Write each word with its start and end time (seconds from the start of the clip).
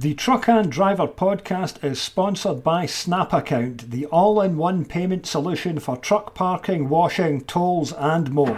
The 0.00 0.14
Truck 0.14 0.48
and 0.48 0.72
Driver 0.72 1.06
podcast 1.06 1.84
is 1.84 2.00
sponsored 2.00 2.64
by 2.64 2.86
Snap 2.86 3.34
Account, 3.34 3.90
the 3.90 4.06
all 4.06 4.40
in 4.40 4.56
one 4.56 4.86
payment 4.86 5.26
solution 5.26 5.78
for 5.78 5.94
truck 5.94 6.34
parking, 6.34 6.88
washing, 6.88 7.42
tolls, 7.42 7.92
and 7.92 8.30
more. 8.30 8.54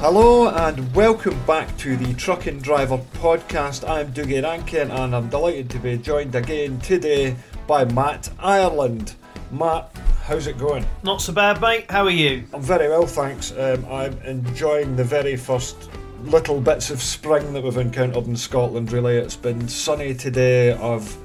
Hello 0.00 0.48
and 0.48 0.92
welcome 0.96 1.40
back 1.46 1.76
to 1.76 1.96
the 1.96 2.12
Truck 2.14 2.46
and 2.46 2.60
Driver 2.60 2.98
podcast. 3.14 3.88
I'm 3.88 4.12
Dougie 4.12 4.42
Rankin 4.42 4.90
and 4.90 5.14
I'm 5.14 5.28
delighted 5.28 5.70
to 5.70 5.78
be 5.78 5.96
joined 5.96 6.34
again 6.34 6.80
today 6.80 7.36
by 7.68 7.84
Matt 7.84 8.30
Ireland. 8.40 9.14
Matt, 9.52 9.94
how's 10.28 10.46
it 10.46 10.58
going? 10.58 10.84
Not 11.02 11.22
so 11.22 11.32
bad, 11.32 11.58
mate. 11.58 11.90
How 11.90 12.04
are 12.04 12.10
you? 12.10 12.44
I'm 12.52 12.60
very 12.60 12.88
well, 12.90 13.06
thanks. 13.06 13.50
Um, 13.52 13.86
I'm 13.86 14.12
enjoying 14.22 14.94
the 14.94 15.02
very 15.02 15.38
first 15.38 15.90
little 16.24 16.60
bits 16.60 16.90
of 16.90 17.02
spring 17.02 17.54
that 17.54 17.64
we've 17.64 17.78
encountered 17.78 18.26
in 18.26 18.36
Scotland. 18.36 18.92
Really, 18.92 19.16
it's 19.16 19.36
been 19.36 19.66
sunny 19.68 20.14
today. 20.14 20.74
I've 20.74 21.16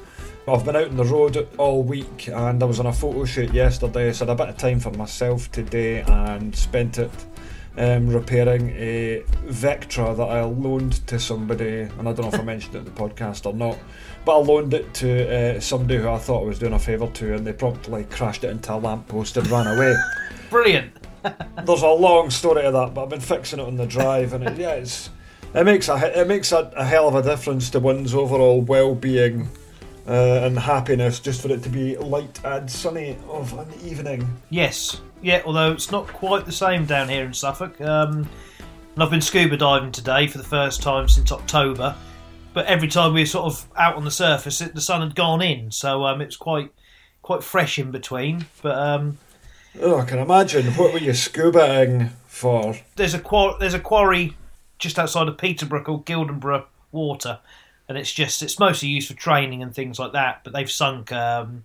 I've 0.47 0.63
been 0.63 0.77
out 0.77 0.87
on 0.87 0.95
the 0.95 1.03
road 1.03 1.49
all 1.57 1.83
week, 1.83 2.29
and 2.29 2.63
I 2.63 2.65
was 2.65 2.79
on 2.79 2.85
a 2.85 2.93
photo 2.93 3.25
shoot 3.25 3.53
yesterday, 3.53 4.13
so 4.13 4.25
I 4.25 4.29
had 4.29 4.39
a 4.39 4.43
bit 4.43 4.49
of 4.49 4.57
time 4.57 4.79
for 4.79 4.91
myself 4.91 5.51
today, 5.51 6.01
and 6.01 6.55
spent 6.55 6.97
it 6.97 7.11
um, 7.77 8.07
repairing 8.07 8.69
a 8.71 9.23
Vectra 9.45 10.15
that 10.15 10.23
I 10.23 10.43
loaned 10.43 11.05
to 11.07 11.19
somebody, 11.19 11.81
and 11.81 12.07
I 12.07 12.13
don't 12.13 12.21
know 12.21 12.27
if 12.27 12.39
I 12.39 12.43
mentioned 12.43 12.75
it 12.75 12.79
in 12.79 12.85
the 12.85 12.91
podcast 12.91 13.45
or 13.45 13.53
not, 13.53 13.77
but 14.25 14.39
I 14.39 14.41
loaned 14.41 14.73
it 14.73 14.93
to 14.95 15.57
uh, 15.57 15.59
somebody 15.59 15.97
who 15.97 16.09
I 16.09 16.17
thought 16.17 16.43
I 16.43 16.45
was 16.45 16.59
doing 16.59 16.73
a 16.73 16.79
favour 16.79 17.07
to, 17.07 17.35
and 17.35 17.45
they 17.45 17.53
promptly 17.53 18.05
crashed 18.05 18.43
it 18.43 18.49
into 18.49 18.73
a 18.73 18.77
lamppost 18.77 19.37
and 19.37 19.47
ran 19.47 19.67
away. 19.67 19.95
Brilliant. 20.49 20.93
There's 21.65 21.81
a 21.81 21.87
long 21.87 22.29
story 22.29 22.63
to 22.63 22.71
that, 22.71 22.93
but 22.93 23.03
I've 23.03 23.09
been 23.09 23.21
fixing 23.21 23.59
it 23.59 23.63
on 23.63 23.77
the 23.77 23.87
drive, 23.87 24.33
and 24.33 24.43
it, 24.43 24.57
yeah, 24.57 24.73
it's 24.73 25.09
it 25.53 25.63
makes 25.63 25.87
a 25.87 26.21
it 26.21 26.27
makes 26.27 26.51
a, 26.51 26.71
a 26.75 26.83
hell 26.83 27.07
of 27.07 27.15
a 27.15 27.21
difference 27.21 27.69
to 27.71 27.79
one's 27.79 28.13
overall 28.13 28.61
well-being 28.61 29.47
uh, 30.07 30.41
and 30.43 30.57
happiness 30.57 31.19
just 31.19 31.41
for 31.41 31.51
it 31.51 31.63
to 31.63 31.69
be 31.69 31.95
light 31.97 32.39
and 32.43 32.69
sunny 32.69 33.17
of 33.29 33.57
an 33.57 33.67
evening. 33.83 34.27
Yes. 34.49 35.01
Yeah, 35.23 35.41
although 35.45 35.71
it's 35.71 35.89
not 35.89 36.07
quite 36.07 36.45
the 36.45 36.51
same 36.51 36.85
down 36.85 37.09
here 37.09 37.23
in 37.23 37.33
Suffolk. 37.33 37.79
Um, 37.81 38.29
and 38.93 39.01
I've 39.03 39.09
been 39.09 39.21
scuba 39.21 39.57
diving 39.57 39.91
today 39.91 40.27
for 40.27 40.37
the 40.37 40.43
first 40.43 40.81
time 40.83 41.07
since 41.07 41.31
October. 41.31 41.95
But 42.53 42.67
every 42.67 42.87
time 42.87 43.13
we 43.13 43.21
were 43.21 43.25
sort 43.25 43.45
of 43.45 43.65
out 43.75 43.95
on 43.95 44.03
the 44.03 44.11
surface, 44.11 44.61
it, 44.61 44.75
the 44.75 44.81
sun 44.81 45.01
had 45.01 45.15
gone 45.15 45.41
in, 45.41 45.71
so 45.71 46.05
um, 46.05 46.21
it's 46.21 46.35
quite 46.35 46.71
quite 47.23 47.43
fresh 47.43 47.79
in 47.79 47.89
between. 47.89 48.45
But 48.61 48.77
um, 48.77 49.17
Oh, 49.81 49.97
I 49.99 50.05
can 50.05 50.19
imagine. 50.19 50.65
What 50.73 50.93
were 50.93 50.99
you 50.99 51.13
scubaing 51.13 52.11
for? 52.27 52.75
there's 52.95 53.15
a 53.15 53.19
quar- 53.19 53.57
there's 53.59 53.73
a 53.73 53.79
quarry 53.79 54.35
just 54.77 54.99
outside 54.99 55.27
of 55.27 55.37
Peterborough 55.39 55.83
called 55.83 56.05
Gildenburgh 56.05 56.65
Water, 56.91 57.39
and 57.89 57.97
it's 57.97 58.11
just 58.13 58.43
it's 58.43 58.59
mostly 58.59 58.89
used 58.89 59.07
for 59.07 59.15
training 59.15 59.63
and 59.63 59.73
things 59.73 59.97
like 59.97 60.11
that. 60.11 60.41
But 60.43 60.53
they've 60.53 60.69
sunk. 60.69 61.11
Um, 61.11 61.63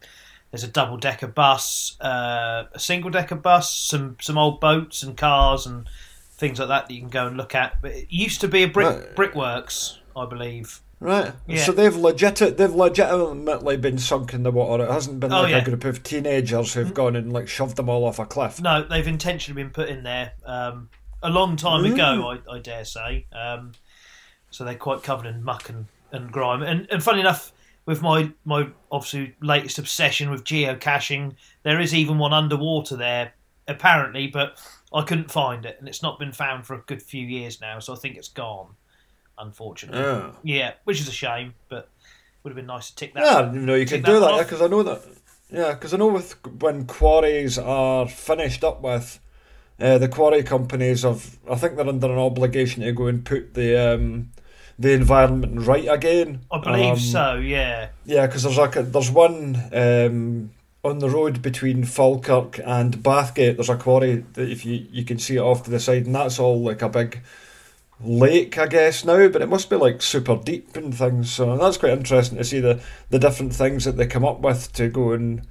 there's 0.50 0.64
a 0.64 0.68
double 0.68 0.96
decker 0.96 1.26
bus, 1.26 1.96
uh, 2.00 2.64
a 2.72 2.78
single 2.78 3.10
decker 3.10 3.34
bus, 3.36 3.74
some 3.76 4.16
some 4.20 4.38
old 4.38 4.60
boats 4.60 5.02
and 5.02 5.16
cars 5.16 5.66
and 5.66 5.88
things 6.32 6.58
like 6.58 6.68
that 6.68 6.88
that 6.88 6.94
you 6.94 7.00
can 7.00 7.10
go 7.10 7.26
and 7.26 7.36
look 7.36 7.54
at. 7.54 7.80
But 7.82 7.92
it 7.92 8.06
used 8.10 8.40
to 8.42 8.48
be 8.48 8.62
a 8.62 8.68
brick 8.68 8.86
Right. 8.88 9.16
brickworks, 9.16 9.98
I 10.16 10.24
believe. 10.26 10.80
Right. 11.00 11.32
Yeah. 11.46 11.64
So 11.64 11.72
they've 11.72 11.94
legit 11.94 12.56
they've 12.56 12.74
legitimately 12.74 13.76
been 13.76 13.98
sunk 13.98 14.34
in 14.34 14.42
the 14.42 14.50
water. 14.50 14.84
It 14.84 14.90
hasn't 14.90 15.20
been 15.20 15.32
Oh, 15.32 15.42
like 15.42 15.50
yeah. 15.50 15.58
a 15.58 15.64
group 15.64 15.84
of 15.84 16.02
teenagers 16.02 16.74
who've 16.74 16.92
gone 16.94 17.14
and 17.14 17.32
like 17.32 17.46
shoved 17.48 17.76
them 17.76 17.88
all 17.88 18.04
off 18.04 18.18
a 18.18 18.26
cliff. 18.26 18.60
No, 18.60 18.82
they've 18.82 19.06
intentionally 19.06 19.62
been 19.62 19.70
put 19.70 19.88
in 19.88 20.02
there 20.02 20.32
um, 20.44 20.88
a 21.22 21.30
long 21.30 21.56
time 21.56 21.84
ago, 21.84 22.36
I, 22.48 22.54
I 22.54 22.58
dare 22.58 22.84
say. 22.84 23.26
Um, 23.32 23.72
so 24.50 24.64
they're 24.64 24.74
quite 24.74 25.02
covered 25.04 25.26
in 25.26 25.42
muck 25.44 25.68
and, 25.68 25.86
and 26.10 26.32
grime. 26.32 26.62
And, 26.62 26.88
and 26.90 27.00
funny 27.02 27.20
enough, 27.20 27.52
with 27.88 28.02
my, 28.02 28.30
my 28.44 28.68
obviously 28.92 29.34
latest 29.40 29.78
obsession 29.78 30.28
with 30.28 30.44
geocaching, 30.44 31.32
there 31.62 31.80
is 31.80 31.94
even 31.94 32.18
one 32.18 32.34
underwater 32.34 32.96
there, 32.96 33.32
apparently, 33.66 34.26
but 34.26 34.62
I 34.92 35.00
couldn't 35.00 35.30
find 35.30 35.64
it. 35.64 35.76
And 35.78 35.88
it's 35.88 36.02
not 36.02 36.18
been 36.18 36.32
found 36.32 36.66
for 36.66 36.74
a 36.74 36.80
good 36.80 37.02
few 37.02 37.26
years 37.26 37.62
now, 37.62 37.78
so 37.78 37.94
I 37.94 37.96
think 37.96 38.18
it's 38.18 38.28
gone, 38.28 38.74
unfortunately. 39.38 40.02
Yeah. 40.02 40.32
Yeah, 40.42 40.72
which 40.84 41.00
is 41.00 41.08
a 41.08 41.12
shame, 41.12 41.54
but 41.70 41.88
would 42.42 42.50
have 42.50 42.56
been 42.56 42.66
nice 42.66 42.90
to 42.90 42.94
tick 42.94 43.14
that. 43.14 43.24
Yeah, 43.24 43.38
I 43.38 43.42
didn't 43.46 43.64
know 43.64 43.74
you 43.74 43.86
could 43.86 44.04
do 44.04 44.20
that 44.20 44.38
because 44.42 44.60
I 44.60 44.66
know 44.66 44.82
that. 44.82 45.02
Yeah, 45.50 45.72
because 45.72 45.94
I 45.94 45.96
know 45.96 46.08
with 46.08 46.36
when 46.60 46.84
quarries 46.84 47.56
are 47.56 48.06
finished 48.06 48.64
up 48.64 48.82
with, 48.82 49.18
uh, 49.80 49.96
the 49.96 50.08
quarry 50.08 50.42
companies 50.42 51.04
have. 51.04 51.38
I 51.50 51.54
think 51.54 51.76
they're 51.76 51.88
under 51.88 52.12
an 52.12 52.18
obligation 52.18 52.82
to 52.82 52.92
go 52.92 53.06
and 53.06 53.24
put 53.24 53.54
the 53.54 53.94
um, 53.94 54.32
the 54.78 54.92
environment 54.92 55.66
right 55.66 55.86
again. 55.88 56.40
I 56.50 56.58
believe 56.58 56.92
Um, 56.92 56.98
so, 56.98 57.34
yeah. 57.34 57.88
Yeah, 58.04 58.26
because 58.26 58.44
there's 58.44 58.58
like 58.58 58.76
a, 58.76 58.82
there's 58.82 59.10
one 59.10 59.68
um, 59.72 60.50
on 60.84 60.98
the 61.00 61.10
road 61.10 61.42
between 61.42 61.84
Falkirk 61.84 62.60
and 62.64 62.98
Bathgate. 62.98 63.56
There's 63.56 63.68
a 63.68 63.76
quarry 63.76 64.24
that 64.34 64.48
if 64.48 64.64
you 64.64 64.86
you 64.90 65.04
can 65.04 65.18
see 65.18 65.36
it 65.36 65.40
off 65.40 65.64
to 65.64 65.70
the 65.70 65.80
side, 65.80 66.06
and 66.06 66.14
that's 66.14 66.38
all 66.38 66.60
like 66.60 66.82
a 66.82 66.88
big 66.88 67.20
lake, 68.00 68.56
I 68.56 68.66
guess 68.66 69.04
now. 69.04 69.28
But 69.28 69.42
it 69.42 69.48
must 69.48 69.68
be 69.68 69.76
like 69.76 70.00
super 70.00 70.36
deep 70.36 70.76
and 70.76 70.94
things. 70.96 71.32
So 71.32 71.56
that's 71.56 71.76
quite 71.76 71.92
interesting 71.92 72.38
to 72.38 72.44
see 72.44 72.60
the 72.60 72.80
the 73.10 73.18
different 73.18 73.54
things 73.54 73.84
that 73.84 73.96
they 73.96 74.06
come 74.06 74.24
up 74.24 74.40
with 74.40 74.72
to 74.74 74.88
go 74.88 75.12
and 75.12 75.42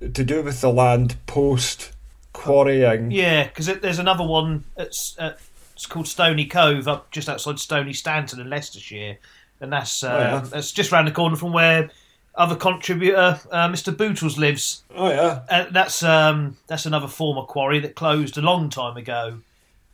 to 0.00 0.24
do 0.24 0.42
with 0.42 0.60
the 0.60 0.72
land 0.72 1.16
post 1.26 1.92
quarrying. 2.32 3.10
Yeah, 3.10 3.44
because 3.48 3.66
there's 3.66 3.98
another 3.98 4.24
one. 4.24 4.64
It's 4.76 5.16
uh, 5.18 5.32
it's 5.76 5.86
called 5.86 6.08
Stoney 6.08 6.46
Cove, 6.46 6.88
up 6.88 7.10
just 7.12 7.28
outside 7.28 7.58
Stoney 7.60 7.92
Stanton 7.92 8.40
in 8.40 8.50
Leicestershire, 8.50 9.18
and 9.60 9.72
that's 9.72 10.02
uh, 10.02 10.08
Oh, 10.08 10.18
yeah. 10.18 10.40
that's 10.50 10.72
just 10.72 10.90
round 10.90 11.06
the 11.06 11.12
corner 11.12 11.36
from 11.36 11.52
where 11.52 11.90
other 12.34 12.56
contributor 12.56 13.38
uh, 13.50 13.68
Mr. 13.68 13.94
Bootles 13.94 14.36
lives. 14.36 14.84
Oh 14.94 15.08
yeah. 15.10 15.42
Uh, 15.48 15.66
that's 15.70 16.02
um, 16.02 16.56
that's 16.66 16.86
another 16.86 17.08
former 17.08 17.42
quarry 17.42 17.78
that 17.80 17.94
closed 17.94 18.36
a 18.38 18.42
long 18.42 18.68
time 18.70 18.96
ago, 18.96 19.38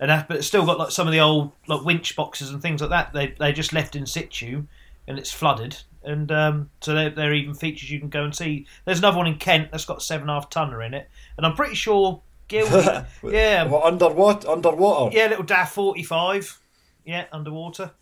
and 0.00 0.10
that, 0.10 0.26
but 0.28 0.38
it's 0.38 0.46
still 0.46 0.64
got 0.66 0.78
like 0.78 0.90
some 0.92 1.06
of 1.06 1.12
the 1.12 1.20
old 1.20 1.52
like 1.66 1.84
winch 1.84 2.16
boxes 2.16 2.50
and 2.50 2.62
things 2.62 2.80
like 2.80 2.90
that. 2.90 3.12
They 3.12 3.34
they 3.38 3.52
just 3.52 3.72
left 3.72 3.94
in 3.96 4.06
situ, 4.06 4.64
and 5.06 5.18
it's 5.18 5.32
flooded. 5.32 5.76
And 6.04 6.32
um, 6.32 6.70
so 6.80 6.94
there, 6.94 7.10
there 7.10 7.30
are 7.30 7.34
even 7.34 7.54
features 7.54 7.88
you 7.90 8.00
can 8.00 8.08
go 8.08 8.24
and 8.24 8.34
see. 8.34 8.66
There's 8.84 8.98
another 8.98 9.18
one 9.18 9.28
in 9.28 9.36
Kent 9.36 9.70
that's 9.70 9.84
got 9.84 9.98
a 9.98 10.00
seven 10.00 10.22
and 10.22 10.30
a 10.30 10.34
half 10.34 10.50
tonner 10.50 10.82
in 10.82 10.94
it, 10.94 11.08
and 11.36 11.46
I'm 11.46 11.54
pretty 11.54 11.76
sure 11.76 12.20
Gildy, 12.52 13.04
yeah, 13.32 13.64
What 13.64 13.84
underwater? 13.84 14.48
Underwater. 14.50 15.16
yeah, 15.16 15.26
little 15.28 15.44
DAF 15.44 15.68
45. 15.68 16.60
Yeah, 17.04 17.24
underwater. 17.32 17.92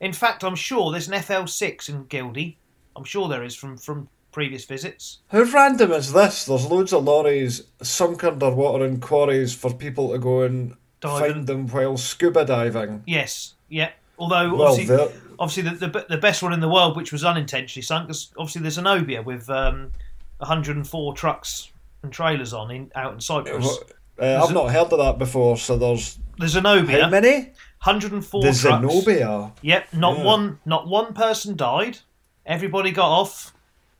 In 0.00 0.12
fact, 0.12 0.42
I'm 0.44 0.56
sure 0.56 0.90
there's 0.90 1.08
an 1.08 1.14
FL6 1.14 1.88
in 1.88 2.04
Gildy. 2.04 2.56
I'm 2.96 3.04
sure 3.04 3.28
there 3.28 3.44
is 3.44 3.54
from, 3.54 3.76
from 3.76 4.08
previous 4.32 4.64
visits. 4.64 5.18
How 5.28 5.42
random 5.42 5.92
is 5.92 6.12
this? 6.12 6.44
There's 6.44 6.66
loads 6.66 6.92
of 6.92 7.04
lorries 7.04 7.62
sunk 7.82 8.24
underwater 8.24 8.84
in 8.84 9.00
quarries 9.00 9.54
for 9.54 9.72
people 9.72 10.10
to 10.12 10.18
go 10.18 10.42
and 10.42 10.74
Diving. 11.00 11.32
find 11.34 11.46
them 11.46 11.66
while 11.68 11.96
scuba 11.96 12.44
diving. 12.44 13.02
Yes, 13.06 13.54
yeah. 13.68 13.90
Although, 14.18 14.54
Well, 14.54 14.68
obviously, 14.72 14.96
they're- 14.96 15.12
obviously 15.38 15.70
the, 15.70 15.86
the, 15.88 16.06
the 16.10 16.18
best 16.18 16.42
one 16.42 16.52
in 16.52 16.60
the 16.60 16.68
world, 16.68 16.96
which 16.96 17.12
was 17.12 17.24
unintentionally 17.24 17.82
sunk, 17.82 18.10
is 18.10 18.30
obviously 18.36 18.62
there's 18.62 18.74
Zenobia 18.74 19.22
with 19.22 19.48
um, 19.48 19.92
104 20.38 21.14
trucks 21.14 21.70
and 22.02 22.12
trailers 22.12 22.52
on 22.52 22.70
in 22.70 22.90
out 22.94 23.14
in 23.14 23.20
Cyprus. 23.20 23.78
Uh, 24.20 24.44
I've 24.44 24.52
not 24.54 24.70
heard 24.70 24.92
of 24.92 24.98
that 24.98 25.18
before. 25.18 25.56
So 25.56 25.76
there's 25.76 26.18
The 26.38 26.48
Zenobia, 26.48 27.04
how 27.04 27.10
many? 27.10 27.52
104 27.82 28.42
The 28.42 28.46
trucks. 28.48 28.58
Zenobia. 28.60 29.52
Yep, 29.62 29.94
not 29.94 30.18
Yeah. 30.18 30.24
one 30.24 30.58
not 30.64 30.86
one 30.86 31.14
person 31.14 31.56
died. 31.56 31.98
Everybody 32.44 32.90
got 32.90 33.08
off. 33.08 33.54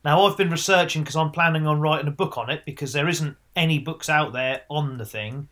Now 0.05 0.25
I've 0.25 0.37
been 0.37 0.49
researching 0.51 1.01
because 1.03 1.15
I'm 1.15 1.31
planning 1.31 1.65
on 1.67 1.79
writing 1.79 2.07
a 2.07 2.11
book 2.11 2.37
on 2.37 2.49
it 2.49 2.63
because 2.65 2.93
there 2.93 3.07
isn't 3.07 3.35
any 3.55 3.79
books 3.79 4.09
out 4.09 4.33
there 4.33 4.61
on 4.69 4.97
the 4.97 5.05
thing. 5.05 5.47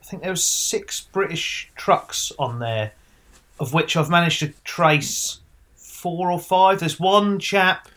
I 0.00 0.04
think 0.04 0.22
there 0.22 0.30
was 0.30 0.44
six 0.44 1.00
British 1.00 1.70
trucks 1.76 2.30
on 2.38 2.58
there, 2.58 2.92
of 3.58 3.72
which 3.72 3.96
I've 3.96 4.10
managed 4.10 4.40
to 4.40 4.52
trace 4.64 5.40
four 5.76 6.30
or 6.30 6.38
five. 6.38 6.80
There's 6.80 7.00
one 7.00 7.38
chap. 7.38 7.88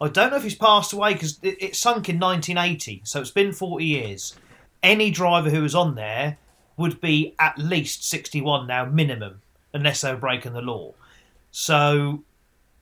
I 0.00 0.08
don't 0.08 0.30
know 0.30 0.36
if 0.36 0.42
he's 0.42 0.56
passed 0.56 0.92
away 0.92 1.12
because 1.12 1.38
it, 1.42 1.62
it 1.62 1.76
sunk 1.76 2.08
in 2.08 2.18
1980, 2.18 3.02
so 3.04 3.20
it's 3.20 3.30
been 3.30 3.52
40 3.52 3.84
years. 3.84 4.34
Any 4.82 5.10
driver 5.10 5.50
who 5.50 5.62
was 5.62 5.74
on 5.74 5.94
there 5.94 6.38
would 6.76 7.00
be 7.00 7.34
at 7.38 7.58
least 7.58 8.08
61 8.08 8.66
now, 8.66 8.84
minimum, 8.84 9.40
unless 9.72 10.00
they 10.00 10.10
were 10.12 10.18
breaking 10.18 10.52
the 10.52 10.62
law. 10.62 10.92
So, 11.50 12.22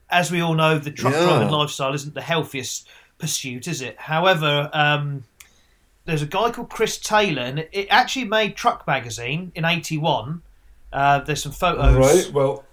as 0.08 0.30
we 0.30 0.40
all 0.40 0.54
know, 0.54 0.78
the 0.78 0.90
truck 0.90 1.14
Yeah. 1.14 1.24
driving 1.24 1.50
lifestyle 1.50 1.94
isn't 1.94 2.14
the 2.14 2.22
healthiest 2.22 2.88
pursuit, 3.18 3.68
is 3.68 3.82
it? 3.82 3.98
However, 3.98 4.70
um, 4.72 5.24
there's 6.06 6.22
a 6.22 6.26
guy 6.26 6.50
called 6.50 6.70
Chris 6.70 6.98
Taylor, 6.98 7.42
and 7.42 7.58
it, 7.72 7.86
actually 7.90 8.24
made 8.24 8.56
Truck 8.56 8.86
Magazine 8.86 9.52
in 9.54 9.64
'81. 9.64 10.42
Uh, 10.92 11.20
there's 11.20 11.42
some 11.42 11.52
photos. 11.52 11.96
Right. 11.96 12.32
Well, 12.32 12.64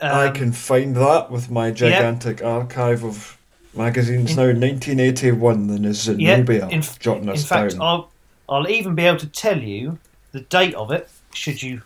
I 0.00 0.28
um, 0.28 0.34
can 0.34 0.52
find 0.52 0.96
that 0.96 1.30
with 1.30 1.50
my 1.50 1.70
gigantic 1.70 2.42
archive 2.42 3.04
of 3.04 3.36
magazines 3.74 4.36
now. 4.36 4.46
1981. 4.46 5.68
Then 5.68 5.84
is 5.84 6.08
Yeah, 6.08 6.36
Zenobia. 6.36 6.68
in, 6.68 6.82
jotting 6.98 7.28
in 7.28 7.36
fact, 7.36 7.72
down. 7.72 7.82
I'll 7.82 8.11
I'll 8.52 8.68
even 8.68 8.94
be 8.94 9.04
able 9.06 9.18
to 9.20 9.26
tell 9.26 9.58
you 9.60 9.98
the 10.32 10.40
date 10.40 10.74
of 10.74 10.90
it. 10.92 11.08
Should 11.34 11.62
you 11.62 11.82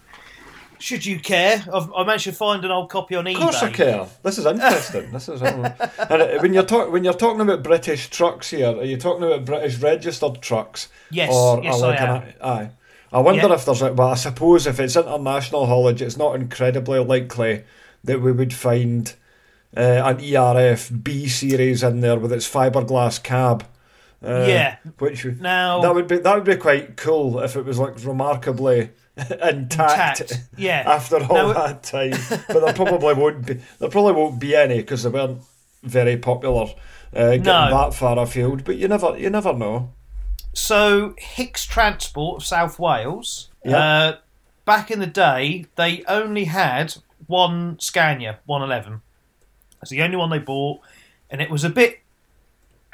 should 0.78 1.06
you 1.06 1.18
care? 1.18 1.64
I've, 1.72 1.90
I 1.94 2.04
managed 2.04 2.24
to 2.24 2.32
find 2.32 2.64
an 2.64 2.70
old 2.70 2.90
copy 2.90 3.14
on 3.14 3.24
eBay. 3.24 3.34
Of 3.36 3.40
course 3.40 3.62
I 3.62 3.70
care. 3.70 4.06
This 4.22 4.36
is 4.38 4.44
interesting. 4.46 5.10
this 5.10 5.28
is 5.28 5.40
and 5.40 5.64
uh, 5.80 6.38
when 6.40 6.52
you're 6.52 6.64
talking 6.64 6.92
when 6.92 7.04
you're 7.04 7.14
talking 7.14 7.40
about 7.40 7.62
British 7.62 8.10
trucks 8.10 8.50
here, 8.50 8.68
are 8.68 8.84
you 8.84 8.96
talking 8.96 9.24
about 9.24 9.44
British 9.44 9.78
registered 9.78 10.42
trucks? 10.42 10.88
Yes, 11.10 11.32
or 11.32 11.62
yes, 11.62 11.80
like 11.80 12.00
I 12.00 12.04
am. 12.04 12.22
an- 12.22 12.34
aye. 12.42 12.70
I 13.12 13.20
wonder 13.20 13.46
Yeah. 13.46 13.54
if 13.54 13.64
there's 13.64 13.80
well, 13.82 14.00
I 14.08 14.14
suppose 14.16 14.66
if 14.66 14.80
it's 14.80 14.96
international 14.96 15.66
haulage, 15.66 16.02
it's 16.02 16.16
not 16.16 16.34
incredibly 16.34 16.98
likely 16.98 17.64
that 18.04 18.20
we 18.20 18.32
would 18.32 18.52
find 18.52 19.14
uh, 19.76 19.80
an 19.80 20.18
ERF 20.20 20.90
B 21.02 21.26
series 21.28 21.82
in 21.82 22.00
there 22.00 22.18
with 22.18 22.32
its 22.32 22.48
fiberglass 22.50 23.22
cab. 23.22 23.64
Uh, 24.24 24.44
Yeah. 24.48 24.76
which 24.98 25.24
Now 25.24 25.82
that 25.82 25.94
would 25.94 26.08
be 26.08 26.18
that 26.18 26.34
would 26.34 26.44
be 26.44 26.56
quite 26.56 26.96
cool 26.96 27.40
if 27.40 27.54
it 27.56 27.64
was 27.64 27.78
like 27.78 28.02
remarkably 28.04 28.90
intact, 29.16 30.20
Intact, 30.20 30.32
yeah. 30.56 30.82
after 30.86 31.16
all 31.16 31.34
Now 31.34 31.52
that 31.52 31.82
time. 31.82 32.12
But 32.48 32.60
there 32.64 32.72
probably 32.74 33.14
won't 33.14 33.46
be. 33.46 33.54
There 33.78 33.88
probably 33.90 34.12
won't 34.12 34.38
be 34.40 34.54
any 34.54 34.76
because 34.78 35.02
they 35.04 35.10
weren't 35.10 35.40
very 35.82 36.16
popular 36.16 36.66
uh, 37.14 37.30
getting 37.30 37.42
No. 37.44 37.70
that 37.70 37.94
far 37.94 38.18
afield. 38.18 38.64
But 38.64 38.76
you 38.76 38.88
never 38.88 39.16
you 39.18 39.30
never 39.30 39.52
know. 39.52 39.92
So 40.52 41.14
Hicks 41.18 41.66
Transport 41.66 42.42
of 42.42 42.46
South 42.46 42.78
Wales, 42.78 43.50
Yeah. 43.64 43.78
uh, 43.78 44.16
back 44.64 44.90
in 44.90 45.00
the 45.00 45.06
day, 45.06 45.66
they 45.76 46.02
only 46.08 46.44
had 46.44 46.94
one 47.26 47.78
Scania 47.78 48.38
111. 48.46 49.02
It's 49.82 49.90
the 49.90 50.02
only 50.02 50.16
one 50.16 50.30
they 50.30 50.38
bought, 50.38 50.80
and 51.30 51.40
it 51.42 51.50
was 51.50 51.62
a 51.64 51.68
bit 51.70 52.00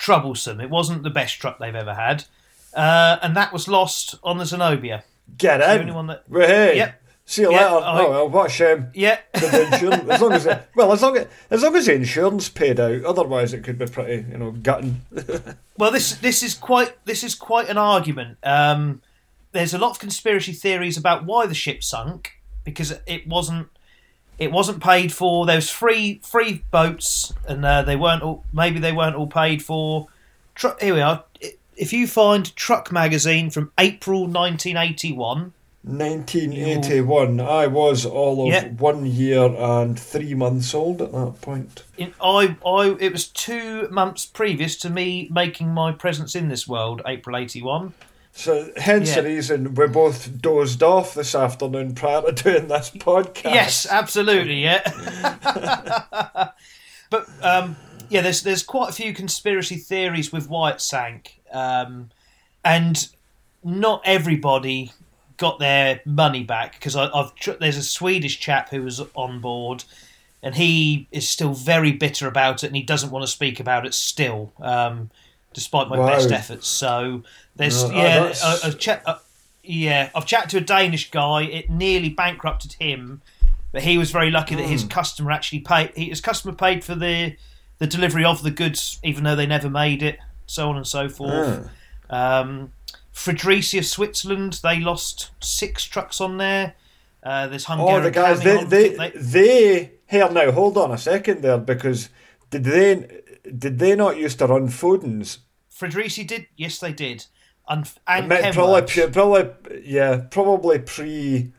troublesome. 0.02 0.60
It 0.60 0.68
wasn't 0.68 1.04
the 1.04 1.10
best 1.10 1.38
truck 1.40 1.58
they've 1.60 1.74
ever 1.74 1.94
had, 1.94 2.24
uh, 2.74 3.18
and 3.22 3.36
that 3.36 3.52
was 3.52 3.68
lost 3.68 4.16
on 4.24 4.38
the 4.38 4.44
Zenobia. 4.44 5.04
Get 5.38 5.58
the 5.58 5.74
in. 5.74 5.80
only 5.82 5.92
one 5.92 6.06
that- 6.08 6.24
Well, 6.28 6.46
hey, 6.48 6.76
Yep. 6.76 7.02
see 7.24 7.42
you 7.42 7.52
Yep, 7.52 7.60
later. 7.72 7.84
I- 7.86 8.00
oh 8.02 8.10
well, 8.10 8.28
what 8.28 8.46
a 8.46 8.50
shame. 8.50 8.88
Yeah, 8.94 9.18
as 9.32 10.20
long 10.20 10.32
as 10.32 10.44
it, 10.46 10.68
well, 10.74 10.92
as 10.92 11.00
long 11.02 11.16
as 11.16 11.26
as 11.50 11.62
long 11.62 11.76
as 11.76 11.86
the 11.86 11.94
insurance 11.94 12.48
paid 12.48 12.80
out, 12.80 13.04
otherwise 13.04 13.54
it 13.54 13.62
could 13.62 13.78
be 13.78 13.86
pretty, 13.86 14.28
you 14.30 14.38
know, 14.38 14.50
gutting. 14.50 15.00
Well, 15.78 15.90
this 15.90 16.16
this 16.16 16.42
is 16.42 16.54
quite 16.54 16.92
this 17.06 17.24
is 17.24 17.34
quite 17.34 17.68
an 17.70 17.78
argument. 17.78 18.36
Um, 18.42 19.00
there's 19.52 19.72
a 19.74 19.78
lot 19.78 19.90
of 19.92 19.98
conspiracy 19.98 20.52
theories 20.52 20.96
about 20.98 21.24
why 21.24 21.46
the 21.46 21.54
ship 21.54 21.82
sunk 21.82 22.32
because 22.64 22.92
it 23.06 23.26
wasn't 23.26 23.68
it 24.42 24.52
wasn't 24.52 24.82
paid 24.82 25.12
for. 25.12 25.46
There 25.46 25.56
was 25.56 25.70
free 25.70 26.20
free 26.24 26.64
boats, 26.70 27.32
and 27.48 27.64
uh, 27.64 27.82
they 27.82 27.96
weren't 27.96 28.22
all 28.22 28.44
maybe 28.52 28.78
they 28.80 28.92
weren't 28.92 29.16
all 29.16 29.26
paid 29.26 29.62
for. 29.62 30.08
Tru- 30.54 30.76
here 30.80 30.94
we 30.94 31.00
are. 31.00 31.24
If 31.76 31.92
you 31.92 32.06
find 32.06 32.54
Truck 32.54 32.92
Magazine 32.92 33.48
from 33.50 33.72
April 33.78 34.26
1981, 34.26 35.52
1981. 35.84 37.40
I 37.40 37.66
was 37.66 38.04
all 38.06 38.42
of 38.46 38.52
Yeah. 38.52 38.68
one 38.68 39.06
year 39.06 39.42
and 39.44 39.98
three 39.98 40.34
months 40.34 40.74
old 40.74 41.00
at 41.02 41.12
that 41.12 41.40
point. 41.40 41.82
in, 41.96 42.12
I 42.22 42.56
I 42.64 42.96
it 43.00 43.12
was 43.12 43.26
two 43.28 43.88
months 43.90 44.26
previous 44.26 44.76
to 44.78 44.90
me 44.90 45.28
making 45.30 45.68
my 45.72 45.92
presence 45.92 46.34
in 46.34 46.48
this 46.48 46.68
world, 46.68 47.02
April 47.06 47.36
81. 47.36 47.94
So, 48.34 48.70
hence 48.76 49.10
Yeah. 49.10 49.20
the 49.20 49.28
reason 49.28 49.74
we're 49.74 49.88
both 49.88 50.40
dozed 50.40 50.82
off 50.82 51.14
this 51.14 51.34
afternoon 51.34 51.94
prior 51.94 52.22
to 52.22 52.32
doing 52.32 52.68
this 52.68 52.90
podcast. 52.90 53.44
Yes, 53.44 53.86
absolutely, 53.88 54.62
yeah. 54.62 54.82
but 57.10 57.28
um, 57.42 57.76
yeah, 58.08 58.22
there's 58.22 58.42
there's 58.42 58.62
quite 58.62 58.90
a 58.90 58.92
few 58.92 59.12
conspiracy 59.12 59.76
theories 59.76 60.32
with 60.32 60.48
why 60.48 60.70
it 60.70 60.80
sank, 60.80 61.40
um, 61.52 62.10
and 62.64 63.08
not 63.62 64.02
everybody 64.04 64.92
got 65.36 65.58
their 65.58 66.00
money 66.04 66.42
back 66.44 66.72
because 66.72 66.96
I've 66.96 67.34
tr- 67.34 67.52
there's 67.60 67.76
a 67.76 67.82
Swedish 67.82 68.38
chap 68.40 68.70
who 68.70 68.82
was 68.82 69.00
on 69.14 69.40
board, 69.40 69.84
and 70.42 70.54
he 70.54 71.06
is 71.12 71.28
still 71.28 71.52
very 71.52 71.92
bitter 71.92 72.26
about 72.26 72.64
it, 72.64 72.68
and 72.68 72.76
he 72.76 72.82
doesn't 72.82 73.10
want 73.10 73.24
to 73.24 73.30
speak 73.30 73.60
about 73.60 73.84
it 73.86 73.92
still, 73.94 74.52
um, 74.60 75.10
despite 75.54 75.88
my 75.88 75.98
Wow. 75.98 76.06
best 76.06 76.30
efforts. 76.32 76.66
So 76.68 77.22
there's 77.56 77.84
No, 77.84 77.90
oh, 77.90 77.96
yeah, 77.96 78.18
that's- 78.20 78.64
a, 78.64 78.68
a 78.68 78.72
cha- 78.72 79.00
a- 79.06 79.18
yeah, 79.62 80.10
I've 80.14 80.26
chatted 80.26 80.50
to 80.50 80.56
a 80.58 80.60
Danish 80.60 81.10
guy. 81.10 81.42
It 81.42 81.70
nearly 81.70 82.08
bankrupted 82.08 82.74
him, 82.74 83.22
but 83.72 83.82
he 83.82 83.96
was 83.98 84.10
very 84.10 84.30
lucky 84.30 84.54
that 84.56 84.64
Hmm. 84.64 84.70
his 84.70 84.84
customer 84.84 85.30
actually 85.30 85.60
paid. 85.60 85.90
His 85.96 86.20
customer 86.20 86.54
paid 86.54 86.84
for 86.84 86.94
the 86.94 87.36
the 87.78 87.86
delivery 87.88 88.24
of 88.24 88.42
the 88.44 88.50
goods, 88.52 88.98
even 89.02 89.24
though 89.24 89.34
they 89.34 89.46
never 89.46 89.68
made 89.68 90.02
it. 90.04 90.18
So 90.46 90.68
on 90.68 90.76
and 90.76 90.86
so 90.86 91.08
forth. 91.08 91.68
Um, 92.10 92.72
Friderici, 93.12 93.84
Switzerland, 93.84 94.60
they 94.62 94.78
lost 94.80 95.30
six 95.40 95.84
trucks 95.84 96.20
on 96.20 96.38
there. 96.38 96.74
Uh, 97.22 97.46
there's 97.48 97.64
Hungary. 97.64 97.88
Oh, 97.94 98.00
the 98.00 98.10
guys, 98.10 98.40
they, 98.42 98.62
they, 98.64 98.88
they, 98.90 99.10
they, 99.14 99.90
here 100.08 100.28
now, 100.30 100.50
hold 100.52 100.76
on 100.78 100.90
a 100.92 100.98
second 100.98 101.42
there, 101.42 101.58
because 101.58 102.08
did 102.50 102.64
they, 102.64 103.21
did 103.58 103.78
they 103.78 103.94
not 103.96 104.16
used 104.16 104.38
to 104.38 104.46
run 104.46 104.68
Foden's? 104.68 105.38
Friderici 105.74 106.26
did. 106.26 106.46
Yes, 106.56 106.78
they 106.78 106.92
did. 106.92 107.26
And, 107.68 107.90
and 108.06 108.30
Kenworths. 108.30 108.54
Probably, 108.54 109.12
probably, 109.12 109.82
yeah, 109.84 110.22
probably 110.30 110.78
pre 110.80 111.52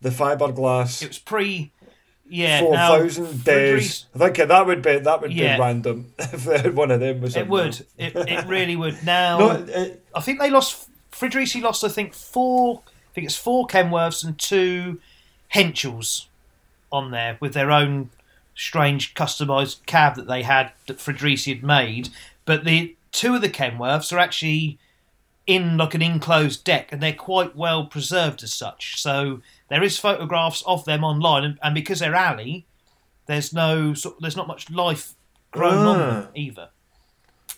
the 0.00 0.10
fiberglass. 0.10 1.02
It 1.02 1.08
was 1.08 1.18
pre. 1.18 1.72
Yeah, 2.30 2.60
four 2.60 2.74
thousand 2.74 3.42
days. 3.42 4.04
I 4.14 4.18
think 4.30 4.48
that 4.48 4.66
would 4.66 4.82
be 4.82 4.98
that 4.98 5.22
would 5.22 5.32
Yeah. 5.32 5.56
be 5.56 5.60
random 5.62 6.12
if 6.18 6.74
one 6.74 6.90
of 6.90 7.00
them 7.00 7.22
was. 7.22 7.36
It 7.36 7.48
would. 7.48 7.84
It, 7.96 8.14
it 8.14 8.46
really 8.46 8.76
would. 8.76 9.02
Now. 9.04 9.38
No, 9.38 9.50
it, 9.66 10.04
I 10.14 10.20
think 10.20 10.38
they 10.38 10.50
lost. 10.50 10.88
Friderici 11.10 11.62
lost, 11.62 11.84
I 11.84 11.88
think, 11.88 12.12
four. 12.12 12.82
I 12.86 13.14
think 13.14 13.24
it's 13.26 13.36
four 13.36 13.66
Kenworths 13.66 14.24
and 14.24 14.38
two 14.38 15.00
Henschels 15.54 16.26
on 16.92 17.10
there 17.10 17.38
with 17.40 17.54
their 17.54 17.70
own 17.70 18.10
strange 18.58 19.14
customised 19.14 19.86
cab 19.86 20.16
that 20.16 20.26
they 20.26 20.42
had 20.42 20.72
that 20.88 20.98
Friderici 20.98 21.54
had 21.54 21.62
made. 21.62 22.08
But 22.44 22.64
the 22.64 22.96
two 23.12 23.34
of 23.36 23.40
the 23.40 23.48
Kenworths 23.48 24.12
are 24.12 24.18
actually 24.18 24.78
in 25.46 25.78
like 25.78 25.94
an 25.94 26.02
enclosed 26.02 26.64
deck, 26.64 26.92
and 26.92 27.02
they're 27.02 27.12
quite 27.14 27.56
well 27.56 27.86
preserved 27.86 28.42
as 28.42 28.52
such. 28.52 29.00
So 29.00 29.40
there 29.68 29.82
is 29.82 29.98
photographs 29.98 30.62
of 30.66 30.84
them 30.84 31.04
online, 31.04 31.44
and, 31.44 31.58
and 31.62 31.74
because 31.74 32.00
they're 32.00 32.14
alley, 32.14 32.66
there's 33.26 33.52
no 33.52 33.94
sort- 33.94 34.20
there's 34.20 34.36
not 34.36 34.48
much 34.48 34.68
life 34.70 35.14
grown 35.50 35.86
on 35.86 35.98
them 35.98 36.24
Ah. 36.26 36.30
either. 36.34 36.68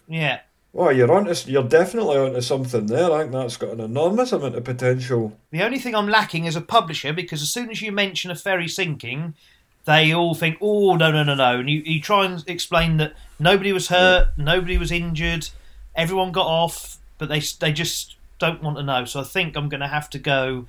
Yeah. 0.06 0.40
well, 0.72 0.92
you're 0.92 1.10
onto, 1.10 1.34
you're 1.50 1.64
definitely 1.64 2.16
onto 2.16 2.40
something 2.40 2.86
there. 2.86 3.10
I 3.12 3.20
think 3.22 3.32
that's 3.32 3.56
got 3.56 3.70
an 3.70 3.80
enormous 3.80 4.30
amount 4.32 4.54
of 4.54 4.62
potential. 4.64 5.36
The 5.50 5.62
only 5.62 5.78
thing 5.80 5.94
I'm 5.96 6.08
lacking 6.08 6.44
is 6.44 6.54
a 6.54 6.60
publisher, 6.60 7.12
because 7.12 7.42
as 7.42 7.50
soon 7.52 7.70
as 7.70 7.82
you 7.82 7.90
mention 7.90 8.30
a 8.30 8.36
ferry 8.36 8.68
sinking, 8.68 9.34
they 9.84 10.12
all 10.14 10.34
think, 10.34 10.58
"Oh 10.60 10.94
no, 10.96 11.10
no, 11.10 11.22
no, 11.22 11.34
no!" 11.34 11.58
And 11.60 11.68
you, 11.70 11.80
you 11.84 12.00
try 12.00 12.24
and 12.24 12.42
explain 12.48 12.96
that 12.98 13.14
nobody 13.38 13.72
was 13.72 13.88
hurt, 13.88 14.28
nobody 14.36 14.76
was 14.78 14.90
injured, 14.92 15.48
everyone 15.94 16.32
got 16.32 16.46
off, 16.46 16.98
but 17.18 17.28
they 17.28 17.40
they 17.58 17.72
just 17.72 18.16
don't 18.38 18.62
want 18.62 18.76
to 18.76 18.82
know. 18.82 19.04
So 19.04 19.20
I 19.20 19.24
think 19.24 19.56
I'm 19.56 19.68
going 19.68 19.80
to 19.80 19.88
have 19.88 20.08
to 20.10 20.18
go 20.18 20.66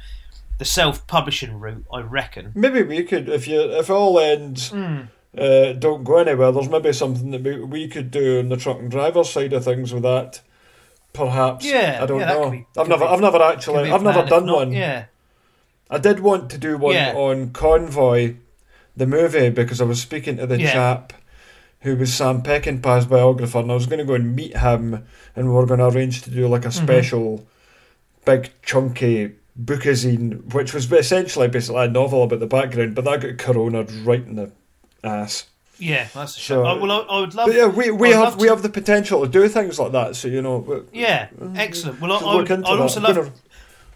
the 0.58 0.65
self-publishing 0.65 1.60
route. 1.60 1.86
I 1.91 2.01
reckon. 2.01 2.51
Maybe 2.53 2.84
we 2.84 3.03
could, 3.03 3.30
if 3.30 3.48
you, 3.48 3.62
if 3.62 3.89
all 3.89 4.20
ends 4.20 4.70
Hmm. 4.70 5.01
uh, 5.38 5.74
don't 5.74 6.03
go 6.03 6.18
anywhere, 6.18 6.51
there's 6.51 6.70
maybe 6.70 6.94
something 6.94 7.32
that 7.32 7.41
we, 7.44 7.63
we 7.63 7.88
could 7.88 8.12
do 8.12 8.39
on 8.39 8.50
the 8.50 8.58
truck 8.58 8.77
and 8.80 8.91
driver 8.91 9.24
side 9.24 9.53
of 9.53 9.63
things 9.63 9.91
with 9.94 10.03
that. 10.03 10.41
Perhaps. 11.13 11.65
Yeah, 11.65 12.00
I 12.01 12.06
don't 12.06 12.20
yeah, 12.20 12.27
know. 12.34 12.51
be- 12.51 12.65
I've 12.77 12.88
never, 12.88 13.06
be- 13.06 13.12
I've 13.12 13.20
never 13.22 13.41
actually, 13.41 13.91
I've 13.91 14.03
never 14.03 14.24
done 14.25 14.46
not- 14.46 14.56
one. 14.56 14.72
Yeah. 14.72 15.06
I 15.89 15.98
did 15.98 16.20
want 16.22 16.50
to 16.51 16.58
do 16.58 16.77
one 16.77 16.94
Yeah. 16.96 17.13
on 17.15 17.50
Convoy, 17.51 18.36
the 18.95 19.07
movie, 19.07 19.50
because 19.50 19.81
I 19.81 19.86
was 19.86 20.01
speaking 20.01 20.38
to 20.38 20.48
the 20.48 20.60
Yeah. 20.60 20.74
chap 20.74 21.13
who 21.81 21.95
was 21.95 22.13
Sam 22.13 22.43
Peckinpah's 22.43 23.05
biographer, 23.07 23.60
and 23.60 23.71
I 23.71 23.74
was 23.74 23.88
going 23.88 24.00
to 24.00 24.05
go 24.05 24.13
and 24.13 24.36
meet 24.36 24.55
him, 24.57 25.03
and 25.36 25.48
we 25.48 25.53
were 25.53 25.65
going 25.65 25.79
to 25.79 25.88
arrange 25.88 26.21
to 26.24 26.29
do 26.29 26.48
like 26.48 26.65
a 26.65 26.67
Mm-hmm. 26.69 26.83
special, 26.86 27.48
big 28.25 28.51
chunky 28.62 29.31
bookazine, 29.60 30.53
which 30.53 30.74
was 30.74 30.91
essentially 30.91 31.48
basically 31.48 31.86
a 31.86 31.88
novel 31.89 32.24
about 32.24 32.39
the 32.39 32.48
background, 32.48 32.95
but 32.95 33.05
that 33.05 33.21
got 33.21 33.38
corona 33.38 33.83
right 34.03 34.25
in 34.25 34.36
the 34.36 34.51
ass. 35.03 35.45
Yeah, 35.79 36.07
that's 36.13 36.38
a 36.38 36.39
So- 36.39 36.63
shame. 36.63 36.65
I, 36.65 36.74
well, 36.74 36.91
I, 36.91 36.98
I 37.15 37.19
would 37.21 37.33
love. 37.33 37.48
But 37.48 37.55
yeah, 37.55 37.65
we, 37.65 37.89
we 37.89 38.12
have 38.12 38.36
we 38.36 38.43
to- 38.43 38.50
have 38.53 38.62
the 38.62 38.69
potential 38.69 39.21
to 39.24 39.27
do 39.27 39.48
things 39.48 39.79
like 39.79 39.91
that. 39.93 40.15
So 40.15 40.27
you 40.27 40.41
know, 40.43 40.86
Yeah, 40.93 41.29
excellent. 41.55 42.00
Well, 42.00 42.12
I, 42.12 42.17
I 42.19 42.36
would, 42.36 42.51
I'd 42.51 42.63
also 42.65 43.00
I'm 43.01 43.15
love. 43.15 43.31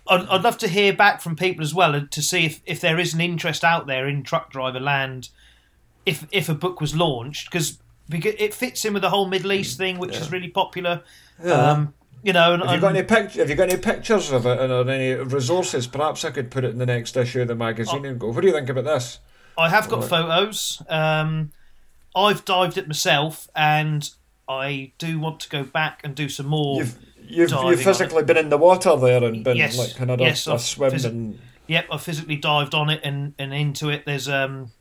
I'd, 0.07 0.25
I'd 0.27 0.43
love 0.43 0.57
to 0.59 0.67
hear 0.67 0.93
back 0.93 1.21
from 1.21 1.35
people 1.35 1.63
as 1.63 1.73
well 1.73 1.99
to 2.05 2.21
see 2.21 2.45
if, 2.45 2.61
if 2.65 2.79
there 2.81 2.99
is 2.99 3.13
an 3.13 3.21
interest 3.21 3.63
out 3.63 3.87
there 3.87 4.07
in 4.07 4.23
truck 4.23 4.51
driver 4.51 4.79
land 4.79 5.29
if 6.05 6.27
if 6.31 6.47
a 6.49 6.53
book 6.53 6.79
was 6.79 6.95
launched 6.95 7.49
because 7.49 7.79
because 8.07 8.35
it 8.37 8.53
fits 8.53 8.85
in 8.85 8.93
with 8.93 9.01
the 9.01 9.09
whole 9.09 9.27
Middle 9.27 9.51
East 9.51 9.77
thing 9.77 9.97
which 9.97 10.15
is 10.15 10.31
really 10.31 10.49
popular. 10.49 11.01
Um, 11.43 11.93
you 12.21 12.33
know, 12.33 12.53
and, 12.53 12.63
Have 12.63 12.75
you 12.75 12.81
got 12.81 12.95
any 12.95 13.03
pic- 13.03 13.33
Have 13.33 13.49
you 13.49 13.55
got 13.55 13.69
any 13.71 13.79
pictures 13.81 14.31
of 14.31 14.45
it 14.45 14.59
and 14.59 14.71
or 14.71 14.87
any 14.89 15.13
resources? 15.13 15.87
Perhaps 15.87 16.23
I 16.23 16.31
could 16.31 16.51
put 16.51 16.63
it 16.63 16.69
in 16.71 16.77
the 16.77 16.85
next 16.85 17.17
issue 17.17 17.41
of 17.41 17.47
the 17.47 17.55
magazine 17.55 18.05
Oh. 18.05 18.09
and 18.09 18.19
go. 18.19 18.29
What 18.31 18.41
do 18.41 18.47
you 18.47 18.53
think 18.53 18.69
about 18.69 18.83
this? 18.85 19.19
I 19.57 19.69
have 19.69 19.87
got 19.89 20.03
photos. 20.03 20.81
Um, 20.89 21.51
I've 22.15 22.43
dived 22.45 22.77
it 22.77 22.87
myself, 22.87 23.47
and 23.55 24.09
I 24.47 24.91
do 24.97 25.19
want 25.19 25.39
to 25.41 25.49
go 25.49 25.63
back 25.63 26.01
and 26.03 26.13
do 26.15 26.29
some 26.29 26.47
more. 26.47 26.77
You've 26.77 26.97
you've 27.27 27.51
you've 27.51 27.81
physically 27.81 28.23
been 28.23 28.37
in 28.37 28.49
the 28.49 28.57
water 28.57 28.95
there 28.95 29.23
and 29.23 29.43
been 29.43 29.57
Yes, 29.57 29.77
like 29.77 29.95
kind 29.95 30.11
of 30.11 30.19
yes, 30.19 30.47
a, 30.47 30.53
a 30.53 30.59
swim 30.59 30.91
phys- 30.91 31.05
and 31.05 31.39
Yep, 31.67 31.87
I 31.91 31.97
physically 31.97 32.35
dived 32.35 32.75
on 32.75 32.89
it 32.89 33.01
and, 33.03 33.33
and 33.39 33.53
into 33.53 33.89
it. 33.89 34.05
There's 34.05 34.29
um, 34.29 34.71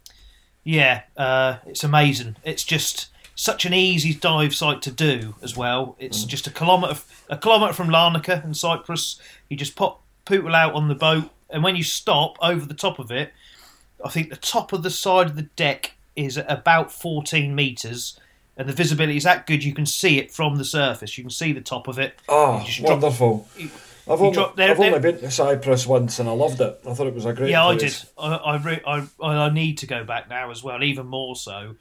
yeah, 0.62 1.02
uh, 1.16 1.56
it's 1.66 1.84
amazing. 1.84 2.36
It's 2.44 2.64
just 2.64 3.08
such 3.34 3.64
an 3.64 3.74
easy 3.74 4.14
dive 4.14 4.54
site 4.54 4.82
to 4.82 4.90
do 4.90 5.34
as 5.42 5.56
well. 5.56 5.96
It's 5.98 6.24
just 6.24 6.46
a 6.46 6.50
kilometre 6.50 7.00
a 7.28 7.36
kilometre 7.36 7.72
from 7.72 7.88
Larnaca 7.88 8.44
in 8.44 8.54
Cyprus. 8.54 9.18
You 9.48 9.56
just 9.56 9.76
pop 9.76 10.02
poodle 10.24 10.54
out 10.54 10.74
on 10.74 10.88
the 10.88 10.94
boat, 10.94 11.30
and 11.50 11.62
when 11.62 11.76
you 11.76 11.82
stop 11.82 12.36
over 12.42 12.66
the 12.66 12.74
top 12.74 12.98
of 12.98 13.10
it, 13.10 13.32
I 14.04 14.10
think 14.10 14.30
the 14.30 14.36
top 14.36 14.72
of 14.72 14.82
the 14.82 14.90
side 14.90 15.28
of 15.28 15.36
the 15.36 15.42
deck 15.42 15.92
is 16.16 16.36
about 16.36 16.92
14 16.92 17.54
metres. 17.54 18.18
And 18.56 18.68
the 18.68 18.72
visibility 18.72 19.16
is 19.16 19.24
that 19.24 19.46
good, 19.46 19.64
you 19.64 19.74
can 19.74 19.84
see 19.86 20.18
it 20.18 20.30
from 20.30 20.56
the 20.56 20.64
surface. 20.64 21.18
You 21.18 21.24
can 21.24 21.30
see 21.30 21.52
the 21.52 21.60
top 21.60 21.88
of 21.88 21.98
it. 21.98 22.18
oh, 22.28 22.62
just 22.64 22.78
drop- 22.80 22.90
wonderful. 23.00 23.48
you- 23.56 23.70
I've 24.06 24.20
only, 24.20 24.32
drop- 24.34 24.58
I've 24.60 24.78
only 24.78 24.98
been 24.98 25.18
to 25.20 25.30
Cyprus 25.30 25.86
once 25.86 26.18
and 26.18 26.28
I 26.28 26.32
loved 26.32 26.60
it. 26.60 26.78
I 26.86 26.92
thought 26.92 27.06
it 27.06 27.14
was 27.14 27.24
a 27.24 27.32
great 27.32 27.38
place. 27.38 27.50
yeah, 27.52 27.66
I 27.66 27.74
did. 27.76 27.96
I 28.18 28.34
I, 28.36 28.56
re- 28.62 28.82
I 28.86 29.06
I 29.22 29.48
need 29.48 29.78
to 29.78 29.86
go 29.86 30.04
back 30.04 30.28
now 30.28 30.50
as 30.50 30.62
well, 30.62 30.82
even 30.84 31.06
more 31.06 31.34
so. 31.36 31.76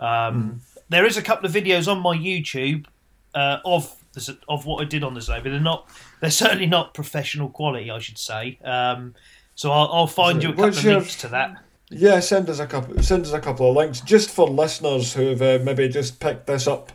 Um, 0.00 0.60
There 0.88 1.06
is 1.06 1.16
a 1.16 1.22
couple 1.22 1.46
of 1.46 1.52
videos 1.52 1.86
on 1.86 2.00
my 2.00 2.16
YouTube 2.16 2.86
uh, 3.34 3.58
of 3.64 3.94
this, 4.12 4.28
of 4.48 4.66
what 4.66 4.82
I 4.82 4.86
did 4.86 5.04
on 5.04 5.14
this 5.14 5.28
over. 5.28 5.48
They're 5.48 5.60
not. 5.60 5.88
They're 6.20 6.30
certainly 6.32 6.66
not 6.66 6.94
professional 6.94 7.48
quality, 7.48 7.90
I 7.92 8.00
should 8.00 8.18
say. 8.18 8.58
Um, 8.64 9.14
so 9.54 9.70
I'll, 9.70 9.88
I'll 9.92 10.06
find 10.08 10.42
you 10.42 10.48
a 10.48 10.52
couple 10.52 10.64
What's 10.64 10.78
of 10.78 10.84
your- 10.84 10.94
links 10.94 11.14
to 11.20 11.28
that. 11.28 11.62
Yeah, 11.90 12.20
send 12.20 12.50
us 12.50 12.58
a 12.58 12.66
couple. 12.66 13.02
Send 13.02 13.24
us 13.24 13.32
a 13.32 13.40
couple 13.40 13.70
of 13.70 13.76
links 13.76 14.00
just 14.00 14.30
for 14.30 14.46
listeners 14.48 15.14
who've 15.14 15.40
uh, 15.40 15.58
maybe 15.62 15.88
just 15.88 16.20
picked 16.20 16.46
this 16.46 16.66
up 16.66 16.92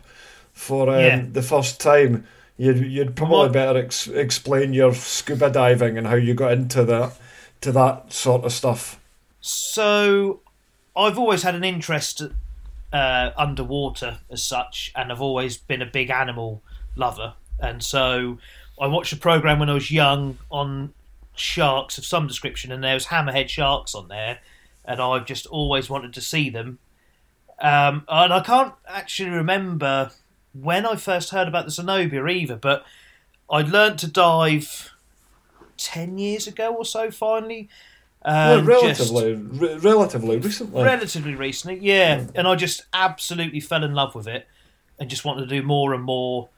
for 0.52 0.88
um, 0.88 1.00
Yeah. 1.00 1.24
the 1.32 1.42
first 1.42 1.80
time. 1.80 2.26
You'd 2.56 2.78
you'd 2.78 3.16
probably 3.16 3.48
better 3.48 3.78
ex- 3.80 4.06
explain 4.06 4.72
your 4.72 4.94
scuba 4.94 5.50
diving 5.50 5.98
and 5.98 6.06
how 6.06 6.14
you 6.14 6.34
got 6.34 6.52
into 6.52 6.84
that 6.84 7.12
to 7.62 7.72
that 7.72 8.12
sort 8.12 8.44
of 8.44 8.52
stuff. 8.52 9.00
So 9.40 10.40
I've 10.96 11.18
always 11.18 11.42
had 11.42 11.56
an 11.56 11.64
interest 11.64 12.22
uh, 12.92 13.30
underwater 13.36 14.18
as 14.30 14.44
such, 14.44 14.92
and 14.94 15.10
I've 15.10 15.20
always 15.20 15.56
been 15.56 15.82
a 15.82 15.86
big 15.86 16.10
animal 16.10 16.62
lover. 16.94 17.34
And 17.58 17.82
so 17.82 18.38
I 18.80 18.86
watched 18.86 19.12
a 19.12 19.16
program 19.16 19.58
when 19.58 19.68
I 19.70 19.74
was 19.74 19.90
young 19.90 20.38
on 20.50 20.92
sharks 21.34 21.98
of 21.98 22.06
some 22.06 22.28
description, 22.28 22.70
and 22.70 22.84
there 22.84 22.94
was 22.94 23.06
hammerhead 23.06 23.48
sharks 23.48 23.94
on 23.96 24.06
there, 24.06 24.38
and 24.84 25.00
I've 25.00 25.26
just 25.26 25.46
always 25.46 25.88
wanted 25.90 26.12
to 26.14 26.20
see 26.20 26.50
them. 26.50 26.78
Um, 27.60 28.04
and 28.08 28.32
I 28.32 28.40
can't 28.40 28.72
actually 28.88 29.30
remember 29.30 30.10
when 30.52 30.84
I 30.86 30.96
first 30.96 31.30
heard 31.30 31.48
about 31.48 31.64
the 31.66 31.70
Zenobia 31.70 32.26
either, 32.26 32.56
but 32.56 32.84
I'd 33.50 33.68
learnt 33.68 33.98
to 34.00 34.06
dive 34.10 34.90
ten 35.76 36.18
years 36.18 36.46
ago 36.46 36.74
or 36.74 36.84
so. 36.84 37.10
Finally, 37.10 37.68
Well, 38.24 38.58
um, 38.60 38.66
just- 38.66 39.10
relatively, 39.12 39.34
re- 39.34 39.76
relatively 39.76 40.36
recently. 40.38 40.82
relatively 40.82 41.34
recently, 41.34 41.78
yeah. 41.80 42.26
And 42.34 42.46
I 42.48 42.54
just 42.56 42.82
absolutely 42.92 43.60
fell 43.60 43.84
in 43.84 43.94
love 43.94 44.14
with 44.14 44.26
it, 44.28 44.48
and 44.98 45.08
just 45.10 45.24
wanted 45.24 45.42
to 45.42 45.60
do 45.60 45.62
more 45.62 45.94
and 45.94 46.02
more. 46.02 46.48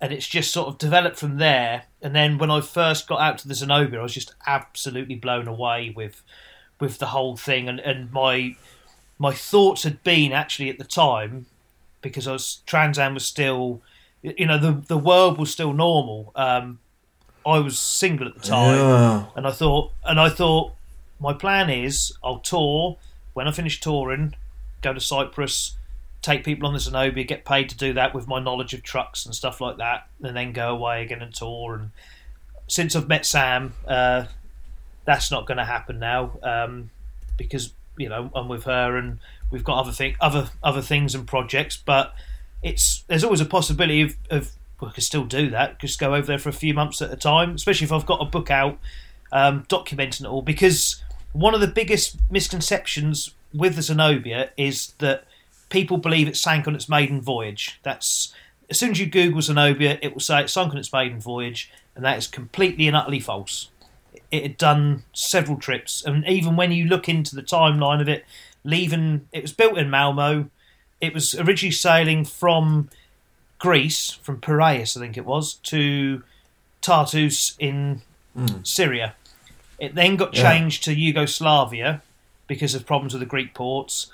And 0.00 0.12
it's 0.12 0.26
just 0.28 0.50
sort 0.52 0.68
of 0.68 0.76
developed 0.76 1.16
from 1.16 1.38
there. 1.38 1.84
And 2.02 2.14
then 2.14 2.36
when 2.36 2.50
I 2.50 2.60
first 2.60 3.08
got 3.08 3.18
out 3.20 3.38
to 3.38 3.48
the 3.48 3.54
Zenobia, 3.54 4.00
I 4.00 4.02
was 4.02 4.12
just 4.12 4.34
absolutely 4.46 5.14
blown 5.14 5.48
away 5.48 5.90
with 5.96 6.22
with 6.80 6.98
the 6.98 7.06
whole 7.06 7.36
thing. 7.36 7.68
And, 7.68 7.80
and 7.80 8.12
my 8.12 8.56
my 9.18 9.32
thoughts 9.32 9.82
had 9.84 10.02
been 10.02 10.32
actually 10.32 10.68
at 10.68 10.78
the 10.78 10.84
time 10.84 11.46
because 12.02 12.28
I 12.28 12.32
was 12.32 12.60
Trans 12.66 12.98
Am 12.98 13.14
was 13.14 13.24
still, 13.24 13.80
you 14.22 14.46
know, 14.46 14.58
the 14.58 14.72
the 14.72 14.98
world 14.98 15.38
was 15.38 15.50
still 15.50 15.72
normal. 15.72 16.32
Um, 16.34 16.78
I 17.44 17.58
was 17.60 17.78
single 17.78 18.26
at 18.26 18.34
the 18.34 18.40
time 18.40 18.76
Yeah. 18.76 19.26
and 19.36 19.46
I 19.46 19.52
thought, 19.52 19.92
and 20.04 20.18
I 20.18 20.28
thought, 20.28 20.72
my 21.20 21.32
plan 21.32 21.70
is 21.70 22.12
I'll 22.22 22.40
tour 22.40 22.96
when 23.34 23.46
I 23.46 23.52
finish 23.52 23.80
touring, 23.80 24.34
go 24.82 24.92
to 24.92 25.00
Cyprus, 25.00 25.76
take 26.22 26.42
people 26.44 26.66
on 26.66 26.74
the 26.74 26.80
Zenobia, 26.80 27.22
get 27.24 27.44
paid 27.44 27.68
to 27.68 27.76
do 27.76 27.92
that 27.92 28.14
with 28.14 28.26
my 28.26 28.40
knowledge 28.40 28.74
of 28.74 28.82
trucks 28.82 29.24
and 29.24 29.34
stuff 29.34 29.60
like 29.60 29.76
that, 29.76 30.08
and 30.22 30.36
then 30.36 30.52
go 30.52 30.70
away 30.70 31.02
again 31.04 31.22
and 31.22 31.32
tour. 31.32 31.74
And 31.74 31.90
since 32.66 32.96
I've 32.96 33.06
met 33.08 33.24
Sam, 33.24 33.74
uh, 33.86 34.24
that's 35.06 35.30
not 35.30 35.46
going 35.46 35.58
to 35.58 35.64
happen 35.64 35.98
now 35.98 36.38
um, 36.42 36.90
because 37.38 37.72
you 37.96 38.08
know 38.08 38.30
I'm 38.34 38.48
with 38.48 38.64
her 38.64 38.96
and 38.96 39.18
we've 39.50 39.64
got 39.64 39.78
other 39.78 39.92
thing, 39.92 40.16
other 40.20 40.50
other 40.62 40.82
things 40.82 41.14
and 41.14 41.26
projects, 41.26 41.76
but 41.76 42.14
it's 42.62 43.04
there's 43.08 43.24
always 43.24 43.40
a 43.40 43.46
possibility 43.46 44.02
of, 44.02 44.16
of 44.30 44.52
well, 44.80 44.90
I 44.90 44.94
could 44.94 45.04
still 45.04 45.24
do 45.24 45.50
that. 45.50 45.78
Just 45.78 45.98
go 45.98 46.14
over 46.14 46.26
there 46.26 46.38
for 46.38 46.50
a 46.50 46.54
few 46.54 46.74
months 46.74 47.00
at 47.00 47.10
a 47.10 47.16
time, 47.16 47.54
especially 47.54 47.86
if 47.86 47.92
I've 47.92 48.06
got 48.06 48.20
a 48.20 48.26
book 48.26 48.50
out 48.50 48.78
um, 49.32 49.64
documenting 49.64 50.22
it 50.22 50.26
all. 50.26 50.42
Because 50.42 51.02
one 51.32 51.54
of 51.54 51.60
the 51.60 51.66
biggest 51.66 52.18
misconceptions 52.30 53.32
with 53.54 53.76
the 53.76 53.82
Zenobia 53.82 54.50
is 54.56 54.92
that 54.98 55.24
people 55.70 55.96
believe 55.96 56.28
it 56.28 56.36
sank 56.36 56.68
on 56.68 56.74
its 56.74 56.88
maiden 56.88 57.20
voyage. 57.20 57.80
That's 57.82 58.34
as 58.68 58.78
soon 58.78 58.90
as 58.90 59.00
you 59.00 59.06
Google 59.06 59.40
Zenobia, 59.40 59.98
it 60.02 60.12
will 60.12 60.20
say 60.20 60.40
it 60.40 60.50
sunk 60.50 60.72
on 60.72 60.78
its 60.78 60.92
maiden 60.92 61.20
voyage, 61.20 61.70
and 61.94 62.04
that 62.04 62.18
is 62.18 62.26
completely 62.26 62.86
and 62.86 62.96
utterly 62.96 63.20
false. 63.20 63.70
It 64.30 64.42
had 64.42 64.56
done 64.56 65.04
several 65.12 65.58
trips, 65.58 66.04
and 66.04 66.26
even 66.26 66.56
when 66.56 66.72
you 66.72 66.86
look 66.86 67.08
into 67.08 67.36
the 67.36 67.42
timeline 67.42 68.00
of 68.00 68.08
it, 68.08 68.24
leaving, 68.64 69.28
it 69.32 69.42
was 69.42 69.52
built 69.52 69.78
in 69.78 69.88
Malmo. 69.88 70.50
It 71.00 71.14
was 71.14 71.34
originally 71.34 71.72
sailing 71.72 72.24
from 72.24 72.88
Greece, 73.58 74.18
from 74.22 74.40
Piraeus, 74.40 74.96
I 74.96 75.00
think 75.00 75.16
it 75.16 75.24
was, 75.24 75.54
to 75.54 76.22
Tartus 76.80 77.54
in 77.58 78.02
hmm. 78.34 78.62
Syria. 78.62 79.14
It 79.78 79.94
then 79.94 80.16
got 80.16 80.34
Yeah. 80.34 80.50
changed 80.50 80.84
to 80.84 80.94
Yugoslavia 80.94 82.02
because 82.46 82.74
of 82.74 82.86
problems 82.86 83.12
with 83.12 83.20
the 83.20 83.26
Greek 83.26 83.54
ports, 83.54 84.12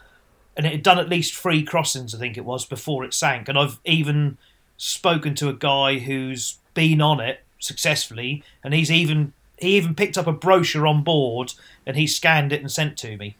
and 0.57 0.67
it 0.67 0.73
had 0.73 0.83
done 0.83 0.99
at 0.99 1.09
least 1.09 1.35
three 1.35 1.63
crossings, 1.63 2.15
I 2.15 2.19
think 2.19 2.37
it 2.37 2.45
was, 2.45 2.67
before 2.67 3.05
it 3.05 3.15
sank. 3.15 3.49
And 3.49 3.59
I've 3.59 3.79
even 3.85 4.37
spoken 4.77 5.35
to 5.37 5.49
a 5.49 5.55
guy 5.55 5.99
who's 5.99 6.59
been 6.75 7.01
on 7.01 7.21
it 7.21 7.45
successfully, 7.59 8.43
and 8.63 8.75
he's 8.75 8.91
even 8.91 9.33
he 9.59 9.77
even 9.77 9.95
picked 9.95 10.19
up 10.19 10.27
a 10.27 10.33
brochure 10.33 10.87
on 10.87 11.03
board 11.05 11.53
and 11.87 11.97
he 11.97 12.07
scanned 12.07 12.53
it 12.53 12.61
and 12.61 12.71
sent 12.71 12.97
to 12.99 13.17
me 13.17 13.37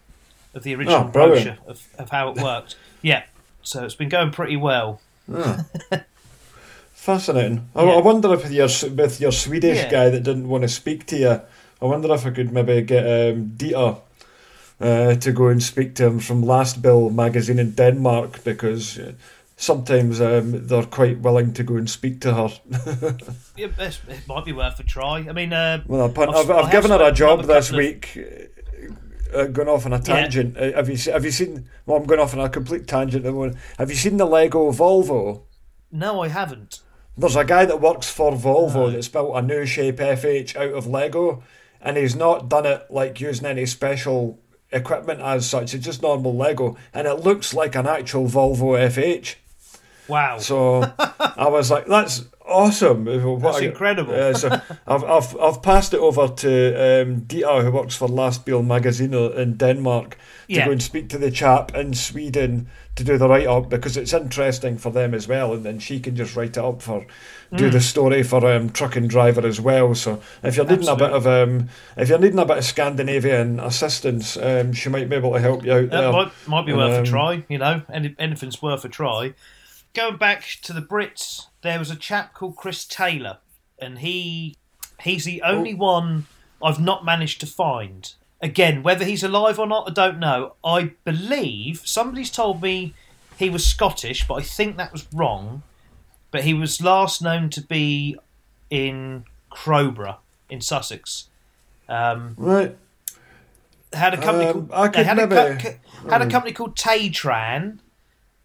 of 0.55 0.63
the 0.63 0.75
original 0.75 1.05
Oh, 1.09 1.11
brochure 1.11 1.59
of, 1.67 1.87
of 1.99 2.11
how 2.11 2.29
it 2.31 2.37
worked. 2.37 2.77
yeah, 3.03 3.25
so 3.63 3.85
it's 3.85 3.95
been 3.95 4.09
going 4.09 4.31
pretty 4.31 4.57
well. 4.57 5.01
Fascinating. 6.95 7.69
I, 7.75 7.85
Yeah. 7.85 7.93
I 7.93 8.01
wonder 8.01 8.33
if 8.35 8.43
with 8.45 8.53
your 8.53 8.69
with 8.95 9.21
your 9.21 9.33
Swedish 9.33 9.79
Yeah. 9.79 9.91
guy 9.91 10.11
that 10.11 10.23
didn't 10.23 10.49
want 10.49 10.63
to 10.63 10.69
speak 10.69 11.07
to 11.07 11.17
you, 11.17 11.41
I 11.81 11.85
wonder 11.85 12.13
if 12.15 12.27
I 12.27 12.31
could 12.31 12.53
maybe 12.53 12.81
get 12.83 13.05
um, 13.05 13.53
Dieter 13.57 13.99
uh, 14.81 15.15
to 15.15 15.33
go 15.33 15.49
and 15.49 15.63
speak 15.63 15.95
to 15.97 16.07
him 16.07 16.21
from 16.21 16.45
Lastbil 16.45 17.11
magazine 17.13 17.59
in 17.59 17.73
Denmark 17.73 18.45
because 18.45 18.99
uh, 18.99 19.13
sometimes 19.63 20.21
um, 20.21 20.67
they're 20.67 20.83
quite 20.85 21.21
willing 21.21 21.53
to 21.55 21.63
go 21.63 21.77
and 21.77 21.89
speak 21.89 22.21
to 22.23 22.35
her. 22.35 22.49
Yeah, 23.57 23.69
it 23.79 24.27
might 24.27 24.45
be 24.47 24.53
worth 24.53 24.81
a 24.81 24.83
try. 24.83 25.19
I 25.29 25.33
mean, 25.33 25.53
uh, 25.53 25.83
well, 25.87 26.05
I've, 26.07 26.19
I've, 26.19 26.29
I've- 26.31 26.53
I've 26.53 26.73
given 26.73 26.91
her 26.91 27.03
a 27.03 27.13
job 27.13 27.45
this 27.45 27.71
week. 27.71 28.19
Uh, 29.35 29.45
going 29.45 29.69
off 29.69 29.87
on 29.87 29.93
a 29.93 29.99
tangent. 30.01 30.57
Uh, 30.59 30.73
have 30.73 30.89
you 30.91 31.13
have 31.13 31.25
you 31.25 31.31
seen? 31.31 31.69
Well, 31.87 31.97
I'm 31.99 32.05
going 32.05 32.21
off 32.21 32.35
on 32.35 32.41
a 32.41 32.49
complete 32.51 32.87
tangent. 32.87 33.25
at 33.25 33.31
the 33.31 33.33
moment. 33.33 33.57
Have 33.79 33.89
you 33.91 33.97
seen 33.97 34.17
the 34.19 34.25
Lego 34.27 34.73
Volvo? 34.73 35.43
no, 35.91 36.23
I 36.23 36.29
haven't. 36.29 36.81
There's 37.17 37.37
a 37.37 37.45
guy 37.45 37.65
that 37.67 37.81
works 37.81 38.11
for 38.11 38.33
Volvo 38.33 38.75
Oh. 38.77 38.91
that's 38.91 39.09
built 39.09 39.37
a 39.37 39.43
new 39.43 39.65
shape 39.67 39.97
FH 39.99 40.57
out 40.57 40.73
of 40.75 40.87
Lego, 40.87 41.43
and 41.81 41.97
he's 41.99 42.17
not 42.17 42.49
done 42.49 42.65
it 42.67 42.87
like 42.91 43.21
using 43.21 43.47
any 43.47 43.67
special 43.67 44.39
equipment 44.71 45.21
as 45.21 45.49
such. 45.49 45.75
It's 45.75 45.85
just 45.85 46.01
normal 46.03 46.35
Lego, 46.35 46.77
and 46.95 47.07
it 47.07 47.21
looks 47.21 47.53
like 47.55 47.75
an 47.75 47.87
actual 47.87 48.27
Volvo 48.27 48.79
FH. 48.89 49.37
Wow. 50.09 50.39
So 50.39 50.83
I 50.99 51.49
was 51.49 51.71
like, 51.71 51.87
"That's 51.87 52.25
awesome! 52.45 53.05
What 53.07 53.41
That's 53.43 53.61
incredible. 53.61 54.15
Uh, 54.15 54.35
so 54.35 54.49
I've, 54.87 55.05
I've 55.05 55.37
I've 55.41 55.63
passed 55.63 55.95
it 55.95 56.01
over 56.01 56.29
to 56.29 57.03
um, 57.03 57.21
Dieter, 57.23 57.63
who 57.65 57.71
works 57.71 57.95
for 57.97 58.09
Lastbil 58.09 58.67
magazine 58.67 59.15
in 59.15 59.57
Denmark, 59.57 60.11
to 60.11 60.19
Yeah. 60.55 60.67
go 60.67 60.73
and 60.73 60.83
speak 60.83 61.09
to 61.11 61.19
the 61.19 61.31
chap 61.31 61.75
in 61.75 61.95
Sweden 61.95 62.67
to 62.95 63.05
do 63.05 63.17
the 63.17 63.27
write 63.29 63.47
up 63.47 63.71
because 63.71 63.97
it's 63.97 64.13
interesting 64.13 64.77
for 64.77 64.91
them 64.91 65.15
as 65.15 65.27
well, 65.29 65.55
and 65.55 65.65
then 65.65 65.79
she 65.79 65.99
can 66.01 66.15
just 66.17 66.37
write 66.37 66.57
it 66.59 66.65
up 66.65 66.83
for 66.83 67.07
do 67.57 67.69
the 67.71 67.81
story 67.81 68.23
for 68.23 68.51
um, 68.51 68.71
truck 68.71 68.97
and 68.97 69.09
driver 69.11 69.47
as 69.47 69.61
well. 69.61 69.95
So 69.95 70.21
if 70.43 70.57
you're 70.57 70.67
needing 70.67 70.89
a 70.89 70.97
bit 70.97 71.11
of 71.13 71.27
um, 71.27 71.69
if 71.97 72.09
you're 72.09 72.19
needing 72.19 72.39
a 72.39 72.45
bit 72.47 72.59
of 72.59 72.65
Scandinavian 72.65 73.61
assistance, 73.61 74.37
um, 74.37 74.73
she 74.73 74.89
might 74.89 75.09
be 75.09 75.17
able 75.17 75.33
to 75.35 75.39
help 75.41 75.65
you 75.65 75.73
out 75.73 75.91
That 75.91 76.01
there. 76.01 76.13
might, 76.13 76.33
might 76.47 76.67
be 76.67 76.73
worth 76.73 76.95
Um, 76.99 77.03
a 77.05 77.07
try, 77.07 77.45
you 77.49 77.59
know. 77.59 77.83
Any, 77.93 78.15
anything's 78.19 78.61
worth 78.63 78.85
a 78.85 78.89
try. 78.89 79.35
Going 79.95 80.17
back 80.17 80.45
to 80.63 80.73
the 80.73 80.81
Brits, 80.81 81.47
there 81.63 81.79
was 81.79 81.91
a 81.91 81.97
chap 81.97 82.33
called 82.33 82.57
Chris 82.57 82.85
Taylor, 82.87 83.39
and 83.79 83.99
he 83.99 84.57
he's 85.03 85.25
the 85.25 85.43
only 85.43 85.75
Oh. 85.75 85.77
one 85.77 86.27
I've 86.63 86.81
not 86.81 87.05
managed 87.05 87.41
to 87.41 87.47
find. 87.47 88.13
Again, 88.41 88.83
whether 88.83 89.05
he's 89.05 89.23
alive 89.23 89.59
or 89.59 89.67
not, 89.67 89.89
I 89.91 89.93
don't 89.93 90.19
know. 90.19 90.55
I 90.65 90.93
believe 91.05 91.83
somebody's 91.85 92.31
told 92.31 92.63
me 92.63 92.95
he 93.37 93.51
was 93.51 93.67
Scottish, 93.67 94.27
but 94.27 94.35
I 94.35 94.43
think 94.43 94.77
that 94.77 94.93
was 94.93 95.07
wrong. 95.13 95.63
But 96.31 96.45
he 96.45 96.55
was 96.55 96.81
last 96.81 97.21
known 97.21 97.51
to 97.51 97.61
be 97.61 98.17
in 98.71 99.25
Crowborough 99.51 100.19
in 100.49 100.61
Sussex. 100.61 101.29
Um, 101.89 102.35
Right. 102.39 102.77
had 103.93 104.15
a 104.15 104.17
company 104.23 104.47
Um, 104.47 104.53
called 104.69 104.71
I 104.73 104.89
could 104.89 105.07
had, 105.07 105.19
a, 105.19 105.27
never- 105.27 105.57
co- 105.57 105.71
co- 106.03 106.11
had 106.11 106.23
a 106.23 106.31
company 106.31 106.53
called 106.55 106.77
Taytran 106.77 107.79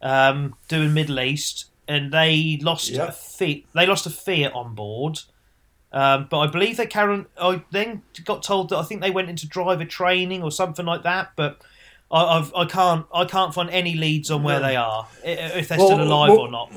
um, 0.01 0.55
doing 0.67 0.93
Middle 0.93 1.19
East, 1.19 1.65
and 1.87 2.11
they 2.11 2.59
lost 2.61 2.89
Yep. 2.89 3.09
a 3.09 3.11
Fiat. 3.11 3.63
They 3.73 3.85
lost 3.85 4.05
a 4.05 4.09
Fiat 4.09 4.53
on 4.53 4.75
board. 4.75 5.19
Um, 5.93 6.27
but 6.29 6.39
I 6.39 6.47
believe 6.47 6.77
they 6.77 6.85
carry. 6.85 7.25
I 7.39 7.63
then 7.71 8.01
got 8.25 8.43
told 8.43 8.69
that 8.69 8.77
I 8.77 8.83
think 8.83 9.01
they 9.01 9.09
went 9.11 9.29
into 9.29 9.47
driver 9.47 9.85
training 9.85 10.43
or 10.43 10.51
something 10.51 10.85
like 10.85 11.03
that. 11.03 11.31
But 11.37 11.61
I, 12.11 12.23
I've, 12.23 12.53
I 12.55 12.65
can't. 12.65 13.05
I 13.13 13.23
can't 13.25 13.53
find 13.53 13.69
any 13.69 13.95
leads 13.95 14.29
on 14.29 14.43
where 14.43 14.59
they 14.59 14.75
are, 14.75 15.07
if 15.23 15.69
they're 15.69 15.79
still 15.79 16.01
alive 16.01 16.31
well, 16.31 16.39
or 16.41 16.51
not. 16.51 16.73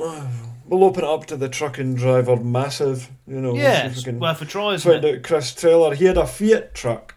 We'll 0.66 0.84
open 0.84 1.02
it 1.02 1.10
up 1.10 1.26
to 1.26 1.36
the 1.36 1.48
trucking 1.48 1.96
driver, 1.96 2.36
massive. 2.36 3.10
You 3.26 3.40
know, 3.40 3.56
Yeah, 3.56 3.88
it's 3.88 4.04
can 4.04 4.20
worth 4.20 4.40
a 4.40 4.44
try, 4.44 4.74
isn't 4.74 5.04
it? 5.04 5.16
out 5.16 5.22
Chris 5.24 5.52
Taylor. 5.52 5.92
He 5.96 6.04
had 6.04 6.16
a 6.16 6.26
Fiat 6.28 6.74
truck. 6.74 7.16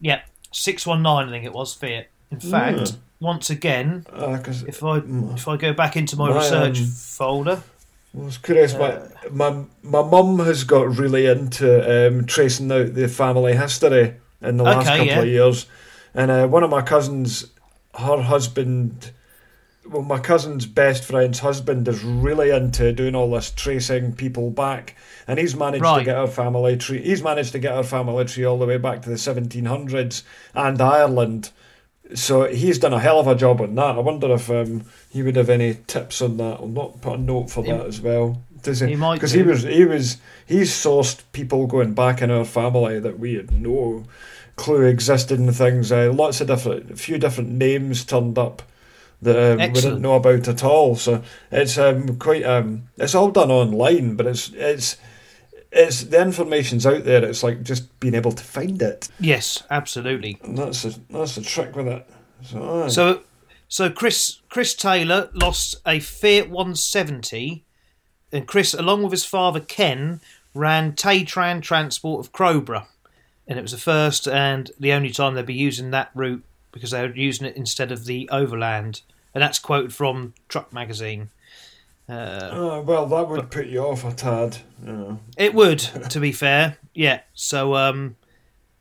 Yeah, 0.00 0.20
six 0.52 0.86
one 0.86 1.02
nine. 1.02 1.28
I 1.28 1.30
think 1.30 1.46
it 1.46 1.54
was 1.54 1.72
Fiat. 1.72 2.08
In 2.30 2.40
fact, 2.40 2.96
once 3.20 3.50
again, 3.50 4.04
Uh, 4.12 4.38
'cause 4.38 4.62
if 4.64 4.82
I 4.84 4.98
if 5.34 5.48
I 5.48 5.56
go 5.56 5.72
back 5.72 5.96
into 5.96 6.16
my 6.16 6.28
My, 6.30 6.36
research 6.36 6.80
um, 6.80 6.86
folder, 6.86 7.62
I 8.18 8.24
was 8.24 8.38
curious. 8.38 8.74
my 8.74 8.98
my 9.30 9.50
my 9.82 10.02
mum 10.02 10.38
has 10.40 10.64
got 10.64 10.98
really 10.98 11.26
into 11.26 12.08
um, 12.08 12.24
tracing 12.26 12.70
out 12.72 12.94
the 12.94 13.08
family 13.08 13.56
history 13.56 14.14
in 14.42 14.56
the 14.58 14.64
last 14.64 14.86
Okay, 14.86 14.98
couple 14.98 15.06
yeah. 15.06 15.20
of 15.20 15.26
years, 15.28 15.66
and 16.14 16.30
uh, 16.30 16.46
one 16.46 16.62
of 16.62 16.70
my 16.70 16.82
cousins, 16.82 17.46
her 17.94 18.20
husband, 18.22 19.10
well, 19.90 20.02
my 20.02 20.18
cousin's 20.18 20.66
best 20.66 21.04
friend's 21.04 21.38
husband 21.38 21.88
is 21.88 22.02
really 22.04 22.50
into 22.50 22.92
doing 22.92 23.14
all 23.14 23.30
this 23.30 23.50
tracing 23.50 24.12
people 24.12 24.50
back, 24.50 24.96
and 25.26 25.38
he's 25.38 25.56
managed 25.56 25.84
to 25.84 26.04
get 26.04 26.16
our 26.16 26.26
family 26.26 26.76
tree. 26.76 27.00
He's 27.02 27.22
managed 27.22 27.52
to 27.52 27.58
get 27.58 27.72
our 27.72 27.84
family 27.84 28.24
tree 28.26 28.44
all 28.44 28.58
the 28.58 28.66
way 28.66 28.76
back 28.78 29.00
to 29.02 29.08
the 29.08 29.16
1700s 29.18 30.22
and 30.54 30.80
Ireland. 30.80 31.50
So 32.14 32.44
he's 32.52 32.78
done 32.78 32.92
a 32.92 33.00
hell 33.00 33.18
of 33.18 33.26
a 33.26 33.34
job 33.34 33.60
on 33.62 33.74
that. 33.76 33.96
I 33.96 34.00
wonder 34.00 34.32
if 34.34 34.50
um, 34.50 34.84
he 35.08 35.22
would 35.22 35.36
have 35.36 35.48
any 35.48 35.78
tips 35.86 36.20
on 36.20 36.36
that. 36.36 36.60
I'll 36.60 36.68
not 36.68 37.00
put 37.00 37.14
a 37.18 37.22
note 37.22 37.50
for 37.50 37.64
He- 37.64 37.70
that 37.70 37.86
as 37.86 38.00
well. 38.00 38.42
Does 38.62 38.80
he? 38.80 38.88
he 38.88 38.94
Because 38.96 39.32
he 39.32 39.42
do. 39.42 39.48
was 39.50 39.62
he 39.64 39.84
was 39.84 40.16
he's 40.46 40.70
sourced 40.70 41.22
people 41.32 41.66
going 41.66 41.92
back 41.92 42.22
in 42.22 42.30
our 42.30 42.44
family 42.46 42.98
that 42.98 43.18
we 43.18 43.34
had 43.34 43.50
no 43.52 44.04
clue 44.56 44.82
existed 44.86 45.38
and 45.38 45.54
things. 45.54 45.92
Uh, 45.92 46.10
lots 46.14 46.40
of 46.40 46.46
different, 46.46 46.90
a 46.90 46.96
few 46.96 47.18
different 47.18 47.50
names 47.50 48.04
turned 48.04 48.38
up 48.38 48.62
that 49.20 49.36
um, 49.52 49.58
we 49.72 49.80
didn't 49.80 50.00
know 50.02 50.14
about 50.14 50.48
at 50.48 50.64
all. 50.64 50.96
So 50.96 51.22
it's 51.50 51.76
um, 51.76 52.16
quite 52.18 52.42
um, 52.44 52.84
it's 52.96 53.14
all 53.14 53.30
done 53.30 53.50
online, 53.50 54.16
but 54.16 54.26
it's 54.26 54.50
it's 54.54 54.96
it's 55.74 56.04
the 56.04 56.20
information's 56.22 56.86
out 56.86 57.04
there. 57.04 57.24
It's 57.24 57.42
like 57.42 57.62
just 57.62 57.98
being 58.00 58.14
able 58.14 58.32
to 58.32 58.44
find 58.44 58.80
it, 58.80 59.08
yes, 59.18 59.62
absolutely. 59.70 60.38
and 60.42 60.56
that's 60.56 60.82
the 60.82 60.98
that's 61.10 61.34
the 61.34 61.42
trick 61.42 61.74
with 61.76 61.88
it. 61.88 62.08
So, 62.42 62.84
aye. 62.84 62.88
So, 62.88 63.22
so 63.68 63.90
Chris 63.90 64.40
Chris 64.48 64.74
Taylor 64.74 65.30
lost 65.34 65.76
a 65.86 66.00
Fiat 66.00 66.48
170, 66.48 67.64
and 68.32 68.46
Chris, 68.46 68.74
along 68.74 69.02
with 69.02 69.12
his 69.12 69.24
father 69.24 69.60
Ken, 69.60 70.20
ran 70.54 70.92
Taytran 70.92 71.60
Transport 71.60 72.24
of 72.24 72.32
Crowborough, 72.32 72.86
and 73.46 73.58
it 73.58 73.62
was 73.62 73.72
the 73.72 73.78
first 73.78 74.28
and 74.28 74.70
the 74.78 74.92
only 74.92 75.10
time 75.10 75.34
they'd 75.34 75.46
be 75.46 75.54
using 75.54 75.90
that 75.90 76.10
route 76.14 76.44
because 76.72 76.90
they 76.90 77.02
were 77.02 77.14
using 77.14 77.46
it 77.46 77.56
instead 77.56 77.92
of 77.92 78.04
the 78.04 78.28
overland, 78.30 79.02
and 79.34 79.42
that's 79.42 79.58
quoted 79.58 79.92
from 79.92 80.34
Truck 80.48 80.72
Magazine. 80.72 81.30
Uh, 82.08 82.50
Ah, 82.52 82.80
well, 82.80 83.06
that 83.06 83.28
would 83.28 83.50
put 83.50 83.66
you 83.66 83.80
off 83.80 84.04
a 84.04 84.12
tad. 84.12 84.58
You 84.84 84.92
know. 84.92 85.20
It 85.36 85.54
would, 85.54 85.78
to 85.78 86.20
be 86.20 86.32
fair. 86.32 86.76
Yeah. 86.94 87.20
So, 87.32 87.74
um, 87.76 88.16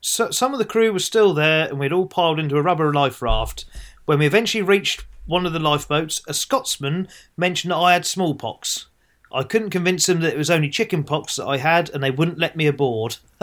so 0.02 0.30
some 0.32 0.52
of 0.54 0.60
the 0.60 0.66
crew 0.66 0.92
was 0.92 1.06
still 1.06 1.34
there, 1.34 1.68
and 1.70 1.80
we'd 1.80 1.94
all 1.94 2.06
piled 2.08 2.40
into 2.40 2.58
a 2.58 2.62
rubber 2.62 2.92
life 2.94 3.22
raft. 3.22 3.66
When 4.06 4.20
we 4.20 4.26
eventually 4.26 4.62
reached 4.62 5.06
one 5.26 5.46
of 5.46 5.54
the 5.54 5.60
lifeboats, 5.60 6.22
a 6.28 6.34
Scotsman 6.34 7.08
mentioned 7.38 7.72
that 7.72 7.78
I 7.78 7.94
had 7.94 8.06
smallpox. 8.06 8.88
I 9.32 9.44
couldn't 9.44 9.70
convince 9.70 10.06
them 10.06 10.20
that 10.20 10.34
it 10.34 10.38
was 10.38 10.52
only 10.52 10.70
chickenpox 10.70 11.38
that 11.38 11.48
I 11.48 11.58
had, 11.58 11.90
and 11.90 12.04
they 12.04 12.12
wouldn't 12.12 12.38
let 12.40 12.56
me 12.58 12.68
aboard. 12.68 13.18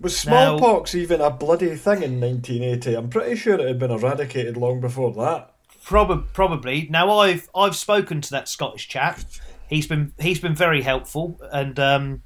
Was 0.00 0.26
Now- 0.26 0.56
smallpox 0.58 0.94
even 0.96 1.20
a 1.20 1.30
bloody 1.30 1.76
thing 1.76 2.02
in 2.02 2.20
1980? 2.20 2.94
I'm 2.94 3.08
pretty 3.08 3.36
sure 3.36 3.54
it 3.54 3.68
had 3.68 3.78
been 3.78 3.92
eradicated 3.92 4.56
long 4.56 4.80
before 4.80 5.12
that. 5.12 5.51
Prob- 5.84 6.32
probably. 6.32 6.88
Now 6.90 7.18
I've 7.18 7.48
I've 7.54 7.76
spoken 7.76 8.20
to 8.20 8.30
that 8.30 8.48
Scottish 8.48 8.88
chap. 8.88 9.20
He's 9.68 9.86
been 9.86 10.12
he's 10.20 10.40
been 10.40 10.54
very 10.54 10.82
helpful, 10.82 11.40
and 11.52 11.78
um, 11.80 12.22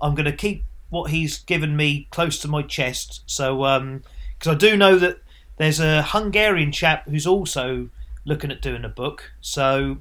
I'm 0.00 0.14
going 0.14 0.26
to 0.26 0.32
keep 0.32 0.64
what 0.90 1.10
he's 1.10 1.38
given 1.38 1.76
me 1.76 2.08
close 2.10 2.38
to 2.40 2.48
my 2.48 2.62
chest. 2.62 3.22
So 3.26 3.56
because 4.38 4.54
I 4.54 4.54
do 4.54 4.76
know 4.76 4.98
that 4.98 5.18
there's 5.56 5.80
a 5.80 6.02
Hungarian 6.02 6.72
chap 6.72 7.08
who's 7.08 7.26
also 7.26 7.90
looking 8.24 8.50
at 8.50 8.62
doing 8.62 8.84
a 8.84 8.88
book. 8.88 9.32
So 9.40 9.98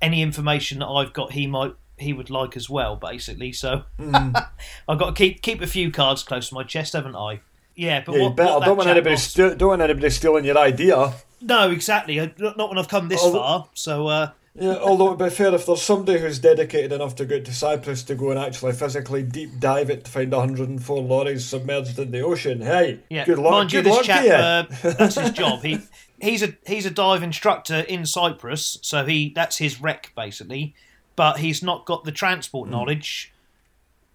any 0.00 0.22
information 0.22 0.78
that 0.80 0.86
I've 0.86 1.12
got, 1.12 1.32
he 1.32 1.46
might 1.46 1.74
he 1.96 2.12
would 2.12 2.30
like 2.30 2.56
as 2.56 2.70
well, 2.70 2.96
basically. 2.96 3.52
So 3.52 3.82
I've 3.98 4.98
got 4.98 5.06
to 5.06 5.12
keep 5.12 5.42
keep 5.42 5.60
a 5.60 5.66
few 5.66 5.90
cards 5.90 6.22
close 6.22 6.48
to 6.50 6.54
my 6.54 6.62
chest, 6.64 6.92
haven't 6.92 7.16
I? 7.16 7.40
Yeah, 7.74 8.02
but 8.04 8.16
Yeah, 8.16 8.22
what, 8.24 8.36
better 8.36 8.50
what 8.52 8.60
that 8.60 8.66
don't 8.66 8.76
want 8.76 8.88
anybody 8.88 9.16
don't 9.56 9.68
want 9.68 9.82
anybody 9.82 10.10
stealing 10.10 10.44
your 10.44 10.58
idea. 10.58 11.14
No, 11.40 11.70
exactly. 11.70 12.16
Not 12.38 12.56
not 12.56 12.68
when 12.68 12.78
I've 12.78 12.88
come 12.88 13.08
this 13.08 13.20
Oh. 13.22 13.32
far. 13.32 13.68
So. 13.74 14.06
Uh, 14.08 14.30
Yeah, 14.60 14.74
although 14.78 15.14
to 15.14 15.24
be 15.24 15.30
fair, 15.30 15.54
if 15.54 15.66
there's 15.66 15.82
somebody 15.82 16.18
who's 16.18 16.40
dedicated 16.40 16.90
enough 16.92 17.14
to 17.16 17.24
go 17.24 17.38
to 17.38 17.52
Cyprus 17.54 18.02
to 18.04 18.16
go 18.16 18.30
and 18.30 18.40
actually 18.40 18.72
physically 18.72 19.22
deep 19.22 19.60
dive 19.60 19.88
it 19.88 20.04
to 20.04 20.10
find 20.10 20.32
104 20.32 21.00
lorries 21.00 21.44
submerged 21.44 21.96
in 21.96 22.10
the 22.10 22.22
ocean, 22.22 22.60
hey, 22.62 22.98
Yeah, 23.08 23.24
good 23.24 23.38
luck, 23.38 23.52
mind 23.52 23.72
you, 23.72 23.82
good 23.82 23.86
this 23.92 23.96
luck 23.98 24.04
chap, 24.04 24.20
to 24.22 24.26
you. 24.26 24.32
uh, 24.32 24.92
that's 24.98 25.14
his 25.14 25.30
job. 25.30 25.62
He 25.62 25.78
he's 26.20 26.42
a 26.42 26.54
he's 26.66 26.86
a 26.86 26.90
dive 26.90 27.22
instructor 27.22 27.80
in 27.80 28.04
Cyprus, 28.04 28.78
so 28.82 29.04
he 29.06 29.30
that's 29.32 29.58
his 29.58 29.80
rec 29.80 30.10
basically. 30.16 30.74
But 31.14 31.38
he's 31.38 31.62
not 31.62 31.84
got 31.84 32.02
the 32.04 32.12
transport 32.12 32.68
knowledge 32.68 33.32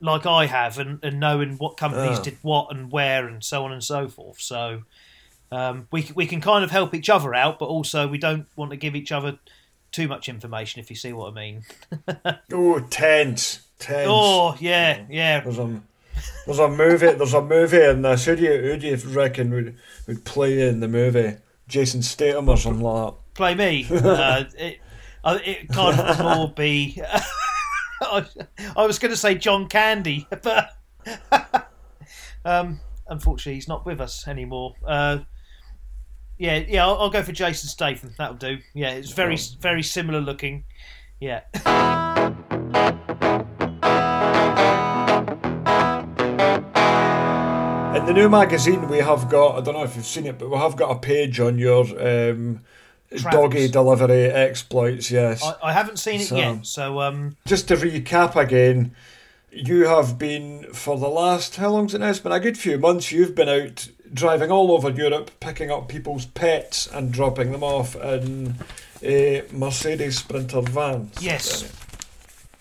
like 0.02 0.26
I 0.26 0.48
have, 0.48 0.78
and, 0.78 1.00
and 1.04 1.22
knowing 1.22 1.54
what 1.58 1.78
companies 1.78 2.20
Ah. 2.20 2.24
did 2.24 2.38
what 2.42 2.70
and 2.70 2.92
where 2.92 3.26
and 3.28 3.42
so 3.42 3.64
on 3.64 3.72
and 3.72 3.82
so 3.84 4.10
forth. 4.10 4.42
So 4.42 4.82
um, 5.54 5.88
we 5.92 6.10
we 6.16 6.26
can 6.26 6.42
kind 6.42 6.64
of 6.64 6.72
help 6.72 6.96
each 6.96 7.10
other 7.10 7.34
out, 7.36 7.60
but 7.60 7.66
also 7.66 8.08
we 8.08 8.18
don't 8.18 8.48
want 8.56 8.72
to 8.72 8.78
give 8.78 8.96
each 8.96 9.12
other 9.12 9.38
too 9.92 10.08
much 10.08 10.28
information, 10.28 10.82
if 10.82 10.90
you 10.90 10.96
see 10.96 11.14
what 11.14 11.32
I 11.32 11.36
mean. 11.36 11.64
oh, 12.52 12.80
tense, 12.90 13.62
tense. 13.78 14.08
Oh 14.10 14.58
yeah, 14.60 15.06
yeah. 15.10 15.42
There's 15.42 15.60
a 15.60 15.82
there's 16.48 16.60
a 16.60 16.70
movie 16.70 17.12
there's 17.12 17.36
a 17.36 17.42
movie 17.42 17.84
in 17.84 18.02
this. 18.02 18.26
Who 18.26 18.36
do 18.36 18.42
you 18.42 18.62
who 18.62 18.78
do 18.78 18.88
you 18.88 18.96
reckon 19.10 19.52
would 19.52 19.78
would 20.08 20.26
play 20.26 20.68
in 20.68 20.80
the 20.80 20.88
movie? 20.88 21.38
Jason 21.68 22.02
Statham 22.02 22.50
or 22.50 22.58
something 22.58 22.84
like 22.84 23.14
that. 23.14 23.34
play 23.36 23.56
me. 23.56 23.88
Uh, 23.94 24.46
it, 24.58 24.80
it 25.70 25.78
of 25.78 26.20
more 26.20 26.50
be. 26.50 27.02
I, 28.02 28.26
I 28.76 28.86
was 28.86 29.00
going 29.00 29.12
to 29.12 29.18
say 29.18 29.36
John 29.36 29.70
Candy, 29.70 30.28
but 30.42 30.72
um, 32.44 32.82
unfortunately 33.08 33.54
he's 33.54 33.70
not 33.70 33.86
with 33.86 34.02
us 34.02 34.28
anymore. 34.28 34.76
Uh, 34.86 35.20
yeah, 36.44 36.58
yeah, 36.68 36.86
I'll, 36.86 36.98
I'll 36.98 37.10
go 37.10 37.24
for 37.24 37.32
Jason 37.32 37.70
Statham. 37.70 38.14
That'll 38.18 38.36
do. 38.36 38.58
Yeah, 38.74 38.92
it's 38.92 39.14
very, 39.14 39.38
very 39.62 39.82
similar 39.82 40.20
looking. 40.20 40.66
Yeah. 41.22 41.44
In 47.96 48.08
the 48.08 48.14
new 48.14 48.28
magazine, 48.28 48.90
we 48.90 48.98
have 48.98 49.30
got 49.30 49.56
I 49.58 49.62
don't 49.62 49.76
know 49.76 49.84
if 49.84 49.96
you've 49.96 50.06
seen 50.06 50.26
it, 50.26 50.40
but 50.40 50.50
we 50.50 50.58
have 50.58 50.76
got 50.76 50.90
a 50.90 51.00
page 51.00 51.40
on 51.40 51.60
your 51.60 51.86
um, 52.02 52.62
doggy 53.32 53.68
delivery 53.70 54.26
exploits. 54.26 55.12
Yes. 55.12 55.44
I, 55.44 55.70
I 55.70 55.72
haven't 55.74 55.98
seen 56.00 56.20
it 56.20 56.26
So- 56.26 56.36
yet, 56.36 56.66
so 56.66 57.00
um, 57.02 57.38
Just 57.46 57.68
to 57.68 57.76
recap 57.78 58.36
again, 58.36 58.96
you 59.52 59.86
have 59.86 60.18
been 60.18 60.74
for 60.74 60.98
the 60.98 61.08
last 61.08 61.58
how 61.58 61.70
long's 61.70 61.94
it 61.94 62.00
now? 62.00 62.10
It's 62.10 62.20
been 62.20 62.32
a 62.32 62.40
good 62.40 62.58
few 62.58 62.80
months. 62.80 63.12
You've 63.12 63.36
been 63.36 63.48
out 63.48 63.88
driving 64.14 64.52
all 64.52 64.72
over 64.72 64.90
Europe, 64.90 65.32
picking 65.40 65.72
up 65.72 65.88
people's 65.88 66.26
pets 66.26 66.88
and 66.88 67.12
dropping 67.12 67.52
them 67.52 67.64
off 67.64 67.96
in 67.96 68.56
a 69.02 69.44
Mercedes 69.52 70.20
Sprinter 70.20 70.62
van. 70.62 71.12
Yes. 71.20 71.72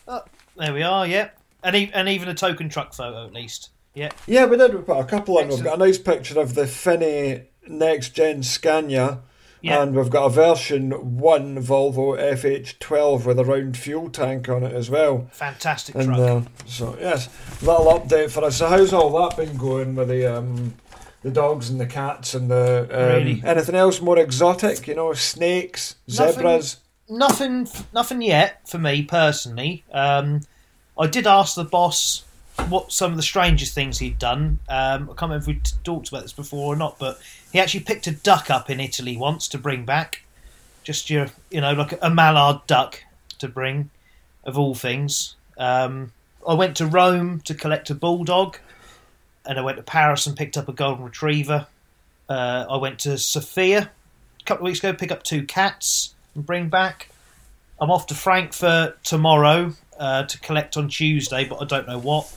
oh, 0.08 0.22
there 0.56 0.72
we 0.74 0.82
are. 0.82 1.06
Yep. 1.06 1.38
and 1.62 1.76
e- 1.76 1.90
and 1.94 2.08
even 2.08 2.28
a 2.28 2.34
token 2.34 2.68
truck 2.68 2.94
photo 2.94 3.24
at 3.26 3.32
least. 3.32 3.70
Yeah. 3.94 4.08
Yeah, 4.26 4.46
we 4.46 4.56
did. 4.56 4.74
We 4.74 4.80
put 4.82 4.98
a 4.98 5.04
couple 5.04 5.38
in. 5.38 5.48
We've 5.48 5.62
got 5.62 5.74
a 5.76 5.84
nice 5.84 5.98
picture 5.98 6.40
of 6.40 6.54
the 6.54 6.66
Finney 6.66 7.42
next 7.68 8.10
gen 8.10 8.42
Scania. 8.42 9.20
Yeah. 9.60 9.80
And 9.82 9.94
we've 9.94 10.10
got 10.10 10.24
a 10.24 10.30
version 10.30 10.90
1 11.18 11.62
Volvo 11.62 12.18
FH12 12.18 13.24
with 13.24 13.38
a 13.38 13.44
round 13.44 13.76
fuel 13.76 14.10
tank 14.10 14.48
on 14.48 14.64
it 14.64 14.72
as 14.74 14.90
well. 14.90 15.28
Fantastic 15.30 15.94
And 15.94 16.06
truck. 16.06 16.18
uh, 16.18 16.40
so 16.66 16.96
yes, 16.98 17.28
little 17.62 17.84
update 17.86 18.32
for 18.32 18.42
us. 18.42 18.56
So 18.56 18.66
how's 18.66 18.92
all 18.92 19.10
that 19.28 19.36
been 19.36 19.56
going 19.56 19.94
with 19.94 20.08
the 20.08 20.26
um, 20.38 20.74
the 21.22 21.30
dogs 21.30 21.70
and 21.70 21.80
the 21.80 21.86
cats 21.86 22.34
and 22.34 22.50
the 22.50 22.82
um, 22.90 23.06
Really? 23.24 23.42
anything 23.44 23.74
else 23.74 24.00
more 24.00 24.18
exotic? 24.18 24.86
You 24.86 24.94
know, 24.94 25.12
snakes, 25.14 25.96
Nothing- 26.08 26.32
zebras. 26.34 26.76
nothing 27.08 27.68
nothing 27.92 28.22
yet 28.22 28.66
for 28.68 28.78
me 28.78 29.02
personally 29.02 29.84
um, 29.92 30.40
I, 30.98 31.02
I 31.04 31.06
did 31.08 31.26
ask 31.26 31.54
the 31.56 31.64
boss 31.64 32.24
what 32.68 32.92
some 32.92 33.10
of 33.10 33.16
the 33.16 33.22
strangest 33.22 33.74
things 33.74 33.98
he'd 33.98 34.18
done. 34.18 34.58
Um, 34.68 35.04
I 35.04 35.14
can't 35.14 35.22
remember 35.22 35.36
if 35.38 35.46
we 35.46 35.60
talked 35.84 36.08
about 36.08 36.22
this 36.22 36.34
before 36.34 36.74
or 36.74 36.76
not, 36.76 36.98
but 36.98 37.18
he 37.50 37.58
actually 37.58 37.80
picked 37.84 38.06
a 38.06 38.12
duck 38.12 38.50
up 38.50 38.68
in 38.68 38.78
Italy 38.78 39.16
once 39.16 39.48
to 39.48 39.58
bring 39.58 39.84
back. 39.86 40.22
Just 40.84 41.08
your, 41.08 41.28
you 41.50 41.60
know, 41.62 41.72
like 41.72 41.98
a 42.02 42.10
mallard 42.10 42.60
duck 42.66 43.02
to 43.38 43.48
bring, 43.48 43.88
of 44.44 44.58
all 44.58 44.74
things. 44.74 45.34
Um, 45.56 46.12
I 46.46 46.52
went 46.54 46.76
to 46.76 46.86
Rome 46.86 47.40
to 47.46 47.54
collect 47.54 47.88
a 47.88 47.94
bulldog, 47.94 48.58
and 49.46 49.58
I 49.58 49.62
went 49.62 49.76
to 49.78 49.82
Paris 49.82 50.26
and 50.26 50.36
picked 50.36 50.56
up 50.56 50.68
a 50.68 50.72
golden 50.72 51.04
retriever. 51.04 51.66
Uh, 52.28 52.66
I 52.70 52.76
went 52.76 52.98
to 53.00 53.18
Sofia 53.18 53.90
a 54.40 54.44
couple 54.44 54.66
of 54.66 54.70
weeks 54.70 54.78
ago, 54.78 54.92
pick 54.92 55.10
up 55.12 55.22
two 55.22 55.44
cats 55.44 56.14
and 56.34 56.44
bring 56.46 56.68
back. 56.68 57.08
I'm 57.80 57.90
off 57.90 58.06
to 58.08 58.14
Frankfurt 58.14 59.02
tomorrow 59.04 59.72
uh, 59.98 60.24
to 60.24 60.38
collect 60.40 60.76
on 60.76 60.88
Tuesday, 60.88 61.44
but 61.44 61.60
I 61.60 61.64
don't 61.64 61.86
know 61.88 61.98
what. 61.98 62.32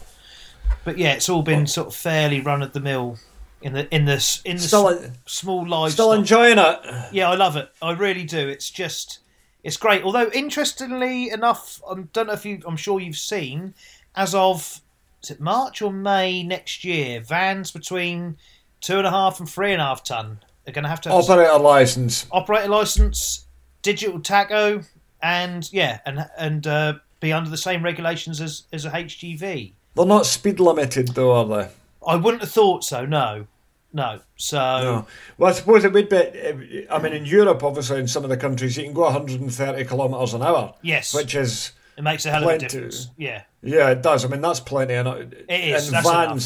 But 0.84 0.98
yeah, 0.98 1.14
it's 1.14 1.30
all 1.30 1.44
been 1.44 1.68
sort 1.68 1.88
of 1.88 1.96
fairly 1.96 2.42
run 2.42 2.62
of 2.64 2.74
the 2.74 2.80
mill 2.80 3.18
in 3.62 3.74
the 3.74 3.94
in 3.94 4.06
the 4.06 4.42
in 4.46 4.56
the 4.58 4.62
Still, 4.62 4.90
s- 4.90 5.10
small 5.26 5.68
livestock. 5.68 5.92
still 5.94 6.12
enjoying 6.14 6.58
it. 6.58 6.80
Yeah, 7.12 7.30
I 7.30 7.36
love 7.36 7.56
it. 7.56 7.70
I 7.82 7.92
really 7.94 8.24
do. 8.24 8.48
It's 8.48 8.70
just, 8.70 9.20
it's 9.64 9.78
great. 9.78 10.04
Although, 10.04 10.30
interestingly 10.32 11.30
enough, 11.30 11.82
I 11.90 11.96
don't 12.14 12.28
know 12.28 12.34
if 12.34 12.46
you, 12.46 12.62
I'm 12.68 12.78
sure 12.78 13.00
you've 13.00 13.18
seen, 13.18 13.74
as 14.16 14.34
of 14.36 14.82
is 15.26 15.32
it 15.32 15.40
March 15.42 15.82
or 15.82 15.92
May 15.92 16.44
next 16.44 16.84
year, 16.84 17.20
vans 17.20 17.72
between 17.72 18.38
two 18.82 18.98
and 18.98 19.08
a 19.08 19.10
half 19.10 19.40
and 19.40 19.50
three 19.50 19.74
and 19.74 19.82
a 19.82 19.86
half 19.86 20.04
ton 20.04 20.40
are 20.68 20.72
going 20.72 20.84
to 20.84 20.90
have 20.90 21.02
to 21.02 21.10
have 21.10 21.18
Operator 21.30 21.58
license. 21.60 22.28
operator 22.32 22.70
license, 22.70 23.48
digital 23.82 24.20
tacho, 24.20 24.86
and 25.22 25.72
yeah, 25.74 26.00
and 26.06 26.28
and 26.38 26.68
uh, 26.68 26.94
be 27.20 27.34
under 27.34 27.50
the 27.50 27.58
same 27.58 27.84
regulations 27.84 28.40
as 28.40 28.64
as 28.72 28.86
a 28.86 28.92
HGV. 28.92 29.74
They're 29.96 30.06
not 30.06 30.26
speed 30.28 30.60
limited 30.60 31.10
though, 31.10 31.34
are 31.34 31.46
they? 31.46 31.70
I 32.08 32.16
wouldn't 32.18 32.42
have 32.42 32.52
thought 32.52 32.84
so. 32.84 33.06
No, 33.06 33.48
no. 33.94 34.20
So 34.36 34.58
No. 34.58 35.08
Well, 35.40 35.50
I 35.50 35.54
suppose 35.54 35.84
it 35.84 35.94
would 35.94 36.10
be. 36.10 36.88
I 36.90 37.00
mean, 37.02 37.14
in 37.14 37.26
Europe, 37.26 37.64
obviously, 37.64 38.00
in 38.00 38.08
some 38.08 38.24
of 38.24 38.30
the 38.30 38.38
countries, 38.38 38.78
you 38.78 38.84
can 38.84 38.94
go 38.94 39.02
130 39.04 39.86
kilometres 39.86 40.36
an 40.36 40.44
hour. 40.44 40.76
Yes. 40.84 41.14
Which 41.16 41.34
is, 41.34 41.72
it 41.98 42.04
makes 42.04 42.26
a 42.26 42.30
hell 42.32 42.40
of 42.40 42.44
a 42.44 42.46
plenty. 42.58 42.68
difference. 42.68 43.10
Yeah. 43.18 43.44
yeah, 43.62 43.90
it 43.92 44.02
does. 44.02 44.26
I 44.26 44.28
mean, 44.28 44.42
that's 44.42 44.60
plenty. 44.60 44.94
And 44.96 45.08
it 45.08 45.46
is, 45.50 45.88
In 45.92 46.04
vans, 46.04 46.46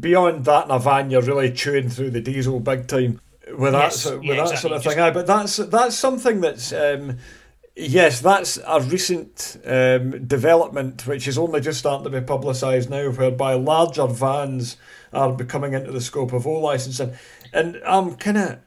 beyond 0.00 0.44
that, 0.44 0.64
in 0.66 0.70
a 0.70 0.78
van, 0.78 1.10
you're 1.10 1.22
really 1.22 1.52
chewing 1.52 1.88
through 1.88 2.10
the 2.10 2.20
diesel 2.20 2.60
big 2.60 2.86
time 2.86 3.20
with 3.56 3.72
that, 3.72 3.84
Yes, 3.84 4.00
sort, 4.00 4.18
with 4.18 4.24
yeah, 4.26 4.34
that 4.36 4.40
exactly. 4.42 4.60
sort 4.60 4.72
of 4.76 4.82
Just- 4.82 4.94
thing. 4.96 5.04
Aye, 5.04 5.10
but 5.10 5.26
that's 5.26 5.56
that's 5.56 5.96
something 5.96 6.40
that's. 6.40 6.72
Um, 6.72 7.18
Yes, 7.76 8.20
that's 8.20 8.58
a 8.66 8.80
recent 8.80 9.56
um, 9.64 10.26
development 10.26 11.06
which 11.06 11.26
is 11.28 11.38
only 11.38 11.60
just 11.62 11.78
starting 11.78 12.04
to 12.04 12.10
be 12.20 12.26
publicised 12.26 12.90
now, 12.90 13.08
whereby 13.10 13.54
larger 13.54 14.06
vans 14.06 14.76
are 15.14 15.32
becoming 15.32 15.72
into 15.72 15.90
the 15.92 16.00
scope 16.00 16.32
of 16.34 16.46
O 16.46 16.60
licensing. 16.60 17.12
And 17.54 17.80
I'm 17.86 18.16
kind 18.16 18.36
of 18.36 18.58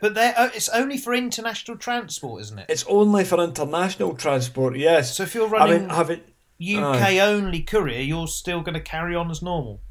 But 0.00 0.14
they're, 0.14 0.34
oh, 0.38 0.50
it's 0.54 0.68
only 0.70 0.96
for 0.96 1.14
international 1.14 1.76
transport, 1.76 2.42
isn't 2.42 2.58
it? 2.58 2.66
It's 2.68 2.84
only 2.88 3.24
for 3.24 3.42
international 3.42 4.14
transport, 4.14 4.76
yes. 4.76 5.16
So 5.16 5.24
if 5.24 5.34
you're 5.34 5.48
I 5.54 5.58
running 5.60 5.80
mean, 5.82 5.90
have 5.90 6.10
it. 6.10 6.28
UK 6.60 7.18
only 7.20 7.62
courier, 7.62 8.00
you're 8.00 8.26
still 8.26 8.62
going 8.62 8.74
to 8.74 8.80
carry 8.80 9.14
on 9.14 9.30
as 9.30 9.42
normal. 9.42 9.82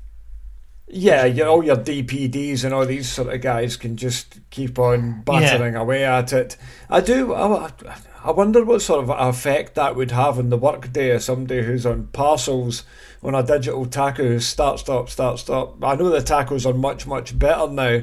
Yeah, 0.88 1.26
you 1.26 1.43
all 1.45 1.63
your 1.63 1.78
DPDs 1.78 2.63
and 2.63 2.74
all 2.74 2.86
these 2.86 3.10
sort 3.10 3.34
of 3.34 3.41
guys 3.41 3.76
can 3.76 3.98
just 3.98 4.39
keep 4.52 4.78
on 4.78 5.21
battering 5.24 5.76
away 5.76 6.06
at 6.06 6.32
it. 6.32 6.58
I 6.89 7.02
do. 7.02 7.34
I, 7.34 7.71
I 8.24 8.32
wonder 8.32 8.63
what 8.63 8.84
sort 8.84 9.04
of 9.04 9.10
effect 9.10 9.76
that 9.76 9.95
would 9.95 10.12
have 10.12 10.38
on 10.38 10.50
the 10.50 10.58
workday 10.58 11.12
of 11.12 11.24
somebody 11.24 11.63
who's 11.63 11.86
on 11.88 12.08
parcels 12.08 12.84
on 13.24 13.34
a 13.34 13.41
digital 13.41 13.86
tacho 13.88 14.39
start, 14.39 14.80
stop, 14.80 15.10
start, 15.10 15.39
stop. 15.39 15.84
I 15.84 15.95
know 15.95 16.10
the 16.10 16.19
tachos 16.19 16.69
are 16.69 16.78
much, 16.78 17.08
much 17.08 17.38
better 17.38 17.67
now, 17.67 18.02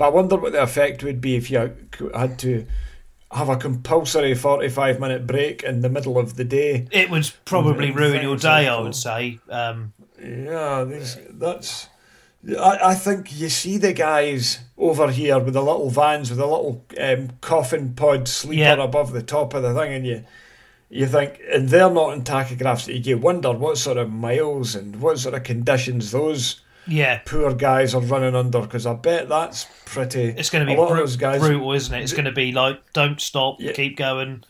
but 0.00 0.06
I 0.06 0.08
wonder 0.08 0.36
what 0.36 0.52
the 0.52 0.62
effect 0.62 1.04
would 1.04 1.20
be 1.20 1.36
if 1.36 1.50
you 1.50 1.58
had 2.14 2.38
to 2.38 2.66
have 3.30 3.50
a 3.50 3.56
compulsory 3.56 4.34
45 4.34 4.98
minute 4.98 5.26
break 5.26 5.62
in 5.62 5.82
the 5.82 5.90
middle 5.90 6.16
of 6.18 6.36
the 6.36 6.44
day. 6.44 6.88
It 6.90 7.10
would 7.10 7.30
probably 7.44 7.90
ruin 7.90 8.22
your 8.22 8.30
things 8.38 8.42
day, 8.42 8.66
I 8.66 8.80
would 8.80 8.94
say. 8.94 9.38
Um, 9.50 9.92
Yeah, 10.18 10.84
these, 10.84 11.18
that's. 11.28 11.88
I, 12.58 12.78
I 12.82 12.94
think 12.94 13.38
you 13.38 13.50
see 13.50 13.76
the 13.76 13.92
guys 13.92 14.60
over 14.78 15.10
here 15.10 15.38
with 15.38 15.52
the 15.52 15.62
little 15.62 15.90
vans 15.90 16.30
with 16.30 16.38
the 16.38 16.46
little 16.46 16.82
um, 16.98 17.32
coffin 17.42 17.92
pod 17.92 18.26
sleeper 18.26 18.60
Yeah. 18.62 18.82
above 18.82 19.12
the 19.12 19.22
top 19.22 19.52
of 19.52 19.62
the 19.62 19.74
thing, 19.74 19.92
and 19.92 20.06
you 20.06 20.24
you 20.88 21.06
think, 21.06 21.40
and 21.52 21.68
they're 21.68 21.90
not 21.90 22.14
in 22.14 22.22
tachographs. 22.22 22.88
You 23.04 23.18
wonder 23.18 23.52
what 23.52 23.76
sort 23.76 23.98
of 23.98 24.10
miles 24.10 24.74
and 24.74 24.96
what 25.02 25.18
sort 25.18 25.34
of 25.34 25.42
conditions 25.42 26.10
those 26.10 26.62
yeah, 26.86 27.18
poor 27.24 27.54
guys 27.54 27.94
are 27.94 28.00
running 28.00 28.34
under, 28.34 28.60
because 28.60 28.86
I 28.86 28.94
bet 28.94 29.28
that's 29.28 29.66
pretty. 29.84 30.24
it's 30.36 30.50
going 30.50 30.66
to 30.66 30.70
be 30.72 30.76
a 30.76 30.80
lot 30.80 30.90
of 30.92 30.96
those 30.98 31.16
guys. 31.16 31.40
brutal, 31.40 31.72
isn't 31.72 31.94
it? 31.94 32.02
It's 32.02 32.12
going 32.12 32.24
to 32.24 32.32
be 32.32 32.52
like, 32.52 32.80
don't 32.92 33.20
stop, 33.20 33.56
Yeah. 33.60 33.72
keep 33.72 33.96
going. 33.96 34.44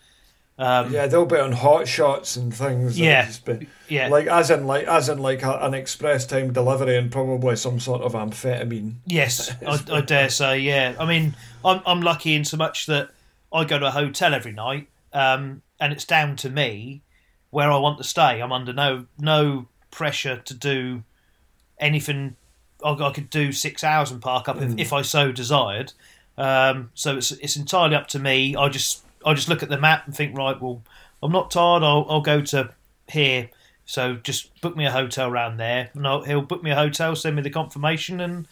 Um, 0.59 0.93
Yeah, 0.93 1.07
they'll 1.07 1.25
be 1.25 1.39
on 1.39 1.53
hot 1.53 1.89
shots 1.89 2.37
and 2.37 2.55
things. 2.55 3.01
Yeah. 3.01 3.31
be- 3.47 3.67
yeah. 3.89 4.09
like 4.09 4.27
as 4.27 4.51
in 4.51 4.67
like 4.67 4.85
as 4.87 5.09
in 5.09 5.19
like 5.19 5.43
a, 5.43 5.59
an 5.63 5.73
express 5.73 6.27
time 6.27 6.53
delivery 6.53 6.99
and 6.99 7.11
probably 7.11 7.57
some 7.57 7.81
sort 7.81 8.03
of 8.03 8.13
amphetamine. 8.13 8.97
Yes, 9.07 9.51
I, 9.67 9.81
I 9.91 10.01
dare 10.03 10.29
say. 10.29 10.59
Yeah, 10.59 10.95
I 11.01 11.07
mean, 11.07 11.35
I'm 11.65 11.81
I'm 11.87 12.03
lucky 12.03 12.35
in 12.35 12.45
so 12.45 12.59
much 12.59 12.85
that 12.87 13.09
I 13.53 13.65
go 13.65 13.79
to 13.79 13.87
a 13.87 13.91
hotel 13.91 14.35
every 14.35 14.53
night, 14.53 14.89
um, 15.15 15.63
and 15.81 15.95
it's 15.95 16.05
down 16.05 16.37
to 16.37 16.51
me 16.51 17.01
where 17.49 17.73
I 17.73 17.79
want 17.79 17.97
to 17.99 18.05
stay. 18.05 18.41
I'm 18.43 18.53
under 18.53 18.75
no 18.75 19.07
no 19.19 19.67
pressure 19.91 20.37
to 20.45 20.55
do 20.55 21.03
anything. 21.81 22.37
I, 22.85 22.91
I 22.93 23.11
could 23.13 23.29
do 23.31 23.53
six 23.53 23.83
hours 23.83 24.11
and 24.11 24.23
park 24.23 24.49
up 24.49 24.61
if, 24.63 24.79
if 24.79 24.93
I 24.93 25.03
so 25.03 25.33
desired. 25.33 25.93
Um, 26.39 26.91
so 26.95 27.17
it's 27.17 27.33
it's 27.33 27.57
entirely 27.57 27.97
up 27.97 28.07
to 28.09 28.19
me. 28.19 28.55
I 28.57 28.69
just 28.69 29.05
I 29.27 29.35
just 29.35 29.49
look 29.49 29.63
at 29.63 29.69
the 29.69 29.79
map 29.79 30.07
and 30.07 30.15
think, 30.15 30.37
right, 30.37 30.61
well, 30.61 30.83
I'm 31.23 31.33
not 31.33 31.51
tired. 31.51 31.83
I'll 31.83 32.07
I'll 32.09 32.21
go 32.21 32.41
to 32.41 32.71
here. 33.09 33.51
So 33.85 34.15
just 34.15 34.59
book 34.61 34.77
me 34.77 34.87
a 34.87 34.91
hotel 34.93 35.29
around 35.29 35.57
there. 35.57 35.91
No, 35.95 36.23
he'll 36.23 36.43
book 36.43 36.63
me 36.63 36.71
a 36.71 36.77
hotel, 36.77 37.17
send 37.17 37.35
me 37.35 37.43
the 37.43 37.51
confirmation, 37.51 38.21
and 38.21 38.47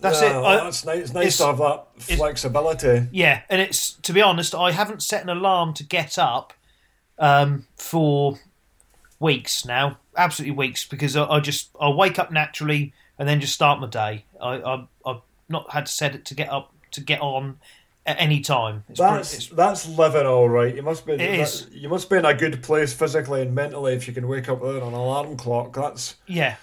that's 0.00 0.22
it. 0.22 0.32
I- 0.32 0.56
that's 0.64 0.84
nice. 0.84 0.98
It's 0.98 1.12
nice 1.12 1.22
it's- 1.24 1.36
to 1.38 1.46
have 1.46 1.58
that 1.58 1.84
flexibility. 2.16 3.06
yeah, 3.12 3.42
and 3.50 3.60
it's 3.60 3.92
to 3.92 4.12
be 4.12 4.22
honest, 4.22 4.54
I 4.54 4.72
haven't 4.72 5.02
set 5.02 5.22
an 5.22 5.28
alarm 5.28 5.74
to 5.74 5.84
get 5.84 6.18
up 6.18 6.54
um, 7.18 7.66
for 7.76 8.38
weeks 9.20 9.64
now, 9.66 9.98
absolutely 10.16 10.56
weeks, 10.56 10.86
because 10.86 11.16
I, 11.16 11.24
I 11.26 11.40
just 11.40 11.70
I 11.80 11.88
wake 11.88 12.18
up 12.18 12.30
naturally 12.30 12.92
and 13.18 13.28
then 13.28 13.40
just 13.40 13.54
start 13.54 13.80
my 13.80 13.86
day. 13.88 14.24
I, 14.40 14.54
I 14.56 14.86
I've 15.06 15.20
not 15.48 15.70
had 15.72 15.86
to 15.86 15.92
set 15.92 16.14
it 16.14 16.24
to 16.26 16.34
get 16.34 16.50
up 16.50 16.72
to 16.92 17.00
get 17.00 17.20
on 17.20 17.58
at 18.04 18.16
any 18.20 18.40
time. 18.40 18.82
It's 18.88 18.98
That's 18.98 19.32
it's- 19.34 19.56
that's 19.56 19.88
living 19.88 20.26
all 20.26 20.48
right. 20.48 20.74
You 20.74 20.82
must 20.82 21.06
be. 21.06 21.12
It 21.12 21.18
that- 21.18 21.38
is. 21.40 21.66
You 21.72 21.88
must 21.88 22.10
be 22.10 22.16
in 22.16 22.24
a 22.24 22.34
good 22.34 22.62
place 22.62 22.92
physically 22.92 23.42
and 23.42 23.54
mentally 23.54 23.94
if 23.94 24.06
you 24.08 24.12
can 24.14 24.26
wake 24.28 24.48
up 24.48 24.60
without 24.60 24.82
an 24.82 24.92
alarm 24.94 25.36
clock. 25.36 25.72
That's 25.74 26.16
yeah, 26.26 26.56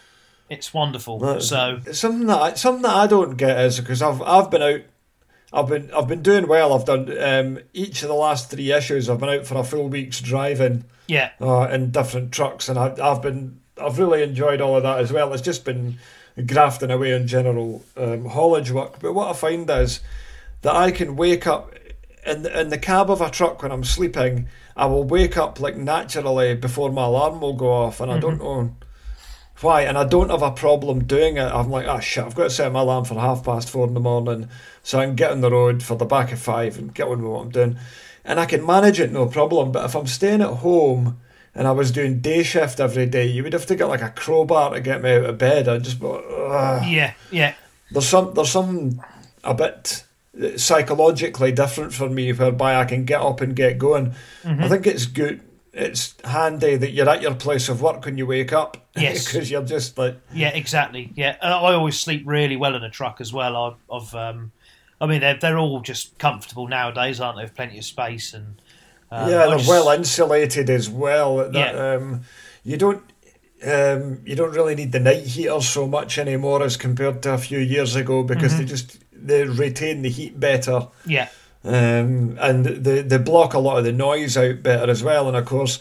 it's 0.49 0.73
wonderful. 0.73 1.19
That- 1.19 1.43
so 1.43 1.79
something 1.91 2.27
that 2.27 2.41
I, 2.41 2.53
something 2.55 2.81
that 2.83 2.95
I 2.95 3.07
don't 3.07 3.37
get 3.37 3.57
is 3.59 3.79
because 3.79 4.01
I've 4.01 4.21
I've 4.21 4.51
been 4.51 4.61
out, 4.63 4.81
I've 5.53 5.67
been 5.67 5.89
I've 5.93 6.07
been 6.07 6.21
doing 6.21 6.47
well. 6.47 6.73
I've 6.73 6.85
done 6.85 7.17
um, 7.23 7.59
each 7.73 8.01
of 8.03 8.09
the 8.09 8.15
last 8.15 8.51
three 8.51 8.71
issues. 8.73 9.09
I've 9.09 9.19
been 9.19 9.29
out 9.29 9.45
for 9.47 9.57
a 9.57 9.63
full 9.63 9.87
week's 9.87 10.19
driving 10.21 10.83
yeah, 11.09 11.31
uh, 11.41 11.67
in 11.71 11.89
different 11.89 12.31
trucks, 12.31 12.69
and 12.69 12.77
I, 12.77 12.93
I've 13.01 13.21
been 13.21 13.59
I've 13.81 13.97
really 13.97 14.21
enjoyed 14.21 14.61
all 14.61 14.75
of 14.75 14.83
that 14.83 14.99
as 14.99 15.11
well. 15.11 15.33
It's 15.33 15.41
just 15.41 15.65
been 15.65 15.97
grafting 16.45 16.91
away 16.91 17.15
on 17.15 17.25
general 17.25 17.83
um, 17.97 18.25
haulage 18.25 18.71
work. 18.71 18.99
But 18.99 19.13
what 19.13 19.29
I 19.29 19.33
find 19.33 19.67
is 19.69 20.01
that 20.61 20.75
I 20.75 20.91
can 20.91 21.15
wake 21.15 21.47
up 21.47 21.73
in 22.25 22.43
the, 22.43 22.59
in 22.61 22.69
the 22.69 22.77
cab 22.77 23.09
of 23.09 23.21
a 23.21 23.31
truck 23.31 23.63
when 23.63 23.71
I'm 23.71 23.83
sleeping. 23.83 24.49
I 24.77 24.85
will 24.85 25.03
wake 25.03 25.35
up 25.35 25.59
like 25.59 25.75
naturally 25.75 26.53
before 26.53 26.91
my 26.91 27.05
alarm 27.05 27.41
will 27.41 27.53
go 27.53 27.73
off, 27.73 27.99
and 27.99 28.11
I 28.11 28.19
don't 28.19 28.37
know 28.37 28.75
why. 29.61 29.81
And 29.81 29.97
I 29.97 30.03
don't 30.03 30.29
have 30.29 30.43
a 30.43 30.51
problem 30.51 31.05
doing 31.05 31.37
it. 31.37 31.51
I'm 31.51 31.71
like, 31.71 31.87
ah, 31.87 31.99
shit, 31.99 32.23
I've 32.23 32.35
got 32.35 32.43
to 32.43 32.49
set 32.51 32.71
my 32.71 32.81
alarm 32.81 33.05
for 33.05 33.15
half 33.15 33.43
past 33.43 33.67
four 33.67 33.87
in 33.87 33.95
the 33.95 33.99
morning 33.99 34.47
so 34.83 34.99
I 34.99 35.05
can 35.05 35.15
get 35.15 35.31
on 35.31 35.41
the 35.41 35.49
road 35.49 35.81
for 35.81 35.97
the 35.97 36.05
back 36.05 36.31
of 36.31 36.39
five 36.39 36.77
and 36.77 36.93
get 36.93 37.07
on 37.07 37.23
with 37.23 37.31
what 37.31 37.41
I'm 37.41 37.49
doing. 37.49 37.79
And 38.29 38.39
I 38.39 38.45
can 38.45 38.63
manage 38.63 38.99
it 38.99 39.11
no 39.11 39.25
problem. 39.25 39.71
But 39.71 39.85
if 39.85 39.95
I'm 39.95 40.05
staying 40.05 40.41
at 40.41 40.57
home 40.57 41.19
and 41.55 41.67
I 41.67 41.71
was 41.71 41.89
doing 41.91 42.19
day 42.19 42.43
shift 42.43 42.79
every 42.79 43.07
day, 43.07 43.25
you 43.25 43.41
would 43.41 43.53
have 43.53 43.65
to 43.65 43.75
get 43.75 43.85
like 43.85 44.03
a 44.03 44.11
crowbar 44.11 44.75
to 44.75 44.79
get 44.79 45.01
me 45.01 45.15
out 45.15 45.25
of 45.25 45.37
bed. 45.39 45.67
I'd 45.67 45.83
just 45.83 46.01
"Ugh." 46.01 46.83
yeah, 46.87 47.13
yeah, 47.31 47.55
there's 47.89 48.07
some 48.07 48.35
there's 48.35 48.51
some 48.51 49.01
a 49.43 49.55
bit 49.55 50.03
psychologically 50.57 51.51
different 51.51 51.91
for 51.93 52.07
me 52.07 52.31
whereby 52.31 52.75
I 52.75 52.85
can 52.85 53.03
get 53.03 53.19
up 53.19 53.41
and 53.41 53.55
get 53.55 53.79
going. 53.79 54.13
Mm-hmm. 54.43 54.63
I 54.63 54.69
think 54.69 54.85
it's 54.85 55.05
good. 55.07 55.41
It's 55.73 56.13
handy 56.23 56.75
that 56.75 56.91
you're 56.91 57.09
at 57.09 57.21
your 57.21 57.35
place 57.35 57.67
of 57.67 57.81
work 57.81 58.05
when 58.05 58.17
you 58.17 58.27
wake 58.27 58.53
up. 58.53 58.77
Yes. 58.99 59.25
because 59.25 59.49
you're 59.49 59.63
just 59.63 59.97
like 59.97 60.17
yeah, 60.33 60.49
exactly. 60.49 61.13
Yeah, 61.15 61.37
I 61.41 61.73
always 61.73 61.97
sleep 61.97 62.23
really 62.25 62.57
well 62.57 62.75
in 62.75 62.83
a 62.83 62.89
truck 62.89 63.21
as 63.21 63.31
well. 63.31 63.55
I, 63.55 63.95
I've, 63.95 64.13
um, 64.13 64.51
I 65.01 65.05
mean, 65.07 65.21
they're 65.21 65.37
they're 65.39 65.57
all 65.57 65.79
just 65.81 66.17
comfortable 66.17 66.67
nowadays, 66.67 67.19
aren't 67.21 67.37
they? 67.37 67.43
With 67.43 67.55
plenty 67.55 67.77
of 67.77 67.85
space 67.85 68.33
and 68.33 68.61
um, 69.11 69.29
yeah, 69.29 69.45
they're 69.47 69.57
just- 69.57 69.69
well 69.69 69.89
insulated 69.89 70.69
as 70.69 70.89
well. 70.89 71.37
That, 71.37 71.53
Yeah. 71.53 71.93
um, 71.93 72.21
you 72.63 72.77
don't 72.77 73.03
um, 73.65 74.21
you 74.25 74.35
don't 74.35 74.53
really 74.53 74.75
need 74.75 74.91
the 74.93 74.99
night 74.99 75.23
heaters 75.25 75.67
so 75.67 75.85
much 75.87 76.17
anymore 76.17 76.63
as 76.63 76.77
compared 76.77 77.21
to 77.23 77.33
a 77.33 77.37
few 77.37 77.59
years 77.59 77.95
ago 77.95 78.23
because 78.23 78.57
they 78.57 78.63
just 78.65 78.97
they 79.11 79.43
retain 79.43 80.01
the 80.01 80.09
heat 80.09 80.39
better 80.39 80.87
Yeah. 81.05 81.27
um, 81.65 82.37
and 82.39 82.65
they 82.65 83.01
they 83.01 83.17
block 83.17 83.53
a 83.53 83.59
lot 83.59 83.77
of 83.77 83.83
the 83.83 83.91
noise 83.91 84.37
out 84.37 84.63
better 84.63 84.89
as 84.89 85.03
well. 85.03 85.27
And 85.27 85.35
of 85.35 85.45
course, 85.45 85.79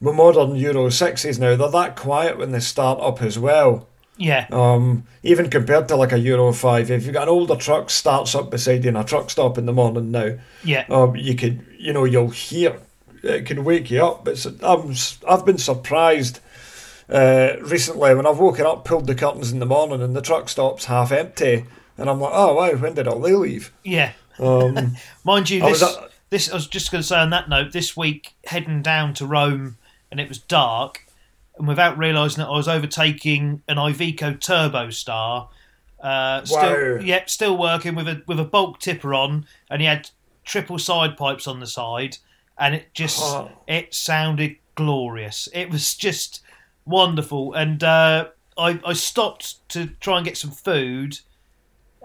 with 0.00 0.14
modern 0.14 0.54
Euro 0.56 0.88
sixes 0.90 1.38
now, 1.38 1.54
they're 1.56 1.68
that 1.70 1.96
quiet 1.96 2.38
when 2.38 2.52
they 2.52 2.60
start 2.60 2.98
up 3.00 3.20
as 3.22 3.38
well. 3.38 3.88
Yeah. 4.18 4.46
Um, 4.52 5.04
even 5.22 5.48
compared 5.48 5.88
to 5.88 5.96
like 5.96 6.12
a 6.12 6.18
Euro 6.18 6.52
five, 6.52 6.90
if 6.90 7.04
you've 7.04 7.14
got 7.14 7.22
an 7.24 7.28
older 7.30 7.56
truck 7.56 7.88
starts 7.88 8.34
up 8.34 8.50
beside 8.50 8.82
you 8.84 8.90
in 8.90 8.96
a 8.96 9.04
truck 9.04 9.30
stop 9.30 9.56
in 9.58 9.64
the 9.66 9.72
morning 9.72 10.10
now, 10.10 10.32
Yeah. 10.64 10.84
um, 10.90 11.16
you 11.16 11.34
could 11.36 11.64
you 11.78 11.92
know 11.92 12.04
you'll 12.04 12.30
hear 12.30 12.78
it 13.22 13.46
can 13.46 13.64
wake 13.64 13.90
you 13.90 14.04
up. 14.04 14.24
But 14.24 14.44
I'm 14.62 14.94
I've 15.28 15.46
been 15.46 15.58
surprised. 15.58 16.40
Uh, 17.08 17.56
recently, 17.62 18.14
when 18.14 18.26
I've 18.26 18.38
woken 18.38 18.66
up, 18.66 18.84
pulled 18.84 19.06
the 19.06 19.14
curtains 19.14 19.50
in 19.50 19.60
the 19.60 19.66
morning, 19.66 20.02
and 20.02 20.14
the 20.14 20.20
truck 20.20 20.48
stop's 20.48 20.84
half 20.84 21.10
empty, 21.10 21.64
and 21.96 22.10
I'm 22.10 22.20
like, 22.20 22.32
"Oh 22.34 22.54
wow, 22.54 22.72
when 22.76 22.94
did 22.94 23.08
all 23.08 23.20
they 23.20 23.32
leave?" 23.34 23.72
Yeah. 23.82 24.12
Um, 24.38 24.96
Mind 25.24 25.48
you, 25.48 25.64
I 25.64 25.70
this, 25.70 25.82
at- 25.82 26.10
this 26.30 26.50
I 26.50 26.54
was 26.54 26.66
just 26.66 26.92
going 26.92 27.00
to 27.02 27.06
say 27.08 27.16
on 27.18 27.30
that 27.30 27.48
note. 27.48 27.72
This 27.72 27.96
week, 27.96 28.34
heading 28.44 28.82
down 28.82 29.14
to 29.14 29.26
Rome, 29.26 29.78
and 30.10 30.20
it 30.20 30.28
was 30.28 30.38
dark, 30.38 31.06
and 31.58 31.68
without 31.68 31.98
realising 31.98 32.42
it, 32.42 32.46
I 32.46 32.50
was 32.52 32.68
overtaking 32.68 33.62
an 33.68 33.76
Iveco 33.76 34.40
Turbo 34.40 34.90
Star. 34.90 35.48
Uh, 36.00 36.44
still, 36.44 36.60
still 37.26 37.56
working 37.58 37.94
with 37.94 38.06
a 38.08 38.22
with 38.26 38.38
a 38.38 38.44
bulk 38.44 38.78
tipper 38.78 39.12
on, 39.14 39.46
and 39.70 39.80
he 39.80 39.86
had 39.86 40.10
triple 40.44 40.78
side 40.78 41.16
pipes 41.16 41.46
on 41.48 41.60
the 41.60 41.66
side, 41.66 42.18
and 42.56 42.74
it 42.74 42.94
just 42.94 43.20
Oh. 43.22 43.50
it 43.66 43.92
sounded 43.92 44.56
glorious. 44.76 45.48
It 45.52 45.70
was 45.70 45.94
just 46.06 46.40
wonderful, 46.86 47.52
and 47.54 47.82
uh, 47.82 48.28
I 48.56 48.80
I 48.84 48.92
stopped 48.92 49.68
to 49.70 49.88
try 50.00 50.18
and 50.18 50.24
get 50.24 50.36
some 50.36 50.50
food. 50.52 51.18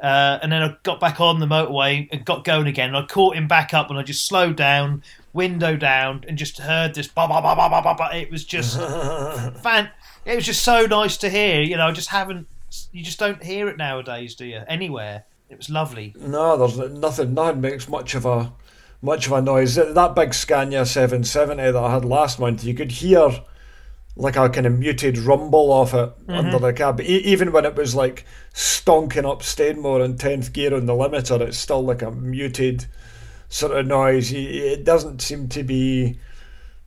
Uh, 0.01 0.37
and 0.41 0.51
then 0.51 0.61
I 0.61 0.75
got 0.83 0.99
back 0.99 1.21
on 1.21 1.39
the 1.39 1.45
motorway 1.45 2.09
and 2.11 2.25
got 2.25 2.43
going 2.43 2.67
again. 2.67 2.89
And 2.89 2.97
I 2.97 3.03
caught 3.05 3.37
him 3.37 3.47
back 3.47 3.73
up, 3.73 3.89
and 3.89 3.97
I 3.97 4.03
just 4.03 4.25
slowed 4.25 4.57
down, 4.57 5.01
window 5.33 5.75
down, 5.75 6.23
and 6.27 6.37
just 6.37 6.59
heard 6.59 6.93
this. 6.93 7.07
Bah, 7.07 7.27
bah, 7.27 7.41
bah, 7.41 7.55
bah, 7.55 7.69
bah, 7.69 7.81
bah, 7.81 7.95
bah. 7.97 8.09
It 8.15 8.31
was 8.31 8.45
just 8.45 8.77
fan. 9.61 9.89
It 10.25 10.35
was 10.35 10.45
just 10.45 10.63
so 10.63 10.85
nice 10.85 11.17
to 11.17 11.29
hear. 11.29 11.61
You 11.61 11.77
know, 11.77 11.87
I 11.87 11.91
just 11.91 12.09
haven't. 12.09 12.47
You 12.91 13.03
just 13.03 13.19
don't 13.19 13.43
hear 13.43 13.67
it 13.67 13.77
nowadays, 13.77 14.35
do 14.35 14.45
you? 14.45 14.61
Anywhere. 14.67 15.25
It 15.49 15.57
was 15.57 15.69
lovely. 15.69 16.15
No, 16.19 16.57
there's 16.57 16.77
nothing. 16.91 17.33
Nothing 17.33 17.61
makes 17.61 17.87
much 17.87 18.15
of 18.15 18.25
a 18.25 18.53
much 19.01 19.27
of 19.27 19.33
a 19.33 19.41
noise. 19.41 19.75
That 19.75 20.15
big 20.15 20.33
Scania 20.33 20.85
770 20.85 21.61
that 21.61 21.75
I 21.75 21.93
had 21.93 22.05
last 22.05 22.39
month, 22.39 22.63
you 22.63 22.73
could 22.73 22.91
hear 22.91 23.29
like 24.15 24.35
a 24.35 24.47
kind 24.49 24.65
of 24.65 24.77
muted 24.77 25.17
rumble 25.17 25.71
off 25.71 25.93
it 25.93 26.09
mm-hmm. 26.09 26.31
under 26.31 26.59
the 26.59 26.73
cab. 26.73 27.01
E- 27.01 27.03
even 27.05 27.51
when 27.51 27.65
it 27.65 27.75
was 27.75 27.95
like 27.95 28.25
stonking 28.53 29.29
up 29.29 29.41
Stainmore 29.41 30.03
in 30.03 30.17
tenth 30.17 30.53
gear 30.53 30.73
on 30.73 30.85
the 30.85 30.93
limiter, 30.93 31.39
it's 31.41 31.57
still 31.57 31.83
like 31.83 32.01
a 32.01 32.11
muted 32.11 32.85
sort 33.53 33.77
of 33.77 33.85
noise. 33.85 34.31
It 34.33 34.83
doesn't 34.83 35.21
seem 35.21 35.47
to 35.49 35.63
be 35.63 36.17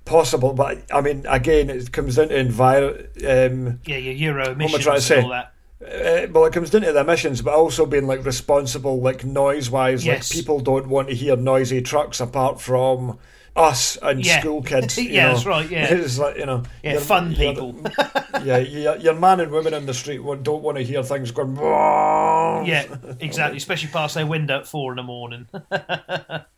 possible. 0.05 0.53
But 0.53 0.83
I 0.93 1.01
mean, 1.01 1.25
again, 1.29 1.71
it 1.71 1.93
comes 1.93 2.17
down 2.17 2.29
to 2.29 2.39
environment. 2.39 3.09
Um, 3.27 3.81
Yeah, 3.87 3.97
your 3.99 4.15
Euro 4.15 4.45
am 4.45 4.51
I 4.51 4.53
emissions 4.65 4.83
trying 4.83 4.97
to 4.97 5.03
say? 5.03 5.23
all 5.23 5.29
that. 5.31 5.53
uh, 5.83 6.27
well, 6.33 6.45
it 6.45 6.53
comes 6.53 6.71
down 6.71 6.83
to 6.83 6.93
the 6.93 7.01
emissions, 7.01 7.43
but 7.43 7.55
also 7.55 7.87
being 7.87 8.07
like 8.07 8.25
responsible, 8.25 9.01
like 9.01 9.25
noise 9.25 9.71
wise. 9.71 10.05
Yes. 10.05 10.31
Like 10.35 10.39
people 10.41 10.61
don't 10.61 10.89
want 10.89 11.09
to 11.09 11.15
hear 11.15 11.37
noisy 11.37 11.83
trucks 11.83 12.21
apart 12.21 12.61
from 12.61 13.19
us 13.57 13.97
and 14.03 14.25
Yeah. 14.25 14.41
school 14.41 14.63
kids. 14.63 14.97
you 14.99 15.05
Yeah, 15.11 15.29
know. 15.29 15.33
that's 15.35 15.47
right, 15.47 15.71
yeah. 15.71 15.87
it's 15.95 16.19
like 16.19 16.37
you 16.37 16.47
know, 16.47 16.63
Yeah, 16.83 16.99
fun 17.01 17.35
people. 17.35 17.75
yeah, 18.45 18.59
your, 18.59 18.97
your 18.99 19.15
man 19.15 19.41
and 19.41 19.51
women 19.51 19.75
in 19.75 19.87
the 19.87 19.95
street 19.95 20.21
don't 20.43 20.63
want 20.63 20.77
to 20.79 20.85
hear 20.85 21.03
things 21.03 21.31
going. 21.31 21.57
Yeah, 21.57 22.85
exactly. 23.21 23.57
Especially 23.57 23.89
past 23.89 24.15
their 24.15 24.27
window 24.27 24.59
at 24.59 24.67
four 24.67 24.93
in 24.93 24.97
the 24.97 25.03
morning. 25.03 25.47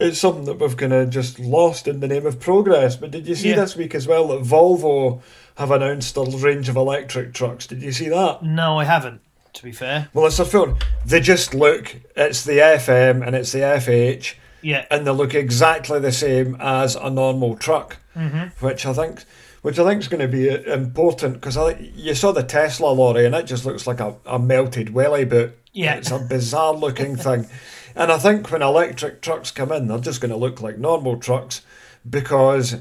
It's 0.01 0.19
something 0.19 0.45
that 0.45 0.59
we've 0.59 0.77
kind 0.77 0.93
of 0.93 1.11
just 1.11 1.39
lost 1.39 1.87
in 1.89 2.01
the 2.01 2.09
name 2.09 2.27
of 2.27 2.41
progress. 2.41 2.97
But 2.97 3.11
did 3.11 3.27
you 3.29 3.35
see 3.35 3.51
Yeah. 3.51 3.57
this 3.57 3.77
week 3.77 3.95
as 3.95 4.07
well 4.07 4.29
that 4.29 4.41
Volvo 4.43 5.21
have 5.57 5.71
announced 5.71 6.17
a 6.17 6.23
range 6.23 6.69
of 6.69 6.77
electric 6.77 7.35
trucks? 7.35 7.67
Did 7.67 7.83
you 7.83 7.93
see 7.93 8.09
that? 8.09 8.43
no, 8.43 8.79
I 8.79 8.85
haven't. 8.85 9.21
To 9.55 9.63
be 9.65 9.73
fair. 9.73 10.09
Well, 10.15 10.27
it's 10.27 10.39
a 10.39 10.45
full. 10.45 10.77
They 11.05 11.19
just 11.21 11.53
look. 11.53 11.97
It's 12.15 12.45
the 12.45 12.59
FM 12.59 13.27
and 13.27 13.35
it's 13.35 13.51
the 13.51 13.61
FH. 13.61 14.35
Yeah. 14.63 14.85
and 14.91 15.07
they 15.07 15.11
look 15.11 15.35
exactly 15.35 15.99
the 16.01 16.13
same 16.13 16.57
as 16.61 16.97
a 16.97 17.11
normal 17.11 17.57
truck, 17.57 17.97
Mm-hmm. 18.17 18.65
which 18.67 18.85
I 18.85 18.93
think, 18.93 19.25
which 19.63 19.79
I 19.79 19.85
think 19.85 20.01
is 20.01 20.09
going 20.09 20.21
to 20.21 20.29
be 20.29 20.51
uh, 20.51 20.75
important 20.75 21.35
because 21.35 21.57
I 21.57 21.79
you 21.95 22.15
saw 22.15 22.33
the 22.33 22.43
Tesla 22.43 22.91
lorry 22.91 23.25
and 23.27 23.35
it 23.35 23.47
just 23.47 23.65
looks 23.65 23.87
like 23.87 24.01
a, 24.01 24.17
a 24.27 24.39
melted 24.39 24.93
welly 24.93 25.25
boot. 25.25 25.57
Yeah. 25.73 25.95
it's 25.95 26.11
a 26.11 26.19
bizarre 26.19 26.75
looking 26.75 27.15
thing, 27.27 27.47
and 27.95 28.11
I 28.11 28.19
think 28.19 28.51
when 28.51 28.63
electric 28.63 29.21
trucks 29.23 29.51
come 29.53 29.71
in, 29.71 29.87
they're 29.87 29.99
just 29.99 30.21
going 30.21 30.33
to 30.33 30.37
look 30.37 30.61
like 30.61 30.79
normal 30.79 31.17
trucks 31.19 31.63
because 32.09 32.77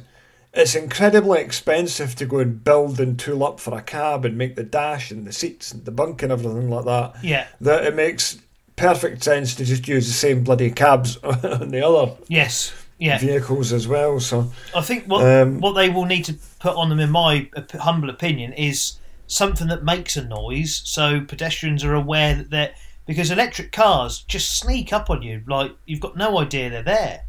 it's 0.54 0.74
incredibly 0.76 1.40
expensive 1.42 2.16
to 2.16 2.26
go 2.26 2.40
and 2.40 2.63
build 2.63 3.00
and 3.00 3.20
tool 3.20 3.44
up 3.44 3.60
for 3.60 3.78
a 3.78 3.82
cab 3.82 4.26
and 4.26 4.38
make 4.38 4.56
the 4.56 4.63
dash 4.63 5.12
and 5.12 5.28
the 5.28 5.34
seats 5.34 5.72
and 5.72 5.86
the 5.86 5.92
bunk 5.92 6.24
and 6.24 6.32
everything 6.32 6.70
like 6.70 6.86
that 6.86 7.16
Yeah. 7.24 7.46
that 7.62 7.86
it 7.86 7.96
makes 7.96 8.40
perfect 8.78 9.24
sense 9.24 9.54
to 9.56 9.66
just 9.66 9.88
use 9.88 10.08
the 10.08 10.13
same 10.13 10.44
bloody 10.44 10.72
cabs 10.72 11.18
on 11.24 11.70
the 11.70 11.86
other 11.86 12.13
Yes. 12.30 12.74
Yeah. 13.00 13.18
vehicles 13.20 13.74
as 13.74 13.88
well. 13.88 14.20
So 14.20 14.52
I 14.74 14.82
think 14.82 15.06
what 15.06 15.24
Um, 15.26 15.60
what 15.60 15.74
they 15.74 15.90
will 15.90 16.06
need 16.06 16.24
to 16.26 16.36
put 16.60 16.76
on 16.76 16.90
them, 16.90 17.00
in 17.00 17.12
my 17.12 17.50
humble 17.80 18.10
opinion, 18.10 18.54
is 18.54 18.94
something 19.28 19.68
that 19.68 19.84
makes 19.84 20.16
a 20.16 20.24
noise, 20.24 20.82
so 20.86 21.20
pedestrians 21.22 21.84
are 21.84 21.94
aware 21.94 22.34
that 22.36 22.50
they're 22.50 22.74
because 23.06 23.30
electric 23.32 23.72
cars 23.72 24.20
just 24.28 24.58
sneak 24.60 24.92
up 24.92 25.10
on 25.10 25.22
you 25.22 25.42
like 25.48 25.72
you've 25.86 26.00
got 26.02 26.18
no 26.18 26.40
idea 26.40 26.70
they're 26.70 26.82
there, 26.84 27.22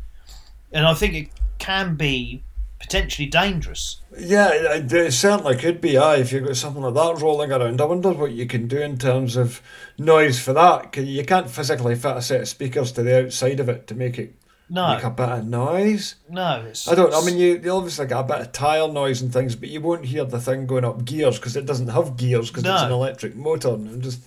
and 0.72 0.86
I 0.86 0.94
think 0.94 1.14
it 1.14 1.28
can 1.58 1.94
be 1.96 2.42
potentially 2.78 3.26
dangerous. 3.28 4.00
yeah, 4.18 4.50
it, 4.52 5.12
certainly 5.12 5.56
could 5.56 5.80
be. 5.80 5.98
Aye, 5.98 6.16
if 6.18 6.32
you've 6.32 6.46
got 6.46 6.56
something 6.56 6.82
like 6.82 6.94
that 6.94 7.22
rolling 7.22 7.52
around, 7.52 7.80
I 7.80 7.84
wonder 7.84 8.10
what 8.12 8.32
you 8.32 8.46
can 8.46 8.68
do 8.68 8.80
in 8.80 8.96
terms 8.98 9.36
of 9.36 9.60
noise 9.98 10.40
for 10.40 10.52
that. 10.52 10.96
You 10.96 11.24
can't 11.24 11.50
physically 11.50 11.94
fit 11.94 12.16
a 12.16 12.22
set 12.22 12.40
of 12.42 12.48
speakers 12.48 12.92
to 12.92 13.02
the 13.02 13.24
outside 13.24 13.60
of 13.60 13.68
it 13.68 13.86
to 13.88 13.94
make 13.94 14.18
it 14.18 14.34
No, 14.70 14.94
make 14.94 15.02
a 15.04 15.10
bit 15.10 15.28
of 15.28 15.46
noise. 15.46 16.14
no, 16.30 16.64
it's, 16.68 16.86
I 16.88 16.94
don't. 16.94 17.12
I 17.12 17.20
mean, 17.24 17.36
you, 17.38 17.60
you 17.62 17.70
obviously 17.70 18.06
got 18.06 18.24
a 18.24 18.28
bit 18.28 18.40
of 18.46 18.52
tire 18.52 18.86
noise 18.88 19.20
and 19.22 19.32
things, 19.32 19.56
but 19.56 19.68
you 19.68 19.80
won't 19.80 20.04
hear 20.06 20.24
the 20.24 20.40
thing 20.40 20.66
going 20.66 20.84
up 20.84 21.04
gears 21.04 21.38
because 21.38 21.56
it 21.56 21.66
doesn't 21.66 21.88
have 21.88 22.16
gears 22.16 22.48
because 22.50 22.64
it's 22.64 22.82
an 22.82 22.92
electric 22.92 23.34
motor. 23.36 23.70
And 23.74 24.02
just, 24.02 24.20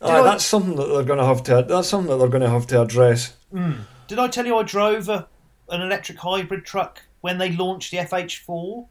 Did 0.00 0.10
aye, 0.10 0.20
I- 0.20 0.22
that's 0.22 0.44
something 0.44 0.76
that 0.76 0.86
they're 0.86 1.04
going 1.04 1.18
to 1.18 1.26
have 1.26 1.42
to. 1.44 1.64
That's 1.68 1.88
something 1.88 2.10
that 2.10 2.16
they're 2.18 2.28
going 2.28 2.42
to 2.42 2.50
have 2.50 2.66
to 2.68 2.82
address. 2.82 3.36
Hmm. 3.52 3.72
Did 4.08 4.18
I 4.18 4.28
tell 4.28 4.46
you 4.46 4.56
I 4.56 4.62
drove 4.64 5.08
a, 5.08 5.28
an 5.68 5.82
electric 5.82 6.18
hybrid 6.18 6.64
truck 6.64 7.02
when 7.20 7.38
they 7.38 7.52
launched 7.52 7.90
the 7.90 7.98
FH4? 7.98 8.86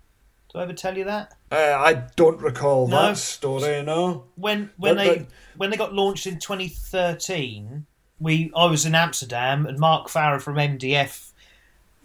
Did 0.52 0.58
I 0.60 0.64
ever 0.64 0.74
tell 0.74 0.98
you 0.98 1.04
that? 1.06 1.36
Uh, 1.52 1.56
I 1.78 1.94
don't 2.16 2.42
recall 2.42 2.88
No. 2.88 3.08
that 3.10 3.18
story. 3.18 3.82
No. 3.84 4.24
when 4.36 4.72
when 4.78 4.96
But- 4.96 5.04
they 5.04 5.18
but- 5.20 5.28
when 5.58 5.70
they 5.70 5.78
got 5.78 5.94
launched 5.94 6.26
in 6.26 6.40
2013, 6.40 7.86
we 8.20 8.52
I 8.56 8.66
was 8.66 8.86
in 8.86 8.96
Amsterdam 8.96 9.66
and 9.66 9.78
Mark 9.80 10.10
Farrer 10.10 10.40
from 10.40 10.56
MDF 10.58 11.32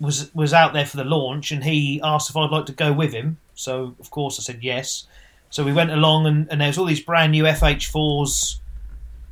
was 0.00 0.34
was 0.34 0.52
out 0.52 0.72
there 0.72 0.84
for 0.86 0.96
the 0.96 1.04
launch 1.04 1.50
and 1.52 1.64
he 1.64 2.00
asked 2.02 2.28
if 2.30 2.36
I'd 2.36 2.50
like 2.50 2.66
to 2.66 2.72
go 2.72 2.92
with 2.92 3.12
him. 3.12 3.38
So 3.54 3.94
of 4.00 4.10
course 4.10 4.38
I 4.38 4.42
said 4.42 4.62
yes. 4.62 5.06
So 5.50 5.62
we 5.64 5.72
went 5.72 5.90
along 5.92 6.26
and, 6.26 6.48
and 6.50 6.60
there 6.60 6.68
was 6.68 6.78
all 6.78 6.84
these 6.84 7.00
brand 7.00 7.32
new 7.32 7.44
FH4s 7.44 8.56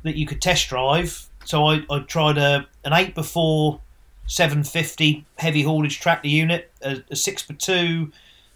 that 0.03 0.15
you 0.15 0.25
could 0.25 0.41
test 0.41 0.69
drive. 0.69 1.27
So 1.45 1.67
I, 1.67 1.81
I 1.89 1.99
tried 1.99 2.37
a 2.37 2.65
an 2.85 2.93
eight 2.93 3.13
before 3.13 3.79
750 4.27 5.25
heavy 5.37 5.63
haulage 5.63 5.99
tractor 5.99 6.29
unit, 6.29 6.71
a, 6.81 7.03
a 7.11 7.15
six 7.15 7.43
by 7.43 7.55
two 7.55 8.11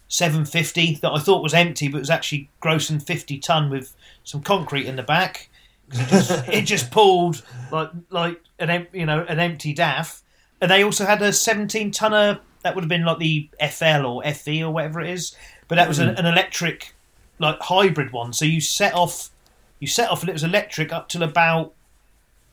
750 0.08 0.96
that 1.02 1.12
I 1.12 1.18
thought 1.18 1.42
was 1.42 1.54
empty, 1.54 1.88
but 1.88 2.00
was 2.00 2.10
actually 2.10 2.48
grossing 2.62 3.02
50 3.02 3.38
ton 3.38 3.70
with 3.70 3.94
some 4.24 4.42
concrete 4.42 4.86
in 4.86 4.96
the 4.96 5.02
back. 5.02 5.48
It 5.92 6.08
just, 6.08 6.30
it 6.48 6.62
just 6.62 6.90
pulled 6.90 7.42
like 7.70 7.90
like 8.10 8.40
an 8.58 8.86
you 8.92 9.06
know 9.06 9.24
an 9.28 9.38
empty 9.38 9.74
DAF, 9.74 10.22
and 10.60 10.70
they 10.70 10.82
also 10.82 11.04
had 11.04 11.22
a 11.22 11.32
17 11.32 11.90
tonner 11.90 12.40
that 12.62 12.74
would 12.74 12.84
have 12.84 12.88
been 12.88 13.04
like 13.04 13.18
the 13.18 13.48
FL 13.70 14.06
or 14.06 14.22
FE 14.24 14.62
or 14.62 14.72
whatever 14.72 15.00
it 15.00 15.10
is, 15.10 15.36
but 15.68 15.76
that 15.76 15.88
was 15.88 15.98
an, 15.98 16.08
hmm. 16.08 16.18
an 16.18 16.26
electric 16.26 16.94
like 17.38 17.60
hybrid 17.60 18.12
one. 18.12 18.32
So 18.32 18.44
you 18.44 18.60
set 18.60 18.94
off 18.94 19.30
you 19.78 19.86
set 19.86 20.10
off 20.10 20.22
and 20.22 20.30
it 20.30 20.32
was 20.32 20.42
electric 20.42 20.92
up 20.92 21.08
till 21.08 21.22
about 21.22 21.74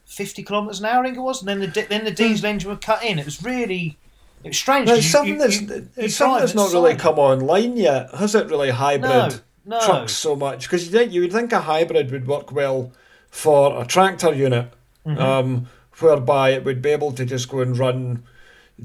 50 0.05 0.43
kilometers 0.43 0.79
an 0.79 0.85
hour, 0.85 1.01
I 1.03 1.07
think 1.07 1.17
it 1.17 1.21
was, 1.21 1.41
and 1.41 1.49
then 1.49 1.59
the 1.59 1.67
di- 1.67 1.85
then 1.89 2.05
the 2.05 2.11
diesel 2.11 2.45
engine 2.47 2.69
would 2.69 2.81
cut 2.81 3.03
in. 3.03 3.19
It 3.19 3.25
was 3.25 3.43
really 3.43 3.97
it 4.43 4.49
was 4.49 4.57
strange. 4.57 4.87
No, 4.87 4.93
it's 4.95 5.05
you- 5.05 5.09
something 5.11 5.33
you- 5.33 5.39
that's 5.39 5.61
you- 5.61 5.89
it's 5.97 6.15
something 6.15 6.39
that's 6.39 6.53
not 6.55 6.71
really 6.71 6.95
come 6.95 7.17
online 7.19 7.75
yet, 7.77 8.13
has 8.15 8.35
it? 8.35 8.47
Really 8.49 8.69
hybrid 8.69 9.41
No, 9.65 9.79
no. 9.79 9.85
trucks 9.85 10.13
so 10.13 10.35
much 10.35 10.63
because 10.63 10.85
you 10.85 10.91
think 10.91 11.11
you 11.11 11.21
would 11.21 11.31
think 11.33 11.51
a 11.51 11.61
hybrid 11.61 12.11
would 12.11 12.27
work 12.27 12.51
well 12.51 12.91
for 13.29 13.81
a 13.81 13.85
tractor 13.85 14.33
unit, 14.33 14.71
Mm-hmm. 15.05 15.21
um, 15.21 15.67
whereby 15.99 16.49
it 16.49 16.63
would 16.65 16.81
be 16.81 16.89
able 16.89 17.11
to 17.13 17.25
just 17.25 17.47
go 17.49 17.59
and 17.61 17.77
run 17.77 18.23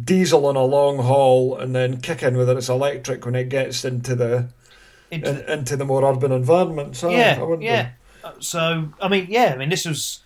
diesel 0.05 0.47
on 0.47 0.55
a 0.57 0.63
long 0.65 0.99
haul 0.99 1.57
and 1.57 1.75
then 1.75 2.01
kick 2.01 2.23
in 2.23 2.37
whether 2.37 2.57
it's 2.57 2.69
electric 2.69 3.25
when 3.27 3.35
it 3.35 3.49
gets 3.49 3.85
into 3.85 4.15
the 4.15 4.47
It- 5.11 5.25
in, 5.25 5.39
into 5.49 5.77
the 5.77 5.85
more 5.85 6.05
urban 6.05 6.31
environments. 6.31 7.03
aye, 7.03 7.09
I 7.09 7.13
yeah, 7.13 7.41
wouldn't 7.43 7.63
yeah. 7.63 7.89
Uh, 8.23 8.33
So 8.39 8.89
I 9.01 9.09
mean, 9.09 9.27
yeah, 9.29 9.53
I 9.55 9.57
mean 9.57 9.69
this 9.71 9.85
was 9.87 10.21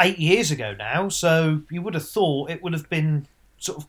eight 0.00 0.18
years 0.18 0.50
ago 0.50 0.74
now, 0.78 1.08
so 1.08 1.62
you 1.70 1.82
would 1.82 1.94
have 1.94 2.08
thought 2.08 2.50
it 2.50 2.62
would 2.62 2.72
have 2.72 2.88
been 2.90 3.26
sort 3.58 3.78
of 3.78 3.86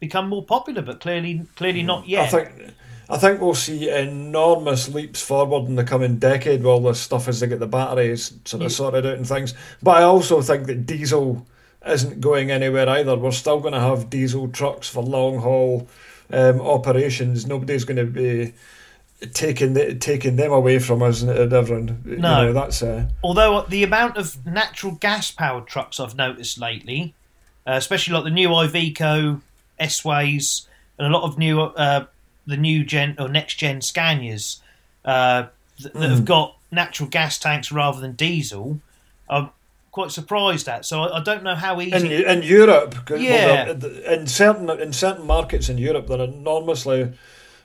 become 0.00 0.28
more 0.28 0.44
popular, 0.44 0.82
but 0.82 1.00
clearly, 1.00 1.46
clearly 1.56 1.82
not 1.82 2.08
yet. 2.08 2.26
I 2.34 2.44
think 2.44 2.74
I 3.10 3.18
think 3.18 3.40
we'll 3.40 3.54
see 3.54 3.90
enormous 3.90 4.88
leaps 4.88 5.20
forward 5.20 5.68
in 5.68 5.76
the 5.76 5.84
coming 5.84 6.18
decade 6.18 6.60
with 6.60 6.66
all 6.66 6.80
this 6.80 7.00
stuff 7.00 7.28
as 7.28 7.40
they 7.40 7.46
get 7.46 7.60
the 7.60 7.66
batteries 7.66 8.32
sort 8.44 8.62
of 8.62 8.70
Yeah. 8.70 8.74
sorted 8.76 9.06
out 9.06 9.16
and 9.16 9.26
things. 9.28 9.54
But 9.82 9.98
I 9.98 10.02
also 10.04 10.40
think 10.40 10.66
that 10.66 10.86
diesel 10.86 11.46
isn't 11.86 12.20
going 12.20 12.50
anywhere 12.50 12.88
either. 12.88 13.16
We're 13.16 13.32
still 13.32 13.60
going 13.60 13.74
to 13.74 13.80
have 13.80 14.08
diesel 14.08 14.48
trucks 14.48 14.88
for 14.88 15.02
long 15.02 15.38
haul 15.40 15.88
um, 16.32 16.60
operations. 16.60 17.46
Nobody's 17.46 17.84
going 17.84 17.98
to 17.98 18.06
be 18.06 18.54
taking 19.32 19.74
the, 19.74 19.94
taking 19.94 20.36
them 20.36 20.52
away 20.52 20.78
from 20.78 21.02
us 21.02 21.22
and 21.22 21.52
everyone. 21.52 22.02
You 22.04 22.16
No. 22.16 22.46
know, 22.46 22.52
that's 22.52 22.82
uh, 22.82 23.08
Although 23.22 23.62
the 23.68 23.82
amount 23.84 24.16
of 24.16 24.44
natural 24.46 24.92
gas 24.92 25.30
powered 25.30 25.66
trucks 25.66 26.00
I've 26.00 26.16
noticed 26.16 26.58
lately, 26.58 27.14
uh, 27.66 27.72
especially 27.72 28.14
like 28.14 28.24
the 28.24 28.30
new 28.30 28.48
Iveco 28.48 29.40
S-Ways 29.78 30.66
and 30.98 31.06
a 31.06 31.10
lot 31.10 31.24
of 31.24 31.38
new 31.38 31.60
uh, 31.60 32.06
the 32.46 32.56
new 32.56 32.84
gen 32.84 33.14
or 33.18 33.28
next 33.28 33.54
gen 33.54 33.80
Scanias 33.80 34.58
uh, 35.04 35.46
th- 35.78 35.92
that 35.94 36.10
have 36.10 36.24
got 36.24 36.56
natural 36.70 37.08
gas 37.08 37.38
tanks 37.38 37.70
rather 37.72 38.00
than 38.00 38.12
diesel, 38.12 38.80
I'm 39.28 39.50
quite 39.90 40.10
surprised 40.10 40.68
at. 40.68 40.84
So 40.84 41.02
I, 41.02 41.18
I 41.18 41.22
don't 41.22 41.42
know 41.42 41.54
how 41.54 41.80
easy. 41.80 41.92
in 41.94 42.06
in 42.10 42.42
Europe. 42.42 43.08
well, 43.10 43.20
Yeah. 43.20 43.72
they're- 43.72 43.90
in 44.14 44.26
certain 44.26 44.68
in 44.70 44.92
certain 44.92 45.26
markets 45.26 45.68
in 45.68 45.78
Europe, 45.78 46.06
they're 46.08 46.20
enormously 46.20 47.12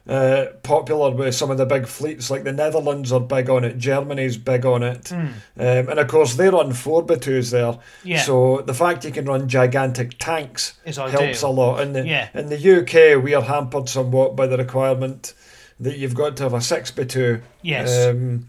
uh, 0.07 0.45
popular 0.63 1.11
with 1.11 1.35
some 1.35 1.51
of 1.51 1.57
the 1.57 1.65
big 1.65 1.85
fleets. 1.87 2.29
Like 2.31 2.43
the 2.43 2.51
Netherlands 2.53 3.11
are 3.11 3.19
big 3.19 3.49
on 3.49 3.63
it, 3.63 3.77
Germany's 3.77 4.37
big 4.37 4.65
on 4.65 4.83
it, 4.83 5.11
um, 5.11 5.33
and 5.57 5.99
of 5.99 6.07
course 6.07 6.35
they 6.35 6.49
run 6.49 6.71
four 6.73 7.03
by 7.03 7.15
twos 7.15 7.51
there. 7.51 7.77
Yeah. 8.03 8.21
So 8.21 8.61
the 8.61 8.73
fact 8.73 9.03
you 9.05 9.11
can 9.11 9.25
run 9.25 9.47
gigantic 9.49 10.17
tanks 10.19 10.73
helps 11.11 11.41
a 11.41 11.49
lot. 11.49 11.81
In 11.81 11.93
the 11.93 12.05
Yeah. 12.05 12.29
in 12.33 12.47
the 12.49 12.57
UK, 12.57 13.21
we 13.21 13.33
are 13.33 13.41
hampered 13.43 13.89
somewhat 13.89 14.35
by 14.35 14.47
the 14.47 14.57
requirement 14.57 15.33
that 15.79 15.97
you've 15.97 16.15
got 16.15 16.35
to 16.37 16.43
have 16.43 16.53
a 16.53 16.61
six 16.61 16.89
by 16.91 17.03
two. 17.03 17.41
Yes. 17.61 18.07
Um, 18.07 18.47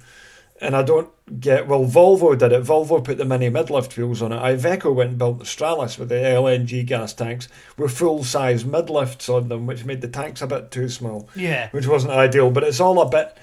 and 0.61 0.75
I 0.75 0.83
don't 0.83 1.11
get 1.41 1.67
well. 1.67 1.85
Volvo 1.85 2.37
did 2.37 2.53
it. 2.53 2.63
Volvo 2.63 3.03
put 3.03 3.19
the 3.19 3.25
mini 3.25 3.51
midlift 3.51 3.97
wheels 3.97 4.23
on 4.23 4.33
it. 4.33 4.41
Iveco 4.41 4.95
went 4.95 5.11
and 5.11 5.19
built 5.19 5.39
the 5.39 5.45
Stralis 5.45 5.99
with 5.99 6.09
the 6.09 6.17
LNG 6.17 6.85
gas 6.87 7.13
tanks 7.15 7.49
with 7.77 7.97
full 7.97 8.25
size 8.25 8.65
midlifts 8.65 9.33
on 9.33 9.49
them, 9.49 9.67
which 9.67 9.85
made 9.85 10.01
the 10.01 10.09
tanks 10.09 10.43
a 10.43 10.47
bit 10.47 10.71
too 10.71 10.89
small, 10.89 11.29
yeah, 11.35 11.71
which 11.71 11.87
wasn't 11.87 12.13
ideal. 12.13 12.51
But 12.51 12.65
it's 12.65 12.81
all 12.81 13.01
a 13.01 13.09
bit. 13.09 13.37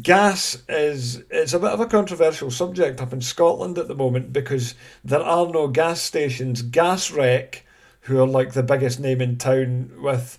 Gas 0.00 0.62
is 0.68 1.22
it's 1.30 1.54
a 1.54 1.58
bit 1.58 1.70
of 1.70 1.80
a 1.80 1.86
controversial 1.86 2.50
subject 2.50 3.00
up 3.00 3.12
in 3.12 3.20
Scotland 3.20 3.78
at 3.78 3.88
the 3.88 3.94
moment 3.94 4.32
because 4.32 4.74
there 5.04 5.22
are 5.22 5.48
no 5.48 5.68
gas 5.68 6.00
stations. 6.00 6.62
Gasrec, 6.62 7.60
who 8.02 8.20
are 8.20 8.26
like 8.26 8.52
the 8.52 8.62
biggest 8.62 9.00
name 9.00 9.20
in 9.20 9.38
town 9.38 9.90
with 10.00 10.38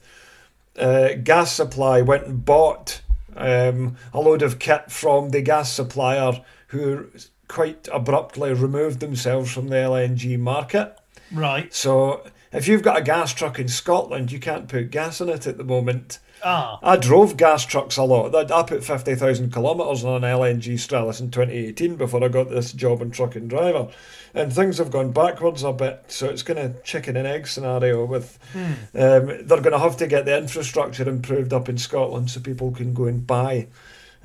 uh, 0.78 1.14
gas 1.24 1.52
supply 1.52 2.02
went 2.02 2.26
and 2.26 2.46
bought 2.46 3.02
um, 3.36 3.96
a 4.14 4.20
load 4.20 4.42
of 4.42 4.60
kit 4.60 4.92
from 4.92 5.30
the 5.30 5.42
gas 5.42 5.72
supplier 5.72 6.44
who 6.68 7.08
quite 7.48 7.88
abruptly 7.92 8.54
removed 8.54 9.00
themselves 9.00 9.52
from 9.52 9.68
the 9.70 9.76
LNG 9.76 10.40
market. 10.40 10.98
right. 11.32 11.74
So 11.74 12.24
if 12.52 12.68
you've 12.68 12.84
got 12.84 12.98
a 12.98 13.02
gas 13.02 13.34
truck 13.34 13.60
in 13.60 13.68
Scotland, 13.68 14.32
you 14.32 14.40
can't 14.40 14.68
put 14.68 14.92
gas 14.92 15.20
in 15.20 15.30
it 15.30 15.48
at 15.48 15.58
the 15.58 15.64
moment. 15.64 16.20
Ah, 16.44 16.78
I 16.84 16.98
drove 16.98 17.38
gas 17.38 17.66
trucks 17.66 17.98
a 17.98 18.04
lot. 18.04 18.36
I 18.36 18.60
I 18.60 18.64
put 18.64 18.84
50,000 18.84 19.52
kilometres 19.52 20.04
on 20.04 20.24
an 20.24 20.30
LNG 20.30 20.74
Stralis 20.74 21.22
in 21.22 21.32
2018 21.32 21.96
before 21.96 22.24
I 22.24 22.28
got 22.28 22.50
this 22.50 22.74
job 22.74 23.02
in 23.02 23.12
truck 23.12 23.36
and 23.36 23.50
driver. 23.50 23.88
And 24.36 24.52
things 24.52 24.80
have 24.80 24.90
gone 24.90 25.12
backwards 25.12 25.64
a 25.64 25.72
bit. 25.74 26.06
So 26.08 26.28
it's 26.28 26.42
kind 26.42 26.58
of 26.58 26.84
chicken 26.84 27.16
and 27.18 27.28
egg 27.28 27.48
scenario 27.48 28.04
with. 28.06 28.40
Um, 28.56 28.82
they're 28.94 29.46
going 29.46 29.72
to 29.72 29.80
have 29.80 29.98
to 29.98 30.08
get 30.08 30.26
the 30.26 30.36
infrastructure 30.38 31.08
improved 31.08 31.54
up 31.54 31.70
in 31.70 31.78
Scotland 31.78 32.32
so 32.32 32.40
people 32.40 32.72
can 32.72 32.94
go 32.96 33.06
and 33.06 33.26
buy 33.28 33.68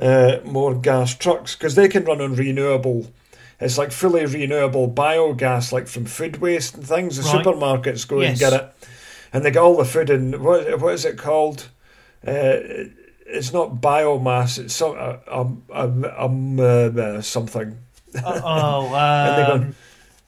uh, 0.01 0.39
more 0.45 0.75
gas 0.75 1.15
trucks 1.15 1.55
because 1.57 1.75
they 1.75 1.89
can 1.89 2.05
run 2.05 2.21
on 2.23 2.35
renewable. 2.37 3.07
It's 3.61 3.77
like 3.77 3.93
fully 3.93 4.25
renewable 4.25 4.89
biogas, 4.91 5.73
like 5.73 5.89
from 5.89 6.05
food 6.07 6.37
waste 6.41 6.75
and 6.77 6.87
things. 6.87 7.17
The 7.17 7.25
Right. 7.29 7.45
supermarkets 7.45 8.07
go 8.09 8.21
Yes. 8.21 8.31
and 8.31 8.39
get 8.39 8.53
it, 8.53 8.89
and 9.33 9.45
they 9.45 9.51
get 9.51 9.61
all 9.63 9.77
the 9.77 9.85
food 9.85 10.09
in. 10.11 10.43
What 10.43 10.81
what 10.81 10.95
is 10.95 11.05
it 11.05 11.19
called? 11.19 11.69
Uh, 12.27 12.59
it's 13.27 13.53
not 13.53 13.81
biomass. 13.83 14.59
It's 14.59 14.75
some 14.75 14.95
uh, 14.99 15.17
um, 15.31 15.63
um, 15.73 16.05
um, 16.17 16.61
uh, 16.61 17.21
something. 17.21 17.77
oh, 18.25 18.41
oh, 18.45 18.95
And 18.95 19.37
they 19.37 19.45
go, 19.47 19.53
um, 19.55 19.75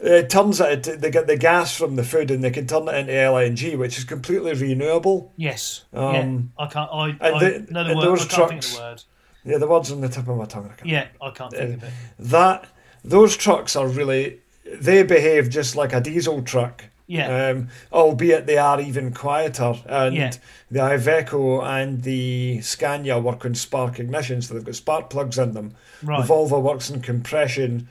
It 0.03 0.31
turns 0.31 0.61
out 0.63 0.83
they 0.85 1.11
get 1.11 1.27
the 1.27 1.37
gas 1.37 1.77
from 1.77 1.97
the 1.97 2.03
food 2.05 2.31
and 2.31 2.43
they 2.43 2.51
can 2.51 2.67
turn 2.67 2.89
it 2.89 2.95
into 2.95 3.13
LNG, 3.13 3.77
which 3.77 3.99
is 3.99 4.05
completely 4.05 4.55
renewable. 4.55 5.33
yes. 5.37 5.85
Um, 5.93 6.53
yeah, 6.59 6.65
I 6.65 6.67
can't. 6.69 6.91
I, 6.93 7.09
and 7.09 7.21
I 7.23 7.39
the- 7.39 7.67
know 7.71 7.85
the 7.85 7.91
and 7.91 7.99
word. 7.99 8.05
those 8.07 8.25
I 8.25 8.29
can't 8.29 8.49
think 8.49 8.63
of 8.65 8.71
trucks- 8.71 8.75
the 8.77 8.81
word. 8.81 9.03
Yeah, 9.45 9.59
the 9.59 9.67
words 9.69 9.91
on 9.93 10.01
the 10.01 10.09
tip 10.09 10.29
of 10.29 10.37
my 10.37 10.45
tongue. 10.47 10.67
I 10.73 10.75
can't 10.77 10.89
Yeah, 10.91 11.07
I 11.21 11.31
can't 11.31 11.51
think 11.53 11.75
of 11.79 11.85
it. 11.85 11.91
that 12.19 12.67
those 13.05 13.37
trucks 13.37 13.75
are 13.77 13.87
really 13.89 14.41
they 14.73 15.03
behave 15.03 15.49
just 15.51 15.77
like 15.77 15.93
a 15.93 16.01
diesel 16.01 16.43
truck. 16.43 16.85
Yeah. 17.07 17.49
Um, 17.49 17.69
albeit 17.93 18.47
they 18.47 18.57
are 18.59 18.81
even 18.81 19.13
quieter. 19.13 19.75
And 19.87 20.15
Yeah. 20.15 20.31
the 20.71 20.79
Iveco 20.81 21.63
and 21.65 22.03
the 22.03 22.61
Scania 22.61 23.19
work 23.19 23.45
on 23.45 23.55
spark 23.57 23.99
ignition, 23.99 24.41
so 24.43 24.55
they've 24.55 24.63
got 24.65 24.77
spark 24.77 25.11
plugs 25.11 25.37
in 25.39 25.53
them. 25.55 25.75
Right. 26.05 26.25
The 26.25 26.33
Volvo 26.33 26.63
works 26.63 26.89
in 26.89 27.01
compression 27.01 27.89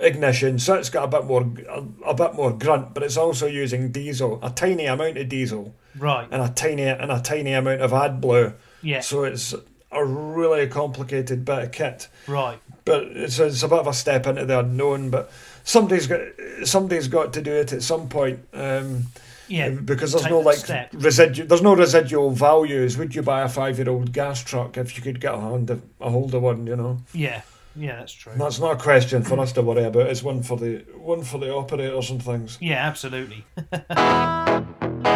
ignition, 0.00 0.58
so 0.58 0.74
it's 0.74 0.90
got 0.90 1.04
a 1.04 1.08
bit 1.08 1.24
more 1.24 1.42
a, 1.68 1.84
a 2.10 2.14
bit 2.14 2.34
more 2.34 2.52
grunt, 2.52 2.94
but 2.94 3.02
it's 3.02 3.16
also 3.16 3.46
using 3.46 3.90
diesel, 3.92 4.38
a 4.42 4.50
tiny 4.50 4.86
amount 4.86 5.16
of 5.18 5.28
diesel 5.28 5.74
Right. 5.98 6.28
and 6.30 6.42
a 6.42 6.48
tiny 6.48 6.82
and 6.84 7.10
a 7.10 7.20
tiny 7.20 7.52
amount 7.52 7.80
of 7.80 7.90
AdBlue. 7.92 8.54
Yeah. 8.82 9.00
So 9.00 9.24
it's 9.24 9.54
a 9.92 10.04
really 10.04 10.66
complicated 10.66 11.44
bit 11.44 11.58
of 11.64 11.72
kit 11.72 12.08
Right. 12.26 12.58
but 12.84 13.04
it's, 13.04 13.38
it's 13.38 13.62
a 13.62 13.68
bit 13.68 13.78
of 13.78 13.86
a 13.86 13.92
step 13.94 14.26
into 14.26 14.44
the 14.44 14.58
unknown. 14.60 15.10
But 15.10 15.30
somebody's 15.64 16.06
got 16.06 16.20
somebody's 16.64 17.08
got 17.08 17.32
to 17.34 17.42
do 17.42 17.52
it 17.52 17.72
at 17.72 17.82
some 17.82 18.08
point. 18.08 18.40
Um, 18.52 19.06
Yeah. 19.48 19.70
because 19.70 20.12
there's 20.12 20.26
no 20.28 20.40
like 20.40 20.58
step. 20.58 20.90
residual. 20.92 21.46
There's 21.48 21.62
no 21.62 21.74
residual 21.74 22.30
values. 22.32 22.98
Would 22.98 23.14
you 23.14 23.22
buy 23.22 23.42
a 23.42 23.48
five 23.48 23.78
year 23.78 23.88
old 23.88 24.12
gas 24.12 24.42
truck 24.44 24.76
if 24.76 24.96
you 24.96 25.02
could 25.02 25.20
get 25.20 25.32
a 25.34 25.38
hold 25.38 25.70
of, 25.70 25.82
a 26.00 26.10
hold 26.10 26.34
of 26.34 26.42
one? 26.42 26.66
You 26.66 26.76
know, 26.76 26.98
Yeah. 27.14 27.40
Yeah, 27.76 27.96
that's 27.96 28.12
true. 28.12 28.32
And 28.32 28.40
that's 28.40 28.58
not 28.58 28.72
a 28.72 28.82
question 28.82 29.22
for 29.22 29.38
us 29.38 29.52
to 29.52 29.62
worry 29.62 29.84
about. 29.84 30.06
It's 30.06 30.22
one 30.22 30.42
for 30.42 30.56
the 30.56 30.84
one 30.96 31.22
for 31.22 31.38
the 31.38 31.54
operators 31.54 32.10
and 32.10 32.22
things. 32.22 32.58
Yeah, 32.60 32.86
absolutely. 32.86 33.44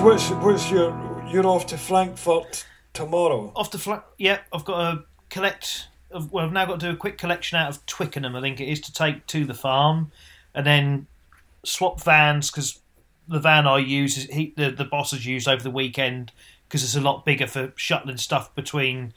So 0.00 0.06
what's 0.06 0.30
what's 0.30 0.70
your 0.70 0.90
you're 1.30 1.46
off 1.46 1.66
to 1.66 1.76
Frankfurt 1.76 2.64
tomorrow? 2.94 3.52
Off 3.54 3.70
the 3.70 3.76
flat. 3.76 4.06
Yeah, 4.16 4.38
I've 4.50 4.64
got 4.64 4.92
to 4.92 5.04
collect. 5.28 5.88
Well, 6.10 6.46
I've 6.46 6.52
now 6.52 6.64
got 6.64 6.80
to 6.80 6.86
do 6.86 6.92
a 6.92 6.96
quick 6.96 7.18
collection 7.18 7.58
out 7.58 7.68
of 7.68 7.84
Twickenham. 7.84 8.34
I 8.34 8.40
think 8.40 8.60
it 8.60 8.68
is 8.68 8.80
to 8.82 8.92
take 8.94 9.26
to 9.26 9.44
the 9.44 9.52
farm, 9.52 10.10
and 10.54 10.64
then 10.64 11.06
swap 11.64 12.00
vans 12.02 12.50
because 12.50 12.80
the 13.28 13.40
van 13.40 13.66
I 13.66 13.76
use 13.78 14.16
is 14.16 14.24
he 14.24 14.54
the 14.56 14.70
the 14.70 14.86
boss 14.86 15.10
has 15.10 15.26
used 15.26 15.46
over 15.46 15.62
the 15.62 15.70
weekend 15.70 16.32
because 16.70 16.84
it's 16.84 16.94
a 16.94 17.00
lot 17.00 17.24
bigger 17.24 17.48
for 17.48 17.72
shuttling 17.74 18.16
stuff 18.16 18.54
between 18.54 19.12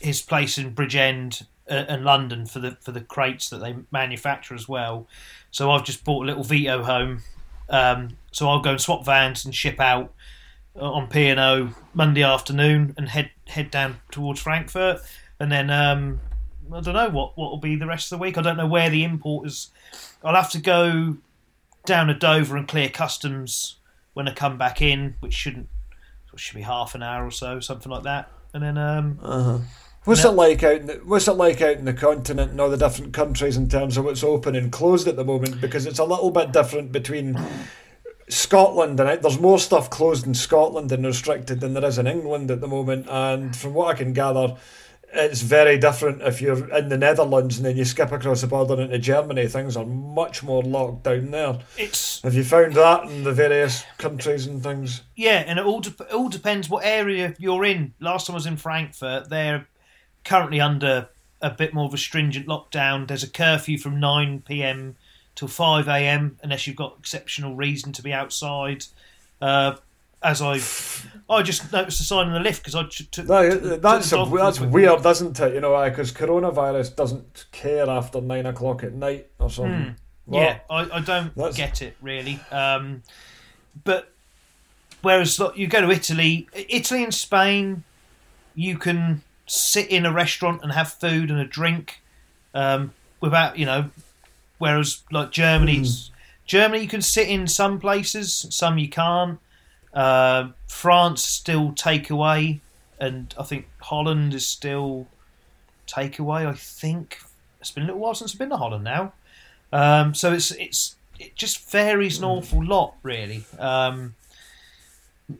his 0.00 0.20
place 0.20 0.58
in 0.58 0.74
Bridgend 0.74 1.44
uh, 1.70 1.86
and 1.88 2.04
London 2.04 2.44
for 2.44 2.58
the 2.58 2.76
for 2.82 2.92
the 2.92 3.00
crates 3.00 3.48
that 3.48 3.58
they 3.58 3.74
manufacture 3.90 4.54
as 4.54 4.68
well. 4.68 5.08
So 5.50 5.70
I've 5.70 5.84
just 5.84 6.04
bought 6.04 6.24
a 6.24 6.26
little 6.26 6.44
Vito 6.44 6.82
home. 6.82 7.22
Um, 7.70 8.18
so 8.32 8.48
I'll 8.50 8.60
go 8.60 8.72
and 8.72 8.80
swap 8.80 9.06
vans 9.06 9.46
and 9.46 9.54
ship 9.54 9.80
out 9.80 10.12
uh, 10.76 10.92
on 10.92 11.06
P 11.06 11.28
and 11.28 11.40
O 11.40 11.70
Monday 11.94 12.22
afternoon 12.22 12.92
and 12.98 13.08
head 13.08 13.30
head 13.46 13.70
down 13.70 14.00
towards 14.10 14.40
Frankfurt, 14.40 15.00
and 15.38 15.50
then 15.50 15.70
um, 15.70 16.20
I 16.70 16.82
don't 16.82 16.94
know 16.94 17.08
what 17.08 17.38
what 17.38 17.50
will 17.50 17.58
be 17.58 17.76
the 17.76 17.86
rest 17.86 18.12
of 18.12 18.18
the 18.18 18.22
week. 18.22 18.36
I 18.36 18.42
don't 18.42 18.58
know 18.58 18.66
where 18.66 18.90
the 18.90 19.04
import 19.04 19.46
is. 19.46 19.70
I'll 20.22 20.34
have 20.34 20.50
to 20.50 20.60
go 20.60 21.16
down 21.86 22.08
to 22.08 22.14
Dover 22.14 22.58
and 22.58 22.68
clear 22.68 22.90
customs 22.90 23.76
when 24.12 24.28
I 24.28 24.34
come 24.34 24.58
back 24.58 24.82
in, 24.82 25.14
which 25.20 25.32
shouldn't 25.32 25.68
should 26.36 26.56
be 26.56 26.62
half 26.62 26.94
an 26.94 27.02
hour 27.02 27.26
or 27.26 27.30
so, 27.30 27.60
something 27.60 27.90
like 27.90 28.04
that. 28.04 28.30
And 28.52 28.62
then 28.62 28.78
um, 28.78 29.64
What's 30.04 30.24
No. 30.24 30.30
it 30.30 30.34
like 30.34 30.62
out? 30.62 30.76
In 30.76 30.86
the, 30.86 30.94
what's 31.04 31.28
it 31.28 31.32
like 31.32 31.60
out 31.60 31.76
in 31.76 31.84
the 31.84 31.92
continent 31.92 32.52
and 32.52 32.60
all 32.60 32.70
the 32.70 32.76
different 32.76 33.12
countries 33.12 33.56
in 33.56 33.68
terms 33.68 33.96
of 33.96 34.04
what's 34.06 34.24
open 34.24 34.56
and 34.56 34.72
closed 34.72 35.06
at 35.06 35.16
the 35.16 35.24
moment? 35.24 35.60
Because 35.60 35.86
it's 35.86 35.98
a 35.98 36.04
little 36.04 36.30
bit 36.30 36.52
different 36.52 36.90
between 36.90 37.38
Scotland 38.28 38.98
and. 38.98 39.22
There's 39.22 39.38
more 39.38 39.58
stuff 39.58 39.90
closed 39.90 40.26
in 40.26 40.34
Scotland 40.34 40.90
and 40.92 41.04
restricted 41.04 41.60
than 41.60 41.74
there 41.74 41.84
is 41.84 41.98
in 41.98 42.06
England 42.06 42.50
at 42.50 42.60
the 42.60 42.66
moment. 42.68 43.08
And 43.10 43.54
from 43.54 43.74
what 43.74 43.88
I 43.94 43.98
can 43.98 44.12
gather, 44.12 44.56
it's 45.12 45.42
very 45.42 45.76
different 45.78 46.22
if 46.22 46.40
you're 46.40 46.68
in 46.74 46.88
the 46.88 46.96
Netherlands 46.96 47.56
and 47.56 47.66
then 47.66 47.76
you 47.76 47.84
skip 47.84 48.12
across 48.12 48.40
the 48.40 48.46
border 48.46 48.80
into 48.80 48.98
Germany. 48.98 49.46
Things 49.48 49.76
are 49.76 49.84
much 49.86 50.42
more 50.42 50.62
locked 50.62 51.04
down 51.04 51.30
there. 51.30 51.58
It's 51.76 52.22
Have 52.22 52.34
you 52.34 52.44
found 52.44 52.74
that 52.74 53.04
in 53.04 53.24
the 53.24 53.32
various 53.32 53.84
countries 53.98 54.46
and 54.46 54.62
things? 54.62 55.02
yeah, 55.16 55.44
and 55.46 55.58
it 55.58 55.64
all 55.64 55.80
de- 55.80 55.90
it 56.04 56.12
all 56.12 56.28
depends 56.28 56.68
what 56.68 56.84
area 56.84 57.34
you're 57.38 57.64
in. 57.64 57.94
Last 58.00 58.26
time 58.26 58.34
I 58.34 58.38
was 58.38 58.46
in 58.46 58.56
Frankfurt, 58.56 59.28
they're 59.28 59.66
currently 60.24 60.60
under 60.60 61.08
a 61.42 61.50
bit 61.50 61.72
more 61.74 61.86
of 61.86 61.94
a 61.94 61.98
stringent 61.98 62.46
lockdown. 62.46 63.08
There's 63.08 63.22
a 63.22 63.30
curfew 63.30 63.78
from 63.78 63.98
nine 63.98 64.42
p.m. 64.46 64.96
till 65.34 65.48
five 65.48 65.88
a.m. 65.88 66.38
unless 66.42 66.66
you've 66.66 66.76
got 66.76 66.96
exceptional 66.98 67.56
reason 67.56 67.92
to 67.94 68.02
be 68.02 68.12
outside. 68.12 68.84
Uh, 69.40 69.76
as 70.22 70.42
I, 70.42 70.60
I 71.30 71.42
just 71.42 71.72
noticed 71.72 72.00
a 72.00 72.02
sign 72.02 72.26
on 72.26 72.32
the 72.32 72.40
lift 72.40 72.60
because 72.62 72.74
I 72.74 72.82
t- 72.90 73.04
took. 73.04 73.26
That, 73.26 73.62
took 73.62 73.82
that's 73.82 74.10
the 74.10 74.20
a, 74.20 74.36
that's 74.36 74.58
weird, 74.60 75.06
isn't 75.06 75.38
it? 75.38 75.54
You 75.54 75.60
know, 75.60 75.88
because 75.88 76.10
coronavirus 76.12 76.96
doesn't 76.96 77.46
care 77.52 77.88
after 77.88 78.20
nine 78.20 78.46
o'clock 78.46 78.82
at 78.82 78.92
night 78.94 79.28
or 79.38 79.48
something. 79.48 79.94
What? 80.26 80.40
Yeah, 80.42 80.58
I, 80.68 80.80
I 80.98 81.00
don't 81.00 81.34
That's- 81.36 81.56
get 81.56 81.82
it 81.82 81.96
really. 82.02 82.40
Um, 82.50 83.02
but 83.84 84.12
whereas 85.02 85.40
you 85.54 85.68
go 85.68 85.80
to 85.80 85.90
Italy, 85.90 86.48
Italy 86.52 87.04
and 87.04 87.14
Spain, 87.14 87.84
you 88.54 88.76
can 88.76 89.22
sit 89.46 89.88
in 89.88 90.04
a 90.06 90.12
restaurant 90.12 90.62
and 90.62 90.72
have 90.72 90.92
food 90.92 91.30
and 91.30 91.38
a 91.38 91.44
drink 91.44 92.00
um, 92.54 92.92
without 93.20 93.56
you 93.58 93.66
know. 93.66 93.90
Whereas 94.58 95.02
like 95.10 95.30
Germany's 95.30 96.10
Germany, 96.44 96.82
you 96.82 96.88
can 96.88 97.02
sit 97.02 97.28
in 97.28 97.46
some 97.46 97.78
places, 97.78 98.46
some 98.50 98.78
you 98.78 98.88
can't. 98.88 99.38
Uh, 99.92 100.50
France 100.68 101.24
still 101.24 101.72
takeaway, 101.72 102.60
and 103.00 103.34
I 103.38 103.42
think 103.42 103.68
Holland 103.80 104.34
is 104.34 104.46
still 104.46 105.06
takeaway. 105.86 106.46
I 106.46 106.52
think 106.52 107.20
it's 107.60 107.70
been 107.70 107.84
a 107.84 107.86
little 107.86 108.00
while 108.00 108.14
since 108.14 108.32
I've 108.34 108.38
been 108.38 108.50
to 108.50 108.56
Holland 108.56 108.84
now. 108.84 109.12
Um, 109.72 110.14
so 110.14 110.32
it's 110.32 110.50
it's 110.52 110.96
it 111.18 111.36
just 111.36 111.70
varies 111.70 112.18
an 112.18 112.24
awful 112.24 112.64
lot, 112.64 112.94
really. 113.02 113.44
Um, 113.58 114.14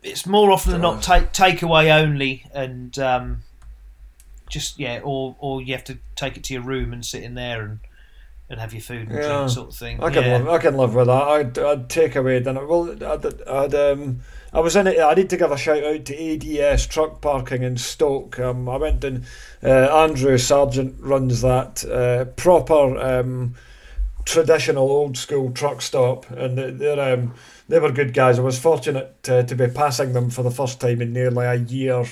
it's 0.03 0.27
more 0.27 0.53
often 0.53 0.73
than 0.73 0.83
not 0.83 1.03
take 1.03 1.33
takeaway 1.33 1.93
only, 1.93 2.45
and 2.55 2.97
um, 2.99 3.43
just 4.49 4.79
yeah, 4.79 5.01
or 5.03 5.37
or 5.39 5.63
you 5.63 5.73
have 5.75 5.85
to 5.85 5.99
take 6.17 6.37
it 6.37 6.45
to 6.45 6.55
your 6.55 6.63
room 6.63 6.93
and 6.93 7.05
sit 7.05 7.23
in 7.23 7.35
there 7.35 7.63
and 7.63 7.81
and 8.51 8.61
have 8.61 8.73
your 8.75 8.83
food 8.83 9.09
and 9.09 9.17
Yeah. 9.19 9.29
drink, 9.39 9.51
sort 9.51 9.69
of 9.69 9.77
thing. 9.77 10.03
I 10.03 10.11
can 10.11 10.25
yeah. 10.25 10.39
live. 10.39 10.49
I 10.49 10.59
can 10.59 10.77
live 10.77 10.95
with 10.95 11.07
that. 11.07 11.23
I'd, 11.23 11.59
I'd 11.59 11.89
take 11.89 12.17
away 12.17 12.41
dinner. 12.41 12.67
Well, 12.67 12.91
I'd, 12.91 13.43
I'd, 13.49 13.75
um, 13.75 14.21
I 14.53 14.59
was 14.61 14.75
in 14.77 14.89
it. 14.89 14.99
I 14.99 15.15
need 15.15 15.31
to 15.31 15.37
give 15.37 15.53
a 15.53 15.57
shout 15.57 15.85
out 15.85 16.05
to 16.07 16.61
ADS 16.65 16.87
Truck 16.89 17.21
Parking 17.21 17.63
in 17.63 17.77
Stoke. 17.79 18.39
Um, 18.41 18.69
I 18.69 18.77
went 18.77 19.05
in. 19.05 19.25
Uh, 19.63 19.69
Andrew 20.03 20.37
Sargent 20.37 20.97
runs 21.01 21.41
that 21.43 21.85
uh, 21.85 22.25
proper 22.37 22.99
um, 22.99 23.55
traditional 24.25 24.91
old 24.91 25.17
school 25.17 25.53
truck 25.53 25.81
stop, 25.81 26.29
and 26.31 26.59
they- 26.59 26.71
they're 26.73 27.15
um, 27.15 27.35
they 27.69 27.79
were 27.79 27.93
good 27.93 28.13
guys. 28.13 28.39
I 28.39 28.43
was 28.43 28.59
fortunate 28.59 29.23
to, 29.23 29.45
to 29.45 29.55
be 29.55 29.69
passing 29.69 30.13
them 30.13 30.29
for 30.31 30.43
the 30.43 30.51
first 30.51 30.81
time 30.81 31.01
in 31.01 31.13
nearly 31.13 31.47
a 31.47 31.55
year. 31.55 32.05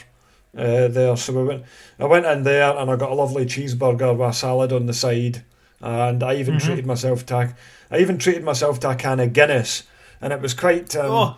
Uh, 0.57 0.89
there, 0.89 1.17
so 1.17 1.33
we 1.33 1.45
went. 1.45 1.65
I 1.99 2.07
went 2.07 2.27
in 2.27 2.43
there 2.45 2.77
and 2.77 2.91
I 2.91 2.97
got 2.97 3.11
a 3.11 3.15
lovely 3.15 3.45
cheeseburger 3.45 4.17
with 4.17 4.29
a 4.31 4.33
salad 4.33 4.73
on 4.73 4.87
the 4.87 4.95
side, 4.95 5.45
and 5.81 6.23
I 6.23 6.35
even 6.35 6.55
Mhm. 6.57 6.63
treated 6.63 6.87
myself 6.87 7.25
to. 7.27 7.37
a- 7.39 7.55
I 7.91 7.99
even 7.99 8.19
treated 8.19 8.45
myself 8.45 8.81
to 8.81 8.91
a 8.91 8.95
can 8.95 9.21
of 9.21 9.33
Guinness, 9.33 9.85
and 10.21 10.33
it 10.33 10.41
was 10.41 10.55
quite. 10.55 10.95
Um, 10.97 11.11
Oh. 11.11 11.37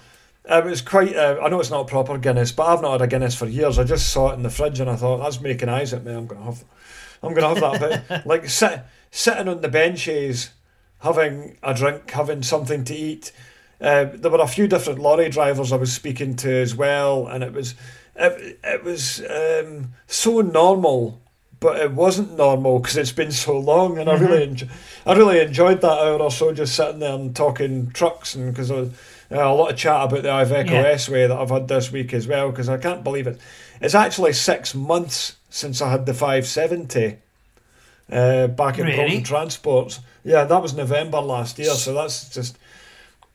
It 0.49 0.65
was 0.65 0.81
quite. 0.81 1.15
Uh, 1.15 1.37
I 1.43 1.49
know 1.51 1.61
it's 1.61 1.71
not 1.71 1.87
proper 1.87 2.17
Guinness, 2.17 2.51
but 2.51 2.67
I've 2.67 2.81
not 2.81 2.93
had 2.93 3.03
a 3.03 3.07
Guinness 3.07 3.35
for 3.35 3.47
years. 3.47 3.79
I 3.79 3.85
just 3.85 4.09
saw 4.11 4.31
it 4.31 4.35
in 4.35 4.43
the 4.43 4.49
fridge 4.51 4.81
and 4.81 4.89
I 4.91 4.97
thought 4.97 5.19
that's 5.19 5.41
making 5.41 5.69
eyes 5.69 5.93
at 5.93 6.03
me. 6.05 6.13
I'm 6.15 6.27
gonna 6.27 6.45
have. 6.45 6.65
I'm 7.23 7.35
gonna 7.35 7.55
have 7.61 7.81
that. 7.81 8.05
But 8.09 8.27
like 8.27 8.49
sit, 8.49 8.81
sitting 9.11 9.49
on 9.49 9.61
the 9.61 9.69
benches, 9.69 10.51
having 11.01 11.57
a 11.63 11.75
drink, 11.75 12.11
having 12.11 12.43
something 12.43 12.85
to 12.85 12.95
eat. 12.95 13.33
Uh, 13.83 14.07
there 14.15 14.31
were 14.31 14.41
a 14.41 14.47
few 14.47 14.67
different 14.67 14.99
lorry 14.99 15.29
drivers 15.29 15.73
I 15.73 15.77
was 15.77 15.93
speaking 15.93 16.35
to 16.37 16.51
as 16.51 16.75
well, 16.75 17.27
and 17.27 17.45
it 17.45 17.53
was 17.53 17.75
it, 18.17 18.59
it 18.65 18.83
was 18.83 19.23
um, 19.31 19.93
so 20.07 20.41
normal, 20.41 21.21
but 21.61 21.77
it 21.79 21.93
wasn't 21.93 22.37
normal 22.37 22.79
because 22.79 22.97
it's 22.97 23.13
been 23.13 23.33
so 23.33 23.59
long, 23.59 23.99
and 23.99 24.09
I 24.11 24.15
really 24.15 24.47
enjo- 24.47 24.69
I 25.07 25.15
really 25.15 25.41
enjoyed 25.41 25.81
that 25.83 25.99
hour 25.99 26.19
or 26.19 26.31
so 26.31 26.53
just 26.53 26.75
sitting 26.75 26.99
there 27.01 27.15
and 27.15 27.37
talking 27.37 27.91
trucks, 27.93 28.35
and 28.35 28.51
because 28.53 28.71
uh, 28.71 28.89
a 29.31 29.55
lot 29.55 29.71
of 29.71 29.77
chat 29.79 30.05
about 30.05 30.23
the 30.23 30.29
Iveco 30.29 30.71
Yeah. 30.71 30.83
S 30.89 31.09
way 31.09 31.27
that 31.27 31.37
I've 31.37 31.51
had 31.51 31.69
this 31.69 31.93
week 31.93 32.13
as 32.15 32.27
well, 32.27 32.51
because 32.51 32.69
I 32.69 32.79
can't 32.79 33.05
believe 33.05 33.27
it. 33.27 33.39
It's 33.81 33.95
actually 33.95 34.33
six 34.33 34.75
months 34.75 35.37
since 35.51 35.81
I 35.83 35.91
had 35.91 36.07
the 36.07 36.15
570 36.15 37.17
uh, 38.11 38.47
back 38.49 38.79
in 38.79 38.87
Really? 38.87 38.97
Bolton 38.97 39.23
Transports. 39.23 40.01
Yeah, 40.25 40.45
that 40.45 40.61
was 40.63 40.75
November 40.75 41.21
last 41.21 41.59
year, 41.59 41.71
so 41.71 41.95
that's 41.95 42.29
just 42.31 42.59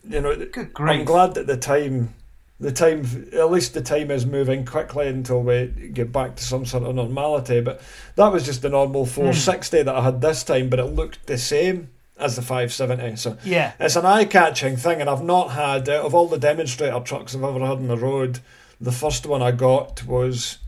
you 0.07 0.21
know. 0.21 0.35
I'm 0.77 1.05
glad 1.05 1.33
that 1.35 1.47
the 1.47 1.57
time, 1.57 2.13
the 2.59 2.71
time, 2.71 3.29
at 3.33 3.51
least 3.51 3.73
the 3.73 3.81
time 3.81 4.11
is 4.11 4.25
moving 4.25 4.65
quickly 4.65 5.07
until 5.07 5.41
we 5.41 5.67
get 5.93 6.11
back 6.11 6.35
to 6.37 6.43
some 6.43 6.65
sort 6.65 6.83
of 6.83 6.95
normality. 6.95 7.61
But 7.61 7.81
that 8.15 8.31
was 8.31 8.45
just 8.45 8.61
the 8.61 8.69
normal 8.69 9.05
460 9.05 9.83
that 9.83 9.95
I 9.95 10.03
had 10.03 10.21
this 10.21 10.43
time, 10.43 10.69
but 10.69 10.79
it 10.79 10.85
looked 10.85 11.27
the 11.27 11.37
same 11.37 11.89
as 12.17 12.37
the 12.37 12.41
570. 12.41 13.17
So 13.17 13.37
Yeah. 13.43 13.73
it's 13.77 13.97
an 13.97 14.05
eye-catching 14.05 14.77
thing, 14.77 15.01
and 15.01 15.09
I've 15.09 15.21
not 15.23 15.51
had 15.51 15.89
out 15.89 16.05
of 16.05 16.15
all 16.15 16.29
the 16.29 16.37
demonstrator 16.37 16.97
trucks 17.01 17.35
I've 17.35 17.43
ever 17.43 17.59
had 17.59 17.71
on 17.77 17.87
the 17.87 17.97
road. 17.97 18.39
The 18.79 18.93
first 18.93 19.25
one 19.25 19.41
I 19.41 19.51
got 19.51 20.05
was 20.05 20.59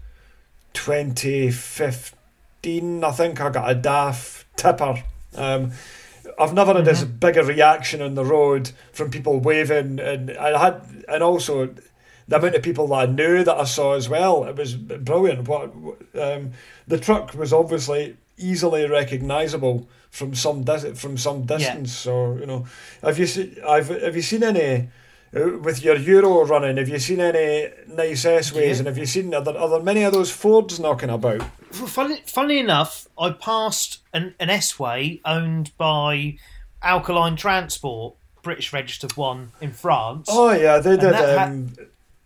2015. 0.73 3.03
I 3.03 3.11
think 3.11 3.41
I 3.41 3.49
got 3.49 3.71
a 3.71 3.75
DAF 3.75 4.43
tipper. 4.55 5.03
Um, 5.35 5.71
I've 6.38 6.53
never 6.53 6.73
had 6.73 6.88
as 6.88 7.03
big 7.03 7.35
a 7.38 7.43
reaction 7.43 8.01
on 8.01 8.15
the 8.15 8.23
road 8.25 8.71
from 8.93 9.09
people 9.09 9.39
waving, 9.39 9.99
and 9.99 10.31
I 10.31 10.57
had, 10.59 11.05
and 11.09 11.23
also 11.23 11.73
the 12.27 12.38
amount 12.38 12.55
of 12.55 12.61
people 12.61 12.88
that 12.88 12.95
I 12.95 13.05
knew 13.07 13.43
that 13.43 13.55
I 13.57 13.63
saw 13.63 13.93
as 13.93 14.07
well. 14.07 14.43
It 14.45 14.55
was 14.55 14.75
brilliant. 14.75 15.47
What 15.47 15.73
um, 16.19 16.51
the 16.88 16.99
truck 16.99 17.33
was 17.33 17.53
obviously 17.53 18.17
easily 18.38 18.88
recognisable 18.88 19.88
from 20.11 20.35
some 20.35 20.63
dis- 20.63 20.99
from 20.99 21.17
some 21.17 21.45
distance. 21.45 21.91
So 21.93 22.38
you 22.38 22.45
know, 22.45 22.65
have 23.01 23.17
you 23.17 23.25
seen? 23.27 23.55
I've 23.67 23.88
have 23.88 24.15
you 24.15 24.21
seen 24.21 24.43
any? 24.43 24.89
Uh, 25.36 25.57
With 25.59 25.84
your 25.84 25.95
Euro 25.97 26.45
running, 26.45 26.78
have 26.78 26.89
you 26.89 26.99
seen 26.99 27.19
any 27.19 27.69
nice 27.88 28.25
S 28.25 28.53
ways? 28.53 28.78
Yeah. 28.78 28.80
And 28.80 28.88
have 28.88 28.97
you 28.97 29.05
seen 29.05 29.34
are 29.34 29.41
there, 29.41 29.57
are 29.57 29.69
there 29.69 29.80
many 29.82 30.03
of 30.03 30.13
those 30.13 30.32
Fords 30.32 30.80
knocking 30.80 31.09
about? 31.09 31.41
Funny, 31.71 32.21
funnily 32.25 32.59
enough, 32.59 33.07
I 33.19 33.32
passed 33.32 33.99
an, 34.13 34.36
an 34.39 34.49
S-Way 34.49 35.21
owned 35.25 35.71
by 35.78 36.38
Alkaline 36.82 37.36
Transport, 37.36 38.15
British 38.41 38.71
registered 38.71 39.17
one 39.17 39.51
in 39.59 39.73
France. 39.73 40.28
Oh 40.32 40.51
yeah, 40.51 40.80
they 40.80 40.95
did. 40.97 41.13
ha- 41.13 41.43
Um, 41.45 41.73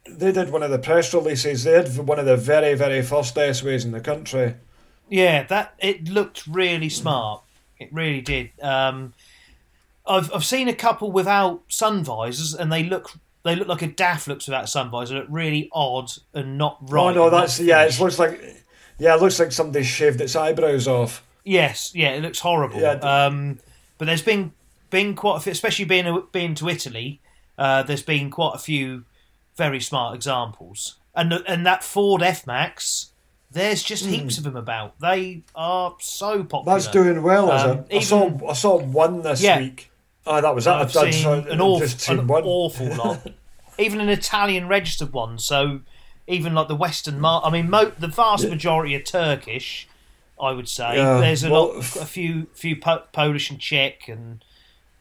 they 0.07 0.31
did 0.31 0.51
one 0.51 0.61
of 0.63 0.69
the 0.71 0.77
press 0.79 1.13
releases. 1.13 1.63
They 1.63 1.71
had 1.73 1.95
one 1.97 2.19
of 2.19 2.25
the 2.25 2.35
very 2.37 2.73
very 2.75 3.01
first 3.01 3.37
S 3.37 3.63
ways 3.63 3.85
in 3.85 3.91
the 3.91 4.01
country. 4.01 4.55
Yeah, 5.09 5.43
that 5.43 5.73
it 5.79 6.07
looked 6.09 6.45
really 6.47 6.89
smart. 6.89 7.41
It 7.79 7.89
really 7.91 8.21
did. 8.21 8.51
Um, 8.61 9.13
I've 10.05 10.33
I've 10.33 10.45
seen 10.45 10.67
a 10.67 10.73
couple 10.75 11.11
without 11.11 11.61
sun 11.67 12.03
visors, 12.03 12.53
and 12.53 12.71
they 12.71 12.83
look 12.83 13.11
they 13.43 13.55
look 13.55 13.67
like 13.67 13.81
a 13.81 13.87
DAF 13.87 14.27
looks 14.27 14.47
without 14.47 14.63
a 14.65 14.67
sun 14.67 14.89
visor. 14.89 15.13
They 15.13 15.19
look 15.21 15.29
really 15.29 15.69
odd 15.71 16.11
and 16.33 16.57
not 16.57 16.77
right. 16.81 17.11
oh 17.11 17.13
no, 17.13 17.29
that's 17.29 17.59
yeah. 17.59 17.83
It 17.83 17.99
looks 17.99 18.19
like 18.19 18.41
yeah, 18.99 19.15
it 19.15 19.21
looks 19.21 19.39
like 19.39 19.51
somebody 19.51 19.83
shaved 19.83 20.21
its 20.21 20.35
eyebrows 20.35 20.87
off. 20.87 21.23
Yes, 21.43 21.91
yeah, 21.95 22.09
it 22.11 22.21
looks 22.21 22.39
horrible. 22.39 22.79
Yeah, 22.79 22.91
um, 22.93 23.59
but 23.97 24.05
there's 24.05 24.21
been 24.21 24.53
been 24.89 25.15
quite 25.15 25.37
a 25.37 25.39
few, 25.39 25.51
especially 25.51 25.85
being 25.85 26.23
being 26.31 26.55
to 26.55 26.69
Italy. 26.69 27.19
Uh, 27.57 27.83
there's 27.83 28.03
been 28.03 28.29
quite 28.29 28.53
a 28.55 28.59
few 28.59 29.05
very 29.55 29.79
smart 29.79 30.15
examples, 30.15 30.97
and 31.15 31.31
the- 31.31 31.43
and 31.51 31.65
that 31.65 31.83
Ford 31.83 32.21
F 32.23 32.45
Max. 32.47 33.07
There's 33.53 33.83
just 33.83 34.05
heaps 34.05 34.37
of 34.37 34.45
them 34.45 34.55
about. 34.55 34.97
They 35.01 35.43
are 35.53 35.97
so 35.99 36.41
popular. 36.45 36.61
Hmm. 36.63 36.69
That's 36.83 36.87
doing 36.87 37.21
well, 37.21 37.51
is 37.51 37.61
Um, 37.63 37.79
it? 37.89 37.97
I 37.97 37.99
saw 37.99 38.49
I 38.49 38.53
saw 38.53 38.77
one 38.79 39.23
this 39.23 39.41
Yeah. 39.43 39.59
week. 39.59 39.90
Oh, 40.27 40.39
that 40.41 40.53
was 40.53 40.65
that. 40.65 40.75
I've 40.81 40.95
I'd 40.97 41.13
seen 41.13 41.27
an, 41.27 41.61
awful, 41.61 42.13
an 42.19 42.27
one. 42.27 42.43
awful 42.43 42.87
lot. 42.95 43.27
even 43.79 43.99
an 44.01 44.09
Italian 44.09 44.67
registered 44.67 45.13
one. 45.13 45.39
So 45.39 45.81
even 46.27 46.53
like 46.53 46.67
the 46.67 46.75
Western 46.75 47.19
mar 47.19 47.41
I 47.43 47.49
mean, 47.49 47.69
mo- 47.69 47.91
the 47.97 48.07
vast 48.07 48.47
majority 48.47 48.95
are 48.95 49.01
Turkish. 49.01 49.87
I 50.39 50.51
would 50.51 50.67
say 50.69 50.95
Yeah, 50.97 51.19
there's 51.19 51.43
a 51.43 51.51
well, 51.51 51.75
lot, 51.75 51.77
a 51.97 52.05
few, 52.05 52.47
few 52.53 52.75
po- 52.75 53.03
Polish 53.13 53.49
and 53.51 53.59
Czech, 53.59 54.07
and 54.07 54.43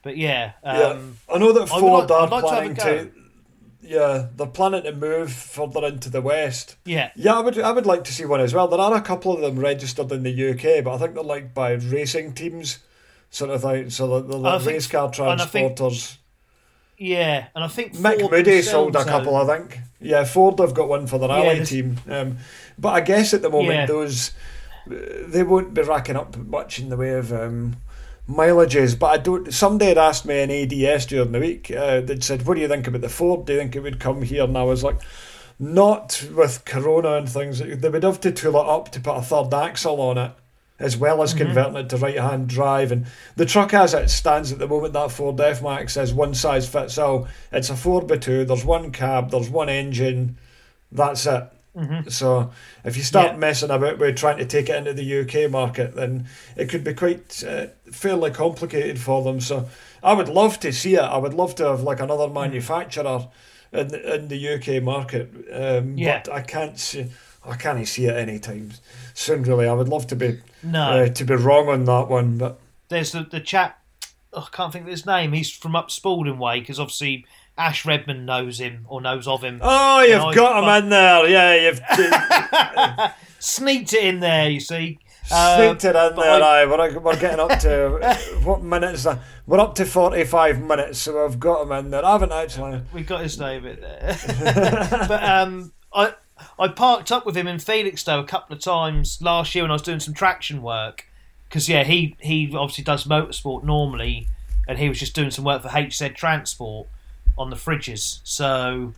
but 0.03 0.17
yeah, 0.17 0.53
Yeah, 0.65 0.71
um, 0.83 1.17
I 1.33 1.39
know 1.39 1.53
that 1.53 1.69
Ford 1.69 2.09
like- 2.09 2.11
are 2.11 2.29
like 2.29 2.45
planning 2.45 2.73
a 2.73 2.75
to. 2.75 3.11
Yeah, 3.83 4.27
they're 4.37 4.47
planning 4.47 4.83
to 4.83 4.93
move 4.93 5.33
further 5.33 5.87
into 5.87 6.11
the 6.11 6.21
west. 6.21 6.77
yeah, 6.85 7.11
Yeah, 7.17 7.35
I 7.37 7.41
would. 7.41 7.59
I 7.59 7.73
would 7.73 7.87
like 7.87 8.05
to 8.05 8.13
see 8.13 8.27
one 8.27 8.41
as 8.41 8.53
well. 8.53 8.69
There 8.69 8.79
are 8.79 8.95
a 8.95 9.01
couple 9.01 9.33
of 9.33 9.41
them 9.41 9.59
registered 9.59 10.13
in 10.13 10.23
the 10.23 10.51
UK, 10.51 10.85
but 10.85 10.95
I 10.95 10.99
think 10.99 11.15
they're 11.15 11.25
like 11.25 11.55
by 11.55 11.73
racing 11.73 12.35
teams, 12.35 12.79
sort 13.31 13.51
of 13.51 13.63
thing. 13.63 13.91
So 13.91 14.21
they're 14.21 14.37
I 14.37 14.41
like 14.41 14.61
think- 14.63 14.73
race 14.75 14.87
car 14.87 15.07
and 15.07 15.41
think 15.43 15.77
transporters. 15.79 16.17
yeah, 16.99 17.47
and 17.55 17.65
I 17.65 17.69
think 17.69 17.95
Mick 17.95 18.21
Ford 18.21 18.31
Moody 18.33 18.63
sold 18.63 18.95
a 18.97 19.05
couple, 19.05 19.37
own- 19.37 19.49
I 19.51 19.57
think. 19.59 19.79
Yeah, 20.01 20.25
Ford 20.25 20.59
have 20.59 20.75
got 20.75 20.89
one 20.89 21.07
for 21.07 21.19
the 21.19 21.29
rally 21.29 21.55
there's- 21.55 21.69
team. 21.71 21.97
Um, 22.09 22.39
but 22.79 22.91
I 22.91 23.01
guess 23.01 23.33
at 23.35 23.43
the 23.43 23.51
moment 23.51 23.71
Yeah. 23.75 23.87
those 23.87 24.33
they 24.87 25.43
won't 25.43 25.75
be 25.75 25.83
racking 25.83 26.17
up 26.17 26.37
much 26.37 26.79
in 26.81 26.89
the 26.89 26.97
way 26.97 27.11
of 27.11 27.33
um, 27.33 27.77
mileages. 28.29 28.99
But 28.99 29.07
I 29.09 29.17
don't. 29.19 29.53
Somebody 29.53 29.91
had 29.91 29.99
asked 29.99 30.25
me 30.25 30.41
an 30.41 30.51
ADS 30.51 31.07
during 31.07 31.33
the 31.33 31.39
week. 31.39 31.71
Uh, 31.71 32.01
they'd 32.01 32.25
said, 32.25 32.47
"What 32.47 32.55
do 32.55 32.61
you 32.61 32.69
think 32.69 32.87
about 32.87 33.03
the 33.03 33.09
Ford? 33.09 33.45
Do 33.45 33.53
you 33.53 33.59
think 33.59 33.77
it 33.77 33.81
would 33.81 34.01
come 34.01 34.23
here?" 34.23 34.45
And 34.45 34.57
I 34.57 34.63
was 34.63 34.83
like, 34.83 34.99
"Not 35.59 36.25
with 36.35 36.65
Corona 36.65 37.19
and 37.19 37.29
things. 37.29 37.59
They 37.61 37.89
would 37.89 38.03
have 38.03 38.21
to 38.23 38.33
tool 38.33 38.57
it 38.61 38.67
up 38.67 38.91
to 38.93 39.01
put 39.01 39.17
a 39.19 39.23
third 39.23 39.53
axle 39.53 40.01
on 40.01 40.17
it." 40.19 40.33
As 40.81 40.97
well 40.97 41.23
as 41.23 41.35
mm-hmm. 41.35 41.45
converting 41.45 41.77
it 41.77 41.89
to 41.91 41.97
right-hand 41.99 42.49
drive, 42.49 42.91
and 42.91 43.07
the 43.37 43.47
truck 43.47 43.73
as 43.73 43.95
it 43.95 44.09
stands 44.11 44.51
at 44.51 44.59
the 44.59 44.67
moment, 44.67 44.95
that 44.95 45.13
Ford 45.13 45.41
F 45.41 45.63
Max 45.63 45.97
is 45.97 46.13
one 46.13 46.35
size 46.35 46.69
fits 46.69 46.99
all. 46.99 47.29
It's 47.53 47.71
a 47.71 47.77
four 47.77 48.03
by 48.03 48.17
two. 48.17 48.45
There's 48.45 48.65
one 48.65 48.91
cab. 48.91 49.31
There's 49.31 49.51
one 49.51 49.69
engine. 49.69 50.39
That's 50.91 51.27
it 51.27 51.45
Mm-hmm. 51.77 52.09
So 52.09 52.51
if 52.85 52.97
you 52.97 53.03
start 53.03 53.33
Yeah. 53.33 53.37
messing 53.37 53.71
about 53.71 53.99
with 53.99 54.17
trying 54.17 54.39
to 54.39 54.45
take 54.45 54.69
it 54.69 54.77
into 54.77 54.93
the 54.93 55.21
UK 55.21 55.49
market, 55.51 55.95
then 55.95 56.27
it 56.57 56.69
could 56.69 56.83
be 56.83 56.95
quite 56.95 57.45
uh, 57.45 57.67
fairly 57.93 58.31
complicated 58.33 58.99
for 58.99 59.23
them. 59.23 59.41
So 59.41 59.69
I 60.03 60.15
would 60.15 60.29
love 60.29 60.59
to 60.61 60.73
see 60.73 60.95
it. 60.95 61.01
I 61.01 61.17
would 61.17 61.35
love 61.35 61.55
to 61.57 61.65
have 61.67 61.83
like 61.83 62.01
another 62.01 62.27
Mm. 62.27 62.33
manufacturer 62.35 63.29
in 63.73 63.89
the, 63.89 64.15
in 64.15 64.29
the 64.29 64.49
UK 64.55 64.83
market. 64.83 65.31
Um, 65.53 65.97
Yeah. 65.97 66.23
But 66.25 66.33
I 66.35 66.41
can't 66.43 66.79
see. 66.79 67.07
I 67.45 67.57
can't 67.57 67.87
see 67.89 68.07
it 68.07 68.17
anytime 68.17 68.73
soon. 69.15 69.43
Really, 69.45 69.67
I 69.67 69.73
would 69.73 69.89
love 69.89 70.07
to 70.09 70.17
be 70.17 70.41
No, 70.63 70.83
uh, 71.05 71.09
to 71.09 71.25
be 71.25 71.35
wrong 71.35 71.69
on 71.69 71.85
that 71.87 72.09
one, 72.09 72.37
but 72.39 72.59
there's 72.89 73.13
the, 73.13 73.23
the 73.23 73.41
chap. 73.41 73.83
oh, 74.33 74.47
I 74.53 74.55
can't 74.57 74.73
think 74.73 74.85
of 74.85 74.91
his 74.91 75.07
name. 75.07 75.33
He's 75.33 75.51
from 75.51 75.75
up 75.75 75.91
Spalding 75.91 76.39
Way 76.39 76.61
because 76.61 76.79
obviously 76.79 77.25
Ash 77.57 77.85
Redman 77.87 78.25
knows 78.27 78.59
him 78.61 78.85
or 78.89 79.01
knows 79.01 79.27
of 79.27 79.43
him. 79.43 79.59
oh, 79.63 80.03
you've 80.03 80.21
I- 80.21 80.35
got 80.35 80.63
him 80.63 80.69
I- 80.69 80.79
in 80.79 80.89
there. 80.91 81.29
Yeah, 81.29 81.71
you've 81.71 83.13
Sneaked 83.39 83.95
it 83.95 84.05
in 84.05 84.21
there, 84.21 84.51
you 84.51 84.61
see. 84.61 84.99
Uh, 85.33 85.57
Sneaked 85.57 85.85
it 85.85 85.97
in 85.97 86.15
but 86.15 86.17
there, 86.17 86.43
I- 86.43 86.63
aye. 86.63 86.67
We're, 86.67 86.99
we're 86.99 87.19
getting 87.21 87.41
up 87.41 87.59
to 87.61 88.19
what 88.45 88.63
minutes? 88.63 89.07
Are, 89.07 89.19
we're 89.47 89.61
up 89.61 89.75
to 89.77 89.87
forty-five 89.87 90.61
minutes, 90.61 90.99
so 90.99 91.25
I've 91.25 91.41
got 91.41 91.63
him 91.63 91.73
in 91.73 91.91
there. 91.91 92.05
I 92.05 92.13
haven't 92.13 92.33
actually. 92.33 92.83
we 92.93 93.03
got 93.03 93.23
his 93.23 93.39
name 93.39 93.65
in 93.65 93.81
there. 93.81 94.19
but 95.09 95.23
um, 95.25 95.73
I 95.95 96.13
I 96.61 96.69
parked 96.69 97.11
up 97.11 97.25
with 97.25 97.37
him 97.37 97.49
in 97.49 97.57
Felixstowe 97.57 98.21
a 98.21 98.25
couple 98.25 98.55
of 98.55 98.63
times 98.63 99.21
last 99.23 99.55
year 99.55 99.65
when 99.65 99.71
I 99.71 99.75
was 99.75 99.83
doing 99.83 99.99
some 99.99 100.13
traction 100.13 100.61
work. 100.63 101.07
Because 101.49 101.69
yeah, 101.69 101.83
he 101.83 102.17
he 102.21 102.55
obviously 102.55 102.85
does 102.85 103.05
motorsport 103.05 103.65
normally, 103.65 104.29
and 104.69 104.79
he 104.79 104.89
was 104.89 105.01
just 105.01 105.15
doing 105.15 105.31
some 105.31 105.45
work 105.45 105.63
for 105.63 105.69
HZ 105.69 106.15
Transport 106.15 106.87
on 107.37 107.49
the 107.51 107.57
fridges. 107.57 108.21
So 108.23 108.93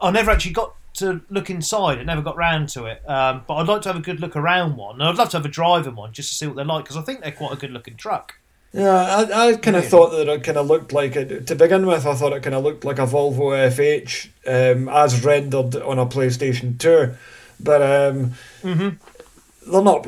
I 0.00 0.10
never 0.10 0.30
actually 0.32 0.52
got 0.52 0.74
to 0.94 1.22
look 1.30 1.48
inside. 1.48 1.98
I 1.98 2.02
never 2.02 2.20
got 2.20 2.36
round 2.36 2.68
to 2.70 2.86
it. 2.86 3.08
Um, 3.08 3.44
but 3.46 3.54
I'd 3.54 3.68
like 3.68 3.82
to 3.82 3.88
have 3.90 3.96
a 3.96 4.02
good 4.02 4.20
look 4.20 4.34
around 4.34 4.76
one. 4.76 4.96
And 4.96 5.04
I'd 5.04 5.16
love 5.16 5.30
to 5.30 5.36
have 5.36 5.46
a 5.46 5.50
driving 5.50 5.94
one 5.94 6.12
just 6.12 6.30
to 6.30 6.34
see 6.34 6.46
what 6.46 6.56
they're 6.56 6.64
like 6.64 6.84
because 6.84 6.96
I 6.96 7.02
think 7.02 7.20
they're 7.20 7.30
quite 7.30 7.52
a 7.52 7.56
good 7.56 7.70
looking 7.70 7.96
truck. 7.96 8.34
Yeah, 8.72 9.26
I, 9.32 9.48
I 9.48 9.56
kind 9.56 9.76
of 9.76 9.86
thought 9.86 10.10
that 10.10 10.28
it 10.28 10.44
kind 10.44 10.58
of 10.58 10.66
looked 10.66 10.92
like 10.92 11.16
it. 11.16 11.46
To 11.46 11.54
begin 11.54 11.86
with, 11.86 12.06
I 12.06 12.14
thought 12.14 12.34
it 12.34 12.42
kind 12.42 12.54
of 12.54 12.62
looked 12.62 12.84
like 12.84 12.98
a 12.98 13.06
Volvo 13.06 13.52
FH 13.70 14.28
um, 14.46 14.88
as 14.90 15.24
rendered 15.24 15.76
on 15.76 15.98
a 15.98 16.04
PlayStation 16.04 16.78
Two, 16.78 17.14
but 17.58 17.82
um, 17.82 18.32
they're 18.62 19.82
not. 19.82 20.06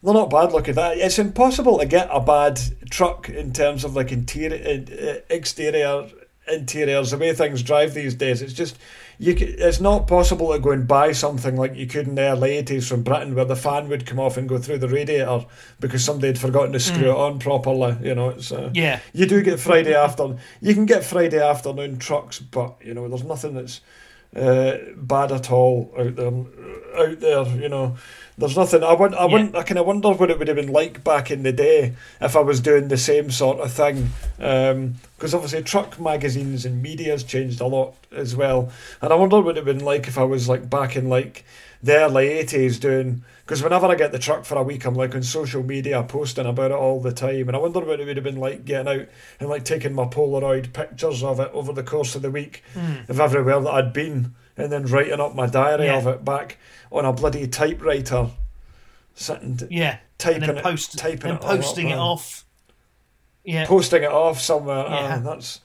They're 0.00 0.14
not 0.14 0.30
bad 0.30 0.52
looking. 0.52 0.74
That 0.74 0.96
it's 0.96 1.18
impossible 1.18 1.78
to 1.80 1.84
get 1.84 2.08
a 2.10 2.20
bad 2.20 2.60
truck 2.88 3.28
in 3.28 3.52
terms 3.52 3.84
of 3.84 3.96
like 3.96 4.12
interior, 4.12 4.84
uh, 4.86 5.20
exterior, 5.28 6.08
interiors. 6.50 7.10
The 7.10 7.18
way 7.18 7.34
things 7.34 7.62
drive 7.62 7.94
these 7.94 8.14
days, 8.14 8.40
it's 8.40 8.52
just 8.52 8.78
you. 9.18 9.36
c- 9.36 9.44
It's 9.44 9.80
not 9.80 10.06
possible 10.06 10.52
to 10.52 10.58
go 10.58 10.70
and 10.70 10.86
buy 10.86 11.12
something 11.12 11.56
like 11.56 11.74
you 11.76 11.86
could 11.86 12.06
in 12.08 12.14
the 12.14 12.22
early 12.22 12.56
eighties 12.56 12.88
from 12.88 13.02
Britain, 13.02 13.34
where 13.34 13.44
the 13.44 13.56
fan 13.56 13.88
would 13.88 14.06
come 14.06 14.18
off 14.20 14.36
and 14.36 14.48
go 14.48 14.58
through 14.58 14.78
the 14.78 14.88
radiator 14.88 15.46
because 15.80 16.04
somebody 16.04 16.28
had 16.28 16.38
forgotten 16.38 16.72
to 16.72 16.80
screw 16.80 17.10
it 17.10 17.16
on 17.16 17.38
properly. 17.38 17.96
You 18.02 18.14
know, 18.14 18.30
it's 18.30 18.52
uh, 18.52 18.70
Yeah. 18.74 19.00
you 19.12 19.26
do 19.26 19.42
get 19.42 19.60
Friday 19.60 19.94
afternoon. 19.94 20.38
You 20.60 20.74
can 20.74 20.86
get 20.86 21.04
Friday 21.04 21.40
afternoon 21.42 21.98
trucks, 21.98 22.38
but 22.38 22.76
you 22.84 22.94
know 22.94 23.08
there's 23.08 23.24
nothing 23.24 23.54
that's 23.54 23.80
uh, 24.36 24.76
bad 24.96 25.32
at 25.32 25.50
all 25.50 25.92
out 25.98 26.16
there. 26.16 26.32
Out 26.96 27.20
there, 27.20 27.46
you 27.56 27.68
know, 27.68 27.96
there's 28.38 28.56
nothing. 28.56 28.82
I 28.82 28.92
want. 28.94 29.14
I 29.14 29.26
Yeah. 29.26 29.32
wouldn't. 29.32 29.54
I 29.54 29.62
kind 29.62 29.78
of 29.78 29.86
wonder 29.86 30.08
what 30.10 30.30
it 30.30 30.38
would 30.38 30.48
have 30.48 30.56
been 30.56 30.72
like 30.72 31.04
back 31.04 31.30
in 31.30 31.44
the 31.44 31.52
day 31.52 31.94
if 32.20 32.34
I 32.34 32.40
was 32.40 32.60
doing 32.60 32.88
the 32.88 32.96
same 32.96 33.30
sort 33.30 33.60
of 33.60 33.70
thing. 33.70 34.08
Because 34.36 35.34
obviously, 35.34 35.62
truck 35.62 36.00
magazines 36.00 36.64
and 36.64 36.82
media 36.82 37.12
has 37.12 37.22
changed 37.22 37.60
a 37.60 37.66
lot 37.66 37.94
as 38.10 38.34
well. 38.34 38.72
And 39.00 39.12
I 39.12 39.16
wonder 39.16 39.36
what 39.36 39.42
it 39.42 39.44
would 39.44 39.56
have 39.56 39.64
been 39.64 39.84
like 39.84 40.08
if 40.08 40.18
I 40.18 40.24
was 40.24 40.48
like 40.48 40.68
back 40.68 40.96
in 40.96 41.08
like 41.08 41.44
the 41.82 41.94
early 41.96 42.28
eighties 42.28 42.78
doing. 42.80 43.22
Because 43.48 43.62
whenever 43.62 43.86
I 43.86 43.94
get 43.94 44.12
the 44.12 44.18
truck 44.18 44.44
for 44.44 44.58
a 44.58 44.62
week, 44.62 44.84
I'm 44.84 44.94
like 44.94 45.14
on 45.14 45.22
social 45.22 45.62
media 45.62 46.02
posting 46.02 46.44
about 46.44 46.70
it 46.70 46.74
all 46.74 47.00
the 47.00 47.12
time, 47.12 47.48
and 47.48 47.56
I 47.56 47.58
wonder 47.58 47.80
what 47.80 47.98
it 47.98 48.04
would 48.04 48.18
have 48.18 48.24
been 48.24 48.36
like 48.36 48.66
getting 48.66 48.88
out 49.00 49.08
and 49.40 49.48
like 49.48 49.64
taking 49.64 49.94
my 49.94 50.04
Polaroid 50.04 50.74
pictures 50.74 51.22
of 51.24 51.40
it 51.40 51.50
over 51.54 51.72
the 51.72 51.82
course 51.82 52.14
of 52.14 52.20
the 52.20 52.30
week 52.30 52.62
of 53.08 53.18
everywhere 53.18 53.58
that 53.62 53.72
I'd 53.72 53.94
been, 53.94 54.34
and 54.58 54.70
then 54.70 54.84
writing 54.84 55.18
up 55.18 55.34
my 55.34 55.46
diary 55.46 55.86
Yeah. 55.86 55.96
of 55.96 56.06
it 56.06 56.26
back 56.26 56.58
on 56.92 57.06
a 57.06 57.12
bloody 57.14 57.48
typewriter, 57.48 58.28
sitting 59.14 59.58
Yeah. 59.70 59.96
typing 60.18 60.42
and 60.42 60.50
then 60.50 60.58
it, 60.58 60.62
post, 60.62 60.98
typing 60.98 61.20
then 61.20 61.36
it 61.36 61.42
all 61.42 61.48
up, 61.50 61.56
posting 61.56 61.88
it 61.88 61.96
off. 61.98 62.44
Yeah, 63.44 63.64
posting 63.64 64.02
it 64.02 64.12
off 64.12 64.42
somewhere. 64.42 64.84
Yeah. 64.90 65.16
Ah, 65.16 65.18
that's 65.24 65.60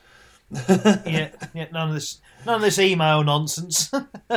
yeah, 1.06 1.32
yeah. 1.54 1.66
None 1.74 1.90
of 1.90 1.96
this, 1.96 2.22
none 2.46 2.56
of 2.56 2.62
this 2.62 2.80
email 2.80 3.24
nonsense. 3.24 3.92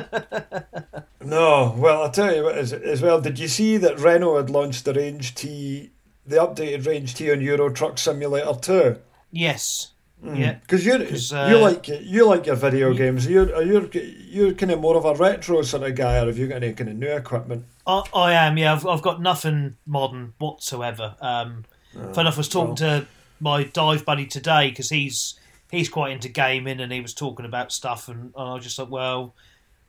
no. 1.22 1.74
Well, 1.76 2.02
I'll 2.02 2.10
tell 2.10 2.34
you 2.34 2.44
what, 2.44 2.56
as 2.56 3.02
well. 3.02 3.20
Did 3.20 3.38
you 3.38 3.48
see 3.48 3.76
that 3.78 3.98
Renault 3.98 4.36
had 4.36 4.50
launched 4.50 4.84
the 4.84 4.94
Range 4.94 5.34
T, 5.34 5.90
the 6.26 6.36
updated 6.36 6.86
Range 6.86 7.14
T 7.14 7.30
on 7.30 7.40
Euro 7.40 7.70
Truck 7.70 7.98
Simulator 7.98 8.54
two? 8.60 8.96
yes. 9.32 9.92
Yeah. 10.24 10.54
Because 10.54 10.84
you 10.86 10.98
'Cause, 10.98 11.30
you 11.30 11.36
uh, 11.38 11.60
like 11.60 11.88
you 11.88 12.26
like 12.26 12.46
your 12.46 12.56
video 12.56 12.94
games. 12.94 13.26
You're 13.28 13.54
are 13.54 13.62
you 13.62 13.88
you're 13.92 14.54
kind 14.54 14.72
of 14.72 14.80
more 14.80 14.96
of 14.96 15.04
a 15.04 15.14
retro 15.14 15.60
sort 15.62 15.82
of 15.82 15.94
guy, 15.94 16.16
or 16.18 16.26
have 16.26 16.38
you 16.38 16.48
got 16.48 16.62
any 16.64 16.72
kind 16.72 16.88
of 16.88 16.96
new 16.96 17.14
equipment? 17.14 17.66
I, 17.86 18.02
I 18.14 18.32
am. 18.32 18.56
Yeah, 18.56 18.72
I've, 18.72 18.86
I've 18.86 19.02
got 19.02 19.20
nothing 19.20 19.76
modern 19.86 20.32
whatsoever. 20.38 21.16
Um, 21.20 21.64
Fun 21.92 22.20
enough, 22.20 22.34
I 22.34 22.38
was 22.38 22.48
talking 22.48 22.74
to 22.76 23.06
my 23.40 23.64
dive 23.64 24.04
buddy 24.06 24.24
today 24.26 24.70
because 24.70 24.88
he's 24.88 25.38
he's 25.70 25.88
quite 25.88 26.12
into 26.12 26.28
gaming 26.28 26.80
and 26.80 26.92
he 26.92 27.00
was 27.00 27.14
talking 27.14 27.46
about 27.46 27.72
stuff 27.72 28.08
and, 28.08 28.32
I 28.36 28.54
was 28.54 28.64
just 28.64 28.78
like, 28.78 28.90
well, 28.90 29.34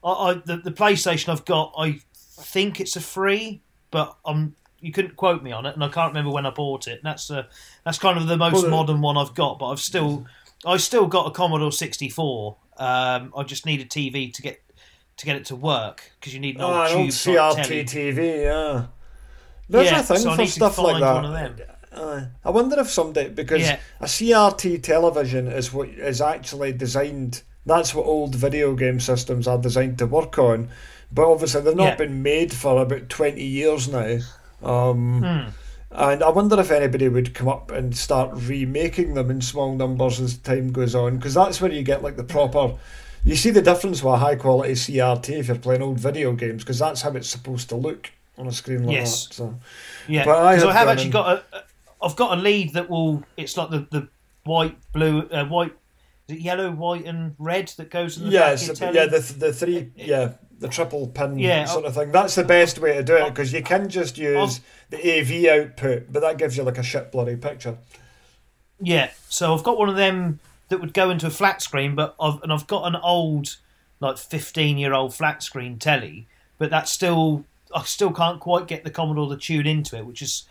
I, 0.03 0.09
I 0.11 0.33
the, 0.33 0.57
the 0.57 0.71
PlayStation 0.71 1.29
I've 1.29 1.45
got, 1.45 1.73
I 1.77 1.99
think 2.15 2.79
it's 2.79 2.95
a 2.95 3.01
free, 3.01 3.61
but 3.91 4.15
um, 4.25 4.55
you 4.79 4.91
couldn't 4.91 5.15
quote 5.15 5.41
me 5.43 5.51
on 5.51 5.65
it, 5.65 5.73
and 5.73 5.83
I 5.83 5.89
can't 5.89 6.11
remember 6.11 6.31
when 6.31 6.45
I 6.45 6.51
bought 6.51 6.87
it. 6.87 6.93
And 6.99 7.03
that's 7.03 7.31
uh, 7.31 7.43
that's 7.83 7.97
kind 7.97 8.17
of 8.17 8.27
the 8.27 8.37
most 8.37 8.61
Well, 8.63 8.71
modern 8.71 9.01
one 9.01 9.17
I've 9.17 9.33
got, 9.33 9.59
but 9.59 9.69
I've 9.69 9.79
still 9.79 10.25
I 10.65 10.77
still 10.77 11.07
got 11.07 11.27
a 11.27 11.31
Commodore 11.31 11.71
sixty 11.71 12.09
four. 12.09 12.57
Um, 12.77 13.33
I 13.35 13.43
just 13.43 13.65
need 13.65 13.81
a 13.81 13.85
TV 13.85 14.31
to 14.33 14.41
get 14.41 14.61
to 15.17 15.25
get 15.25 15.35
it 15.35 15.45
to 15.45 15.55
work 15.55 16.11
because 16.19 16.33
you 16.33 16.39
need 16.39 16.55
an 16.57 16.61
old 16.61 16.73
Oh, 16.75 16.83
an 16.83 16.93
old 16.97 17.09
CRT. 17.09 17.83
TV, 17.85 18.43
yeah. 18.43 18.85
There's 19.69 19.91
Yeah, 19.91 19.99
a 19.99 20.03
thing 20.03 20.17
so 20.19 20.35
for 20.35 20.45
stuff 20.45 20.77
like 20.77 21.01
that. 21.01 21.76
Uh, 21.97 22.25
I 22.45 22.49
wonder 22.51 22.79
if 22.79 22.89
someday 22.89 23.29
because 23.29 23.61
Yeah. 23.61 23.79
a 23.99 24.05
CRT 24.07 24.77
television 24.83 25.47
is 25.47 25.73
what 25.73 25.89
is 25.89 26.21
actually 26.21 26.73
designed. 26.73 27.41
That's 27.65 27.93
what 27.93 28.05
old 28.05 28.35
video 28.35 28.75
game 28.75 28.99
systems 28.99 29.47
are 29.47 29.57
designed 29.57 29.97
to 29.99 30.05
work 30.05 30.37
on, 30.37 30.69
but 31.11 31.25
obviously 31.29 31.61
they've 31.61 31.75
not 31.75 31.83
Yeah. 31.85 31.95
been 31.95 32.21
made 32.23 32.53
for 32.53 32.81
about 32.81 33.09
twenty 33.09 33.43
years 33.45 33.87
now. 33.89 34.17
Um, 34.63 35.23
Hmm. 35.23 35.49
And 35.89 36.21
I 36.21 36.29
wonder 36.29 36.59
if 36.59 36.69
anybody 36.69 37.07
would 37.07 37.33
come 37.33 37.47
up 37.47 37.71
and 37.71 37.95
start 37.95 38.31
remaking 38.33 39.13
them 39.13 39.31
in 39.31 39.39
small 39.41 39.73
numbers 39.73 40.19
as 40.19 40.37
time 40.37 40.71
goes 40.71 40.93
on, 40.93 41.15
because 41.15 41.33
that's 41.33 41.61
where 41.61 41.71
you 41.71 41.81
get 41.81 42.03
like 42.03 42.17
the 42.17 42.23
proper. 42.25 42.73
You 43.23 43.35
see 43.35 43.49
the 43.51 43.61
difference 43.61 44.03
with 44.03 44.13
a 44.13 44.17
high 44.17 44.35
quality 44.35 44.73
CRT 44.75 45.39
if 45.39 45.47
you're 45.47 45.57
playing 45.57 45.81
old 45.81 45.99
video 45.99 46.33
games, 46.33 46.63
because 46.63 46.77
that's 46.79 47.01
how 47.01 47.11
it's 47.11 47.29
supposed 47.29 47.69
to 47.69 47.75
look 47.75 48.11
on 48.37 48.47
a 48.47 48.51
screen 48.51 48.83
like 48.85 48.95
Yes. 48.97 49.27
that. 49.27 49.33
So. 49.33 49.55
Yeah, 50.07 50.25
But 50.25 50.37
I 50.37 50.51
I, 50.53 50.73
have 50.73 50.87
actually 50.89 51.05
and- 51.05 51.13
got 51.13 51.43
a. 51.53 51.63
I've 52.01 52.15
got 52.15 52.37
a 52.37 52.41
lead 52.41 52.73
that 52.73 52.89
will. 52.89 53.23
It's 53.37 53.57
like 53.57 53.69
the 53.69 53.87
the 53.91 54.07
white, 54.43 54.77
blue, 54.93 55.21
uh, 55.29 55.45
white. 55.45 55.75
Is 56.27 56.35
it 56.35 56.41
yellow, 56.41 56.71
white, 56.71 57.05
and 57.05 57.35
red 57.39 57.69
that 57.77 57.89
goes 57.89 58.17
in 58.17 58.25
the 58.25 58.31
Yeah, 58.31 58.51
back 58.51 58.55
of 58.61 58.67
your 58.67 58.75
telly? 58.75 58.95
yeah, 58.97 59.05
the 59.05 59.19
the 59.19 59.53
three, 59.53 59.91
yeah, 59.95 60.33
the 60.59 60.67
triple 60.67 61.07
pin 61.07 61.39
Yeah, 61.39 61.65
sort 61.65 61.85
of 61.85 61.95
thing. 61.95 62.11
That's 62.11 62.35
the 62.35 62.43
best 62.43 62.79
way 62.79 62.93
to 62.95 63.03
do 63.03 63.15
it 63.15 63.29
because 63.29 63.53
you 63.53 63.63
can 63.63 63.89
just 63.89 64.17
use 64.17 64.59
the 64.89 64.97
AV 64.97 65.45
output, 65.45 66.11
but 66.11 66.19
that 66.21 66.37
gives 66.37 66.57
you 66.57 66.63
like 66.63 66.77
a 66.77 66.83
shit 66.83 67.11
bloody 67.11 67.35
picture. 67.37 67.77
Yeah, 68.79 69.11
so 69.29 69.53
I've 69.53 69.63
got 69.63 69.77
one 69.77 69.89
of 69.89 69.95
them 69.95 70.39
that 70.69 70.79
would 70.79 70.93
go 70.93 71.09
into 71.09 71.27
a 71.27 71.31
flat 71.31 71.61
screen, 71.61 71.95
but 71.95 72.15
I've 72.19 72.41
and 72.43 72.51
I've 72.51 72.67
got 72.67 72.85
an 72.85 72.95
old, 72.95 73.55
like 73.99 74.17
fifteen 74.17 74.77
year 74.77 74.93
old 74.93 75.15
flat 75.15 75.41
screen 75.41 75.79
telly, 75.79 76.27
but 76.57 76.69
that's 76.69 76.91
still 76.91 77.45
I 77.73 77.83
still 77.83 78.11
can't 78.11 78.39
quite 78.39 78.67
get 78.67 78.83
the 78.83 78.89
Commodore 78.91 79.29
to 79.29 79.37
tune 79.37 79.65
into 79.65 79.97
it, 79.97 80.05
which 80.05 80.21
is 80.21 80.43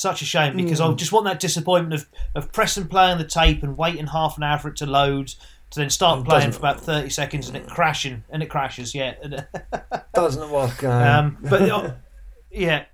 such 0.00 0.22
a 0.22 0.24
shame 0.24 0.56
because 0.56 0.80
I 0.80 0.92
just 0.94 1.12
want 1.12 1.26
that 1.26 1.40
disappointment 1.40 1.94
of 2.02 2.08
of 2.34 2.52
pressing 2.52 2.86
play 2.88 3.10
on 3.10 3.18
the 3.18 3.24
tape 3.24 3.62
and 3.62 3.76
waiting 3.76 4.06
half 4.06 4.36
an 4.36 4.42
hour 4.42 4.58
for 4.58 4.68
it 4.68 4.76
to 4.76 4.86
load 4.86 5.28
to 5.70 5.78
then 5.80 5.90
start 5.90 6.20
It 6.20 6.24
playing 6.26 6.52
for 6.52 6.58
about 6.58 6.80
thirty 6.80 7.10
seconds 7.10 7.48
and 7.48 7.56
it 7.56 7.66
crashing 7.68 8.24
and 8.30 8.42
it 8.42 8.46
crashes. 8.50 8.94
Yeah, 8.94 9.14
Doesn't 10.14 10.50
work. 10.50 10.82
Uh, 10.82 10.88
um, 10.90 11.36
but 11.42 11.62
uh, 11.62 11.92
yeah, 12.50 12.84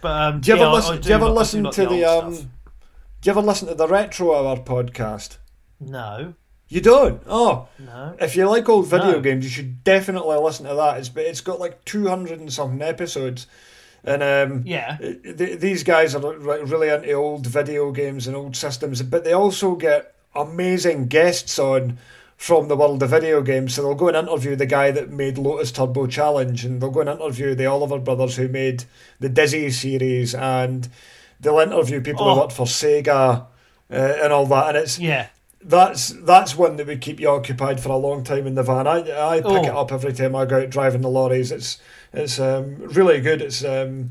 But 0.00 0.22
um, 0.22 0.40
Do 0.40 0.50
you 0.50 0.56
ever 0.56 0.64
yeah, 0.64 0.68
I- 0.68 0.72
I 0.72 0.74
listen? 0.76 1.00
Do 1.00 1.08
you 1.08 1.14
ever 1.14 1.28
listen 1.28 1.62
like 1.64 1.74
to 1.74 1.82
the 1.82 1.88
the 1.88 2.04
um? 2.04 2.32
Do 2.34 2.40
you 3.24 3.30
ever 3.30 3.42
listen 3.42 3.68
to 3.68 3.74
the 3.74 3.86
Retro 3.88 4.34
Hour 4.34 4.56
podcast? 4.58 5.38
No, 5.80 6.34
You 6.68 6.80
don't? 6.80 7.22
Oh, 7.26 7.68
no. 7.78 8.16
if 8.20 8.34
you 8.34 8.48
like 8.48 8.68
old 8.68 8.86
video 8.86 9.12
No. 9.12 9.20
games, 9.20 9.44
you 9.44 9.50
should 9.50 9.84
definitely 9.84 10.36
listen 10.36 10.66
to 10.66 10.74
that. 10.74 10.98
It's 10.98 11.08
but 11.08 11.24
it's 11.24 11.40
got 11.42 11.60
like 11.60 11.84
two 11.84 12.08
hundred 12.08 12.40
and 12.40 12.52
something 12.52 12.82
episodes, 12.82 13.46
and 14.06 14.22
um, 14.22 14.62
Yeah. 14.64 14.96
th- 14.98 15.58
these 15.60 15.82
guys 15.82 16.14
are 16.14 16.20
like, 16.20 16.60
really 16.70 16.88
into 16.88 17.12
old 17.12 17.46
video 17.46 17.90
games 17.92 18.26
and 18.26 18.36
old 18.36 18.56
systems, 18.56 19.02
but 19.02 19.24
they 19.24 19.32
also 19.32 19.74
get 19.74 20.14
amazing 20.34 21.06
guests 21.08 21.58
on 21.58 21.98
from 22.36 22.68
the 22.68 22.76
world 22.76 23.02
of 23.02 23.10
video 23.10 23.40
games. 23.42 23.74
So 23.74 23.82
they'll 23.82 23.94
go 23.94 24.08
and 24.08 24.16
interview 24.16 24.54
the 24.56 24.66
guy 24.66 24.90
that 24.90 25.10
made 25.10 25.38
Lotus 25.38 25.72
Turbo 25.72 26.06
Challenge, 26.06 26.64
and 26.64 26.80
they'll 26.80 26.90
go 26.90 27.00
and 27.00 27.08
interview 27.10 27.54
the 27.54 27.66
Oliver 27.66 27.98
brothers 27.98 28.36
who 28.36 28.46
made 28.48 28.84
the 29.20 29.28
Dizzy 29.30 29.70
series, 29.70 30.34
and 30.34 30.88
they'll 31.40 31.58
interview 31.60 32.00
people 32.00 32.28
Oh. 32.28 32.34
who 32.34 32.40
worked 32.40 32.52
for 32.52 32.66
Sega 32.66 33.46
uh, 33.90 33.94
and 33.94 34.32
all 34.32 34.46
that. 34.46 34.68
And 34.68 34.76
it's 34.76 34.98
Yeah. 34.98 35.26
that's 35.64 36.08
that's 36.22 36.56
one 36.58 36.76
that 36.76 36.86
would 36.86 37.00
keep 37.00 37.18
you 37.20 37.28
occupied 37.30 37.80
for 37.80 37.88
a 37.88 37.96
long 37.96 38.22
time 38.22 38.46
in 38.46 38.54
the 38.54 38.62
van. 38.62 38.86
I 38.86 38.98
I 39.30 39.36
pick 39.40 39.46
Oh. 39.46 39.56
it 39.64 39.68
up 39.70 39.90
every 39.92 40.12
time 40.12 40.36
I 40.36 40.44
go 40.44 40.60
out 40.60 40.70
driving 40.70 41.00
the 41.00 41.08
lorries. 41.08 41.50
It's 41.50 41.78
it's 42.12 42.38
um, 42.38 42.76
really 42.76 43.20
good. 43.20 43.42
It's 43.42 43.64
um, 43.64 44.10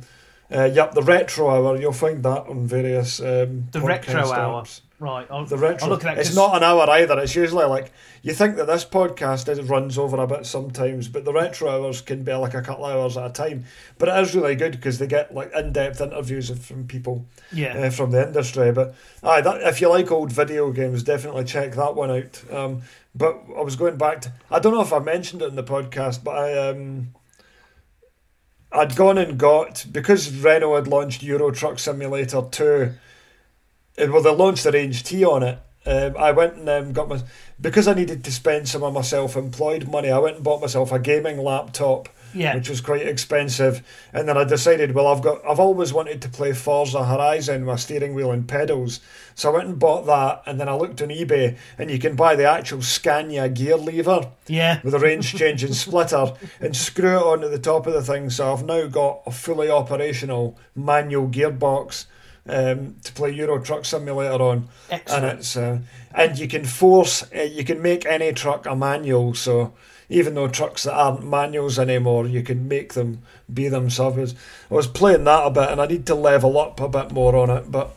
uh, 0.53 0.65
yep, 0.65 0.93
the 0.93 1.01
retro 1.01 1.49
hour. 1.49 1.77
You'll 1.79 1.91
find 1.91 2.23
that 2.23 2.47
on 2.47 2.67
various 2.67 3.19
um, 3.19 3.67
The 3.71 3.81
retro 3.81 4.31
hour. 4.31 4.65
Right. 4.97 5.27
I'll, 5.29 5.45
The 5.45 5.57
retro. 5.57 5.87
I'll 5.87 5.93
look 5.93 6.05
at 6.05 6.15
that. 6.15 6.21
it's 6.21 6.35
not 6.35 6.55
an 6.55 6.63
hour 6.63 6.89
either. 6.89 7.19
It's 7.19 7.35
usually 7.35 7.65
like 7.65 7.91
you 8.21 8.33
think 8.33 8.55
that 8.55 8.67
this 8.67 8.85
podcast 8.85 9.49
is, 9.49 9.59
runs 9.63 9.97
over 9.97 10.15
a 10.17 10.25
bit 10.25 10.45
sometimes, 10.45 11.09
but 11.09 11.25
the 11.25 11.33
retro 11.33 11.69
hours 11.69 11.99
can 12.01 12.23
be 12.23 12.33
like 12.33 12.53
a 12.53 12.61
couple 12.61 12.85
hours 12.85 13.17
at 13.17 13.25
a 13.25 13.33
time. 13.33 13.65
But 13.97 14.07
it 14.07 14.17
is 14.21 14.33
really 14.33 14.55
good 14.55 14.71
because 14.71 14.97
they 14.97 15.07
get 15.07 15.33
like 15.35 15.51
in-depth 15.53 15.99
interviews 15.99 16.49
from 16.65 16.87
people 16.87 17.25
Yeah. 17.51 17.77
uh, 17.77 17.89
from 17.89 18.11
the 18.11 18.25
industry. 18.25 18.71
But 18.71 18.95
aye, 19.21 19.41
that, 19.41 19.61
if 19.63 19.81
you 19.81 19.89
like 19.89 20.11
old 20.11 20.31
video 20.31 20.71
games, 20.71 21.03
definitely 21.03 21.43
check 21.43 21.73
that 21.73 21.93
one 21.95 22.11
out. 22.11 22.43
Um, 22.49 22.83
but 23.13 23.37
I 23.57 23.61
was 23.61 23.75
going 23.75 23.97
back 23.97 24.21
to 24.21 24.31
I 24.49 24.59
don't 24.59 24.73
know 24.73 24.81
if 24.81 24.93
I 24.93 24.99
mentioned 24.99 25.41
it 25.41 25.49
in 25.49 25.55
the 25.55 25.63
podcast, 25.63 26.23
but 26.23 26.37
I 26.37 26.69
um, 26.69 27.09
I'd 28.76 28.95
gone 28.95 29.17
and 29.17 29.38
got 29.38 29.86
because 29.91 30.32
Renault 30.32 30.76
had 30.76 30.88
launched 30.88 31.23
Euro 31.23 31.51
Truck 31.51 31.80
Simulator 31.80 32.43
two. 32.51 32.93
uh, 33.97 34.07
Well, 34.11 34.21
they 34.21 34.32
launched 34.32 34.63
the 34.63 34.71
Range 34.71 35.03
T 35.03 35.23
on 35.23 35.43
it. 35.43 35.59
Um, 35.86 36.17
I 36.17 36.32
went 36.32 36.55
and 36.55 36.67
um, 36.69 36.93
got 36.93 37.07
my 37.07 37.21
because 37.61 37.88
I 37.88 37.93
needed 37.93 38.23
to 38.23 38.32
spend 38.32 38.67
some 38.67 38.84
of 38.84 38.93
my 38.93 39.01
self-employed 39.01 39.88
money. 39.88 40.09
I 40.09 40.17
went 40.17 40.36
and 40.36 40.43
bought 40.43 40.61
myself 40.61 40.91
a 40.91 40.99
gaming 40.99 41.38
laptop 41.38 42.09
Yeah. 42.36 42.55
which 42.55 42.69
was 42.69 42.81
quite 42.81 43.07
expensive. 43.07 43.81
And 44.13 44.27
then 44.27 44.38
I 44.38 44.43
decided, 44.43 44.93
well, 44.93 45.07
I've 45.07 45.21
got, 45.21 45.41
I've 45.47 45.59
always 45.59 45.93
wanted 45.93 46.21
to 46.23 46.29
play 46.29 46.53
Forza 46.53 47.03
Horizon 47.05 47.65
with 47.65 47.79
steering 47.79 48.13
wheel 48.13 48.31
and 48.31 48.47
pedals, 48.47 48.99
so 49.33 49.49
I 49.51 49.53
went 49.55 49.67
and 49.69 49.79
bought 49.79 50.05
that. 50.05 50.43
And 50.45 50.59
then 50.59 50.69
I 50.69 50.75
looked 50.75 51.01
on 51.01 51.09
eBay, 51.09 51.57
and 51.77 51.89
you 51.89 51.97
can 51.97 52.15
buy 52.15 52.36
the 52.36 52.45
actual 52.45 52.81
Scania 52.81 53.49
gear 53.49 53.77
lever 53.77 54.29
Yeah. 54.47 54.79
with 54.83 54.93
a 54.93 54.99
range 54.99 55.33
changing 55.36 55.73
splitter 55.73 56.33
and 56.59 56.75
screw 56.75 57.17
it 57.17 57.23
onto 57.23 57.49
the 57.49 57.59
top 57.59 57.88
of 57.88 57.93
the 57.93 58.03
thing. 58.03 58.29
So 58.29 58.51
I've 58.53 58.65
now 58.65 58.88
got 58.88 59.21
a 59.25 59.31
fully 59.31 59.69
operational 59.69 60.57
manual 60.75 61.27
gearbox. 61.29 62.05
Um, 62.47 62.97
to 63.03 63.11
play 63.11 63.31
Euro 63.31 63.59
Truck 63.59 63.86
Simulator 63.86 64.39
on, 64.43 64.67
Excellent. 64.91 65.23
and 65.25 65.39
it's 65.39 65.57
uh, 65.57 65.79
and 66.13 66.38
you 66.38 66.47
can 66.47 66.63
force 66.63 67.23
uh, 67.36 67.41
you 67.41 67.63
can 67.63 67.81
make 67.81 68.05
any 68.05 68.31
truck 68.33 68.67
a 68.67 68.75
manual. 68.75 69.33
So 69.33 69.73
even 70.10 70.36
though 70.36 70.47
trucks 70.47 70.84
that 70.84 70.93
aren't 70.93 71.26
manuals 71.28 71.80
anymore, 71.80 72.28
you 72.28 72.43
can 72.43 72.68
make 72.68 72.93
them 72.93 73.22
be 73.53 73.68
themselves. 73.68 74.36
I 74.70 74.74
was 74.74 74.88
playing 74.88 75.24
that 75.26 75.45
a 75.47 75.49
bit, 75.49 75.70
and 75.70 75.82
I 75.82 75.86
need 75.88 76.06
to 76.08 76.16
level 76.16 76.58
up 76.60 76.80
a 76.80 76.89
bit 76.89 77.12
more 77.12 77.36
on 77.36 77.49
it. 77.49 77.72
But 77.72 77.95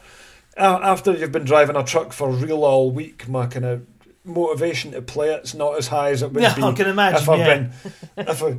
after 0.57 1.13
you've 1.13 1.33
been 1.33 1.45
driving 1.45 1.77
a 1.77 1.85
truck 1.85 2.13
for 2.13 2.31
real 2.31 2.65
all 2.65 2.91
week, 2.91 3.29
my 3.29 3.47
kind 3.47 3.65
of 3.65 3.87
motivation 4.25 4.91
to 4.93 5.01
play 5.01 5.31
it's 5.31 5.55
not 5.55 5.79
as 5.79 5.89
high 5.89 6.11
as 6.11 6.23
it 6.23 6.33
would 6.33 6.43
Yeah, 6.43 6.55
be. 6.55 6.63
I 6.63 6.73
can 6.73 6.89
imagine, 6.89 7.23
If 7.23 7.29
I've 7.29 7.39
yeah. 7.39 7.55
been, 7.57 7.73
if 8.17 8.43
I, 8.43 8.57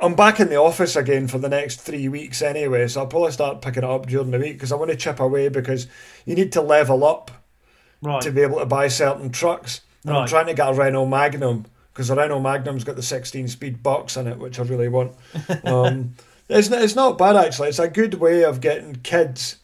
I'm 0.00 0.14
back 0.16 0.40
in 0.40 0.48
the 0.48 0.56
office 0.56 0.96
again 0.96 1.28
for 1.28 1.38
the 1.38 1.48
next 1.48 1.80
three 1.80 2.08
weeks 2.08 2.42
anyway, 2.42 2.88
so 2.88 3.02
I'll 3.02 3.06
probably 3.06 3.30
start 3.30 3.62
picking 3.62 3.84
it 3.84 3.88
up 3.88 4.06
during 4.06 4.30
the 4.32 4.38
week 4.38 4.54
because 4.54 4.72
I 4.72 4.76
want 4.76 4.90
to 4.90 4.96
chip 4.96 5.20
away 5.20 5.48
because 5.48 5.86
you 6.26 6.34
need 6.34 6.52
to 6.52 6.60
level 6.60 7.04
up 7.04 7.30
Right. 8.00 8.20
to 8.22 8.32
be 8.32 8.40
able 8.40 8.58
to 8.58 8.66
buy 8.66 8.88
certain 8.88 9.30
trucks. 9.30 9.80
And 10.04 10.16
I'm 10.16 10.26
trying 10.26 10.46
to 10.46 10.54
get 10.54 10.68
a 10.68 10.72
Renault 10.74 11.06
Magnum 11.06 11.66
because 11.92 12.08
the 12.08 12.16
Renault 12.16 12.40
Magnum's 12.40 12.84
got 12.84 12.96
the 12.96 13.02
16 13.02 13.48
speed 13.48 13.82
box 13.82 14.16
in 14.16 14.26
it, 14.26 14.38
which 14.38 14.58
I 14.58 14.62
really 14.62 14.88
want. 14.88 15.12
Um, 15.64 16.14
it's, 16.48 16.70
not, 16.70 16.82
it's 16.82 16.96
not 16.96 17.18
bad 17.18 17.36
actually. 17.36 17.68
It's 17.68 17.78
a 17.78 17.88
good 17.88 18.14
way 18.14 18.44
of 18.44 18.60
getting 18.60 18.96
kids 18.96 19.56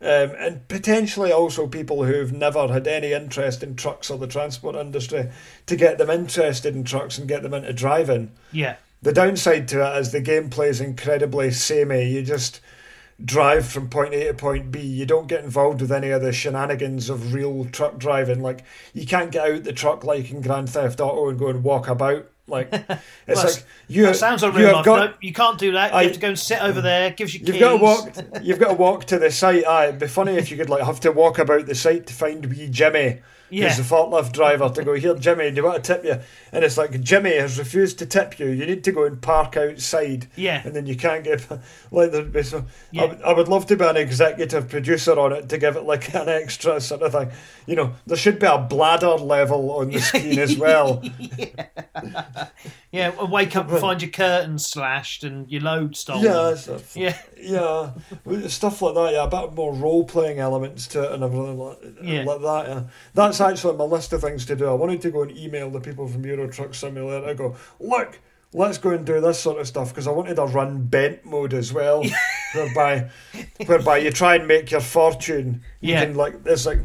um, 0.00 0.32
and 0.38 0.68
potentially 0.68 1.32
also 1.32 1.66
people 1.66 2.04
who've 2.04 2.32
never 2.32 2.68
had 2.68 2.86
any 2.86 3.12
interest 3.12 3.62
in 3.62 3.76
trucks 3.76 4.10
or 4.10 4.18
the 4.18 4.26
transport 4.26 4.76
industry 4.76 5.30
to 5.64 5.76
get 5.76 5.96
them 5.96 6.10
interested 6.10 6.76
in 6.76 6.84
trucks 6.84 7.16
and 7.16 7.26
get 7.26 7.42
them 7.42 7.54
into 7.54 7.72
driving. 7.72 8.32
Yeah. 8.52 8.76
The 9.00 9.14
downside 9.14 9.68
to 9.68 9.86
it 9.86 9.98
is 9.98 10.12
the 10.12 10.20
gameplay 10.20 10.68
is 10.68 10.82
incredibly 10.82 11.50
samey. 11.50 12.10
You 12.10 12.22
just 12.22 12.60
drive 13.24 13.66
from 13.66 13.88
point 13.88 14.14
A 14.14 14.24
to 14.28 14.34
point 14.34 14.70
B. 14.70 14.80
You 14.80 15.06
don't 15.06 15.26
get 15.26 15.44
involved 15.44 15.80
with 15.80 15.92
any 15.92 16.10
of 16.10 16.22
the 16.22 16.32
shenanigans 16.32 17.08
of 17.10 17.32
real 17.32 17.64
truck 17.66 17.98
driving. 17.98 18.42
Like 18.42 18.64
you 18.92 19.06
can't 19.06 19.30
get 19.30 19.50
out 19.50 19.64
the 19.64 19.72
truck 19.72 20.04
like 20.04 20.30
in 20.30 20.40
Grand 20.42 20.68
Theft 20.70 21.00
Auto 21.00 21.28
and 21.28 21.38
go 21.38 21.48
and 21.48 21.62
walk 21.64 21.88
about. 21.88 22.26
Like 22.48 22.68
it's 22.72 22.88
Well, 23.26 23.44
like 23.44 23.64
you. 23.88 24.02
That 24.06 24.16
sounds 24.16 24.42
like 24.42 24.52
you 24.52 24.58
real 24.60 24.66
have 24.68 24.76
life. 24.76 24.84
got- 24.84 25.10
no, 25.10 25.16
you 25.20 25.32
can't 25.32 25.58
do 25.58 25.72
that. 25.72 25.92
You 25.92 25.98
I- 25.98 26.02
have 26.04 26.12
to 26.12 26.20
go 26.20 26.28
and 26.28 26.38
sit 26.38 26.62
over 26.62 26.80
there. 26.80 27.10
Gives 27.10 27.34
you 27.34 27.40
You've 27.40 27.52
keys. 27.52 27.60
got 27.60 27.70
to 27.70 27.76
walk. 27.78 28.42
You've 28.42 28.58
got 28.60 28.68
to 28.68 28.74
walk 28.74 29.06
to 29.06 29.18
the 29.18 29.30
site. 29.30 29.66
Aye, 29.66 29.86
it'd 29.88 30.00
be 30.00 30.06
funny 30.06 30.34
if 30.36 30.50
you 30.50 30.56
could 30.56 30.68
like 30.70 30.84
have 30.84 31.00
to 31.00 31.10
walk 31.12 31.38
about 31.38 31.66
the 31.66 31.74
site 31.74 32.06
to 32.06 32.14
find 32.14 32.44
wee 32.46 32.68
Jimmy, 32.70 33.20
Yeah. 33.50 33.68
who's 33.68 33.76
the 33.88 33.94
forklift 33.94 34.32
driver, 34.32 34.68
to 34.68 34.84
go 34.84 34.94
here. 34.94 35.14
Jimmy, 35.14 35.50
do 35.50 35.56
you 35.56 35.64
want 35.64 35.82
to 35.82 35.94
tip 35.94 36.04
you? 36.04 36.18
And 36.52 36.64
it's 36.64 36.76
like 36.76 37.00
Jimmy 37.00 37.36
has 37.36 37.58
refused 37.58 37.98
to 38.00 38.06
tip 38.06 38.38
you. 38.38 38.46
You 38.48 38.66
need 38.66 38.82
to 38.84 38.92
go 38.92 39.04
and 39.04 39.20
park 39.20 39.56
outside. 39.56 40.26
Yeah. 40.36 40.62
and 40.64 40.74
then 40.74 40.86
you 40.86 40.96
can't 40.96 41.22
get 41.24 41.46
like 41.90 42.10
there'd 42.12 42.32
be 42.32 42.42
so. 42.42 42.64
Yeah. 42.90 43.02
I, 43.02 43.06
would, 43.06 43.22
I 43.22 43.32
would 43.34 43.48
love 43.48 43.66
to 43.66 43.76
be 43.76 43.84
an 43.84 43.96
executive 43.96 44.68
producer 44.68 45.18
on 45.18 45.32
it 45.32 45.48
to 45.50 45.58
give 45.58 45.76
it 45.76 45.84
like 45.84 46.14
an 46.14 46.28
extra 46.28 46.80
sort 46.80 47.02
of 47.02 47.12
thing. 47.12 47.30
You 47.66 47.76
know, 47.76 47.92
there 48.06 48.16
should 48.16 48.38
be 48.38 48.46
a 48.46 48.58
bladder 48.58 49.10
level 49.14 49.70
on 49.72 49.90
the 49.90 50.00
screen 50.00 50.38
as 50.38 50.56
well. 50.56 51.02
Yeah. 52.92 53.10
well, 53.10 53.26
Wake 53.26 53.56
up 53.56 53.70
and 53.70 53.78
find 53.78 54.00
your 54.00 54.10
curtains 54.10 54.66
slashed 54.66 55.22
and 55.24 55.50
your 55.50 55.60
load 55.60 55.96
stolen. 55.96 56.24
Yeah, 56.24 56.56
Yeah. 56.94 57.16
yeah, 57.36 58.48
stuff 58.48 58.80
like 58.80 58.94
that. 58.94 59.12
Yeah, 59.12 59.24
a 59.24 59.28
bit 59.28 59.54
more 59.54 59.74
role 59.74 60.04
playing 60.04 60.38
elements 60.38 60.86
to 60.88 61.02
it 61.04 61.12
and 61.12 61.22
everything 61.22 61.58
like, 61.58 61.78
Yeah. 62.02 62.24
like 62.24 62.40
that. 62.40 62.66
Yeah. 62.68 62.82
That's 63.12 63.35
actually 63.40 63.72
on 63.72 63.78
my 63.78 63.84
list 63.84 64.12
of 64.12 64.20
things 64.20 64.44
to 64.46 64.56
do. 64.56 64.66
I 64.66 64.72
wanted 64.74 65.00
to 65.02 65.10
go 65.10 65.22
and 65.22 65.36
email 65.36 65.70
the 65.70 65.80
people 65.80 66.06
from 66.08 66.24
Euro 66.26 66.48
Truck 66.48 66.74
Simulator. 66.74 67.26
I 67.28 67.34
go, 67.34 67.56
look, 67.80 68.18
let's 68.52 68.78
go 68.78 68.90
and 68.90 69.04
do 69.06 69.20
this 69.20 69.38
sort 69.38 69.60
of 69.60 69.66
stuff 69.66 69.88
because 69.90 70.06
I 70.06 70.10
wanted 70.12 70.38
a 70.38 70.44
run 70.46 70.84
bent 70.86 71.24
mode 71.24 71.54
as 71.54 71.72
well, 71.72 72.04
whereby 72.54 73.10
whereby 73.66 73.98
you 73.98 74.10
try 74.10 74.36
and 74.36 74.46
make 74.46 74.70
your 74.70 74.80
fortune. 74.80 75.62
You 75.80 75.94
Yeah. 75.94 76.04
can 76.04 76.14
like 76.14 76.34
it's 76.44 76.66
like. 76.66 76.78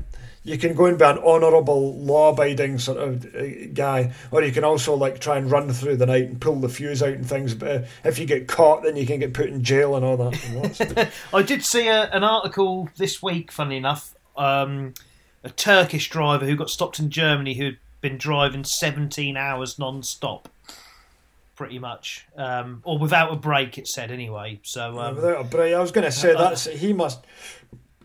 You 0.44 0.58
can 0.58 0.74
go 0.74 0.88
and 0.88 0.98
be 0.98 1.06
an 1.06 1.20
honourable, 1.20 2.00
law-abiding 2.04 2.80
sort 2.80 2.98
of 2.98 3.24
uh, 3.36 3.68
guy, 3.76 4.12
or 4.32 4.42
you 4.44 4.52
can 4.52 4.64
also 4.64 4.96
like 4.96 5.20
try 5.20 5.38
and 5.38 5.52
run 5.52 5.72
through 5.72 5.98
the 5.98 6.08
night 6.08 6.24
and 6.30 6.42
pull 6.42 6.56
the 6.56 6.68
fuse 6.68 7.04
out 7.04 7.14
and 7.14 7.24
things. 7.30 7.54
But 7.54 7.70
uh, 7.70 7.86
if 8.04 8.18
you 8.18 8.26
get 8.26 8.48
caught, 8.48 8.82
then 8.82 8.96
you 8.96 9.06
can 9.06 9.20
get 9.20 9.36
put 9.36 9.50
in 9.50 9.64
jail 9.64 9.96
and 9.96 10.04
all 10.04 10.18
that. 10.18 10.80
And 10.98 11.12
I 11.32 11.44
did 11.44 11.64
see 11.64 11.88
a, 11.90 12.10
an 12.10 12.24
article 12.24 12.90
this 12.98 13.22
week, 13.22 13.52
funny 13.52 13.78
enough, 13.78 14.16
um, 14.36 14.96
a 15.44 15.50
Turkish 15.50 16.10
driver 16.10 16.46
who 16.46 16.56
got 16.56 16.70
stopped 16.70 17.00
in 17.00 17.10
Germany 17.10 17.54
who'd 17.56 17.78
been 18.02 18.18
driving 18.18 18.64
17 18.64 19.38
hours 19.38 19.78
non-stop, 19.80 20.50
pretty 21.56 21.80
much, 21.80 22.26
um, 22.38 22.82
or 22.84 22.98
without 22.98 23.32
a 23.32 23.36
break. 23.36 23.78
It 23.78 23.88
said 23.88 24.12
anyway. 24.12 24.60
So 24.64 25.00
um, 25.00 25.16
without 25.16 25.42
a 25.42 25.44
break. 25.44 25.74
I 25.76 25.80
was 25.80 25.92
going 25.92 26.06
to 26.06 26.12
say 26.12 26.34
Uh, 26.34 26.50
that's 26.50 26.66
he 26.66 26.94
must. 26.94 27.20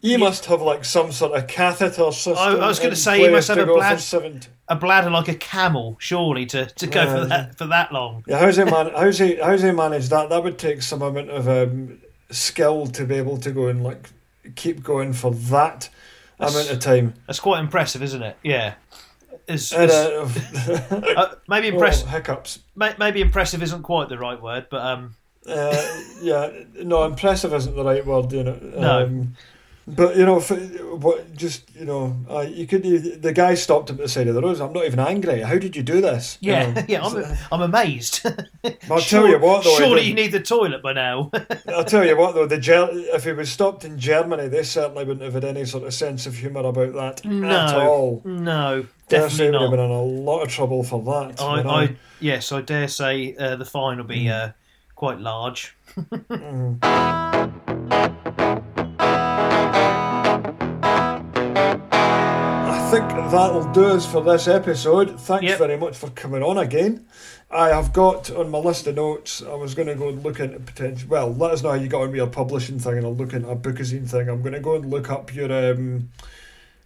He 0.03 0.17
must 0.19 0.45
have 0.45 0.61
like 0.61 0.85
some 0.85 1.11
sort 1.11 1.33
of 1.33 1.49
catheter 1.49 2.13
system. 2.13 2.37
I- 2.37 2.59
I 2.65 2.69
was 2.69 2.79
gonna 2.79 2.95
say 2.95 3.19
he 3.19 3.29
must 3.29 3.49
have 3.49 3.59
a 3.59 3.65
go 3.65 3.77
blad- 3.77 3.97
for 3.97 4.03
70. 4.03 4.49
a 4.69 4.77
bladder 4.77 5.11
like 5.11 5.27
a 5.27 5.35
camel, 5.35 5.97
surely, 5.99 6.45
to, 6.47 6.67
to 6.67 6.87
go 6.87 7.03
Yeah. 7.03 7.15
for 7.19 7.25
that 7.27 7.59
for 7.59 7.67
that 7.67 7.93
long. 7.93 8.23
Yeah, 8.29 8.39
how's 8.39 8.57
he 8.57 8.65
man? 8.65 8.91
How's 8.95 9.19
he? 9.19 9.37
How's 9.37 9.63
he 9.63 9.73
manage 9.73 10.11
that? 10.11 10.29
That 10.29 10.45
would 10.45 10.59
take 10.59 10.83
some 10.83 11.01
amount 11.03 11.31
of 11.31 11.49
um, 11.49 11.99
skill 12.31 12.87
to 12.89 13.05
be 13.05 13.15
able 13.17 13.39
to 13.39 13.51
go 13.51 13.67
and 13.69 13.83
like 13.83 14.11
keep 14.55 14.83
going 14.85 15.13
for 15.15 15.33
that 15.33 15.89
amount 16.39 16.71
of 16.71 16.79
time. 16.81 17.15
That's 17.27 17.41
quite 17.41 17.61
impressive, 17.61 18.03
isn't 18.03 18.23
it? 18.23 18.37
Yeah. 18.43 18.75
Is, 19.49 19.73
uh, 19.73 20.29
uh, 21.17 21.35
maybe 21.49 21.69
oh, 21.71 21.75
impressive. 21.75 22.09
hiccups. 22.09 22.59
Maybe 22.75 23.21
impressive 23.21 23.63
isn't 23.63 23.83
quite 23.83 24.09
the 24.09 24.19
right 24.19 24.41
word, 24.41 24.67
but 24.71 24.81
um, 24.81 25.15
Uh, 25.47 26.01
yeah, 26.21 26.51
no, 26.83 27.05
impressive 27.05 27.53
isn't 27.55 27.77
the 27.77 27.85
right 27.85 28.05
word. 28.05 28.33
You 28.33 28.43
know. 28.43 28.59
No. 28.63 29.27
But 29.89 30.17
you 30.17 30.27
know, 30.27 30.39
if, 30.39 30.51
what 31.01 31.33
just 31.37 31.73
you 31.77 31.85
know, 31.85 32.17
uh, 32.29 32.41
you 32.41 32.67
could. 32.67 32.85
You, 32.85 32.99
the 33.17 33.33
guy 33.33 33.55
stopped 33.55 33.89
him 33.89 33.97
at 33.97 34.03
the 34.03 34.09
side 34.09 34.27
of 34.27 34.35
the 34.35 34.43
road. 34.43 34.61
I'm 34.61 34.73
not 34.73 34.85
even 34.85 34.99
angry. 34.99 35.43
How 35.43 35.59
did 35.59 35.77
you 35.77 35.85
do 35.85 36.01
this? 36.01 36.39
You 36.41 36.53
Yeah, 36.53 36.73
know? 36.73 36.83
yeah, 36.89 37.05
I'm, 37.05 37.37
I'm 37.53 37.63
amazed. 37.63 38.27
I'll 38.91 39.01
tell 39.01 39.29
you 39.29 39.39
what, 39.39 39.63
though, 39.63 39.77
Surely 39.77 40.03
you 40.03 40.15
need 40.15 40.33
the 40.33 40.41
toilet 40.41 40.83
by 40.83 40.93
now. 40.93 41.31
I'll 41.69 41.85
tell 41.85 42.05
you 42.05 42.17
what 42.17 42.35
though, 42.35 42.47
the 42.47 42.59
Ger- 42.59 42.89
if 42.91 43.23
he 43.23 43.33
was 43.33 43.49
stopped 43.49 43.85
in 43.85 43.97
Germany, 43.97 44.49
they 44.49 44.65
certainly 44.65 45.05
wouldn't 45.05 45.23
have 45.23 45.35
had 45.35 45.45
any 45.45 45.65
sort 45.65 45.85
of 45.85 45.95
sense 45.95 46.27
of 46.27 46.35
humour 46.35 46.65
about 46.67 46.93
that 46.95 47.25
at 47.25 47.77
all. 47.77 48.23
no, 48.25 48.87
definitely 49.09 49.51
would 49.53 49.55
have 49.55 49.63
not. 49.63 49.71
been 49.71 49.81
in 49.85 49.91
a 49.93 50.03
lot 50.03 50.41
of 50.43 50.49
trouble 50.49 50.83
for 50.83 51.01
that. 51.05 51.41
I, 51.41 51.59
you 51.59 51.63
know. 51.65 51.71
I, 51.71 51.97
yes, 52.19 52.51
I 52.51 52.61
dare 52.61 52.89
say 52.89 53.37
uh, 53.37 53.55
the 53.55 53.65
fine 53.65 53.99
will 53.99 54.05
be 54.05 54.25
Mm. 54.25 54.49
uh, 54.49 54.53
quite 54.97 55.21
large. 55.21 55.77
I 55.97 57.26
think 63.01 63.31
that'll 63.31 63.71
do 63.73 63.85
us 63.89 64.11
for 64.11 64.23
this 64.23 64.49
episode. 64.49 65.21
Thanks 65.21 65.45
Yep. 65.45 65.59
very 65.59 65.77
much 65.77 65.99
for 65.99 66.09
coming 66.11 66.43
on 66.43 66.57
again. 66.57 67.05
I 67.51 67.69
have 67.69 67.93
got 67.93 68.31
on 68.31 68.49
my 68.51 68.57
list 68.59 68.87
of 68.87 68.95
notes, 68.95 69.43
I 69.43 69.55
was 69.55 69.75
going 69.75 69.89
to 69.89 69.95
go 69.95 70.09
and 70.09 70.23
look 70.25 70.41
into 70.41 70.59
potential. 70.61 71.07
Well, 71.11 71.35
let 71.35 71.51
us 71.51 71.63
know 71.63 71.69
how 71.71 71.75
you 71.75 71.89
got 71.89 72.01
on 72.03 72.09
with 72.09 72.17
your 72.17 72.27
publishing 72.27 72.79
thing, 72.79 72.97
and 72.97 73.05
I'll 73.07 73.15
look 73.15 73.35
into 73.35 73.51
a 73.51 73.57
bookazine 73.57 74.09
thing. 74.09 74.31
I'm 74.31 74.41
going 74.41 74.55
to 74.55 74.61
go 74.61 74.77
and 74.77 74.89
look 74.91 75.11
up 75.11 75.35
your 75.35 75.53
um, 75.53 76.09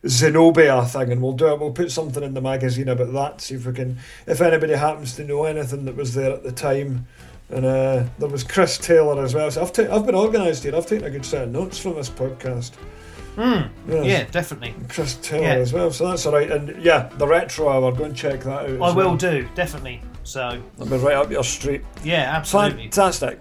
Zenobia 0.04 0.84
thing, 0.86 1.12
and 1.12 1.22
we'll 1.22 1.32
do 1.34 1.46
it. 1.46 1.60
We'll 1.60 1.70
put 1.70 1.92
something 1.92 2.24
in 2.24 2.34
the 2.34 2.40
magazine 2.40 2.88
about 2.88 3.12
that. 3.12 3.40
See 3.40 3.54
if 3.54 3.64
we 3.64 3.72
can, 3.72 3.98
if 4.26 4.40
anybody 4.40 4.74
happens 4.74 5.14
to 5.14 5.24
know 5.24 5.44
anything 5.44 5.84
that 5.84 5.94
was 5.94 6.14
there 6.14 6.32
at 6.32 6.42
the 6.42 6.50
time. 6.52 7.06
And 7.50 7.64
uh, 7.64 8.04
there 8.18 8.28
was 8.28 8.42
Chris 8.42 8.78
Taylor 8.78 9.22
as 9.22 9.34
well. 9.34 9.48
So 9.50 9.62
I've, 9.62 9.72
ta- 9.72 9.94
I've 9.94 10.06
been 10.06 10.14
organised 10.16 10.64
here. 10.64 10.74
I've 10.74 10.86
taken 10.86 11.06
a 11.06 11.10
good 11.10 11.24
set 11.24 11.44
of 11.44 11.50
notes 11.50 11.78
from 11.78 11.94
this 11.94 12.10
podcast. 12.10 12.72
Hmm. 13.36 13.62
Yes. 13.88 14.04
Yeah, 14.06 14.24
definitely. 14.30 14.74
Chris 14.88 15.14
Taylor 15.22 15.42
Yeah. 15.44 15.54
as 15.54 15.72
well, 15.72 15.90
so 15.90 16.08
that's 16.08 16.26
all 16.26 16.32
right. 16.32 16.50
And 16.50 16.82
yeah, 16.82 17.08
the 17.16 17.26
retro 17.26 17.68
hour, 17.68 17.92
go 17.92 18.04
and 18.04 18.16
check 18.16 18.40
that 18.44 18.48
out. 18.64 18.68
I 18.70 18.72
will 18.74 18.94
well. 18.94 19.16
do, 19.16 19.48
definitely. 19.54 20.02
So, 20.24 20.60
That'll 20.76 20.98
be 20.98 21.02
right 21.04 21.16
up 21.16 21.30
your 21.30 21.44
street. 21.44 21.82
yeah, 22.04 22.30
absolutely. 22.36 22.82
Fantastic. 22.84 23.40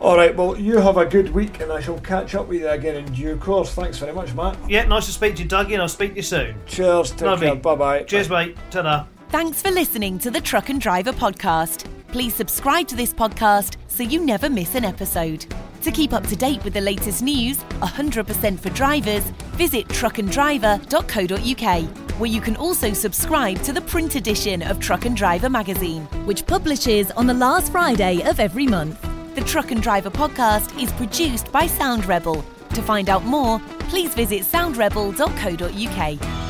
All 0.00 0.16
right, 0.16 0.34
well, 0.36 0.56
you 0.58 0.78
have 0.78 0.96
a 0.96 1.04
good 1.04 1.30
week, 1.34 1.60
and 1.60 1.72
I 1.72 1.80
shall 1.80 1.98
catch 2.00 2.34
up 2.34 2.46
with 2.48 2.60
you 2.60 2.68
again 2.68 2.96
in 2.96 3.12
due 3.12 3.36
course. 3.36 3.72
Thanks 3.74 3.98
very 3.98 4.12
much, 4.12 4.32
Matt. 4.34 4.56
Yeah, 4.68 4.84
nice 4.84 5.06
to 5.06 5.12
speak 5.12 5.36
to 5.36 5.42
you, 5.42 5.48
Dougie, 5.48 5.72
and 5.72 5.82
I'll 5.82 5.88
speak 5.88 6.10
to 6.10 6.16
you 6.16 6.22
soon. 6.22 6.54
Cheers. 6.66 7.10
Take 7.12 7.22
Lovely. 7.22 7.46
care. 7.48 7.56
Bye 7.56 7.74
bye. 7.74 8.02
Cheers, 8.04 8.30
mate. 8.30 8.56
Ta-da. 8.70 9.06
Thanks 9.30 9.60
for 9.60 9.70
listening 9.70 10.18
to 10.20 10.30
the 10.30 10.40
Truck 10.40 10.68
and 10.68 10.80
Driver 10.80 11.12
podcast. 11.12 11.84
Please 12.08 12.34
subscribe 12.34 12.86
to 12.88 12.96
this 12.96 13.12
podcast 13.12 13.76
so 13.88 14.02
you 14.02 14.24
never 14.24 14.48
miss 14.48 14.74
an 14.74 14.84
episode. 14.84 15.46
To 15.82 15.92
keep 15.92 16.12
up 16.12 16.26
to 16.26 16.36
date 16.36 16.62
with 16.64 16.74
the 16.74 16.80
latest 16.80 17.22
news, 17.22 17.58
100% 17.80 18.58
for 18.58 18.70
drivers, 18.70 19.24
visit 19.56 19.86
truckanddriver.co.uk, 19.88 21.84
where 22.20 22.30
you 22.30 22.40
can 22.40 22.56
also 22.56 22.92
subscribe 22.92 23.62
to 23.62 23.72
the 23.72 23.80
print 23.80 24.16
edition 24.16 24.62
of 24.62 24.80
Truck 24.80 25.04
and 25.06 25.16
Driver 25.16 25.48
magazine. 25.48 26.02
which 26.26 26.46
publishes 26.46 27.10
on 27.12 27.26
the 27.26 27.34
last 27.34 27.72
Friday 27.72 28.22
of 28.22 28.40
every 28.40 28.66
month. 28.66 29.00
The 29.34 29.40
Truck 29.42 29.70
and 29.70 29.82
Driver 29.82 30.10
podcast 30.10 30.80
is 30.82 30.92
produced 30.92 31.50
by 31.52 31.66
Sound 31.66 32.06
Rebel. 32.06 32.44
To 32.74 32.82
find 32.82 33.08
out 33.08 33.24
more, 33.24 33.60
please 33.88 34.12
visit 34.14 34.42
soundrebel.co.uk. 34.42 36.47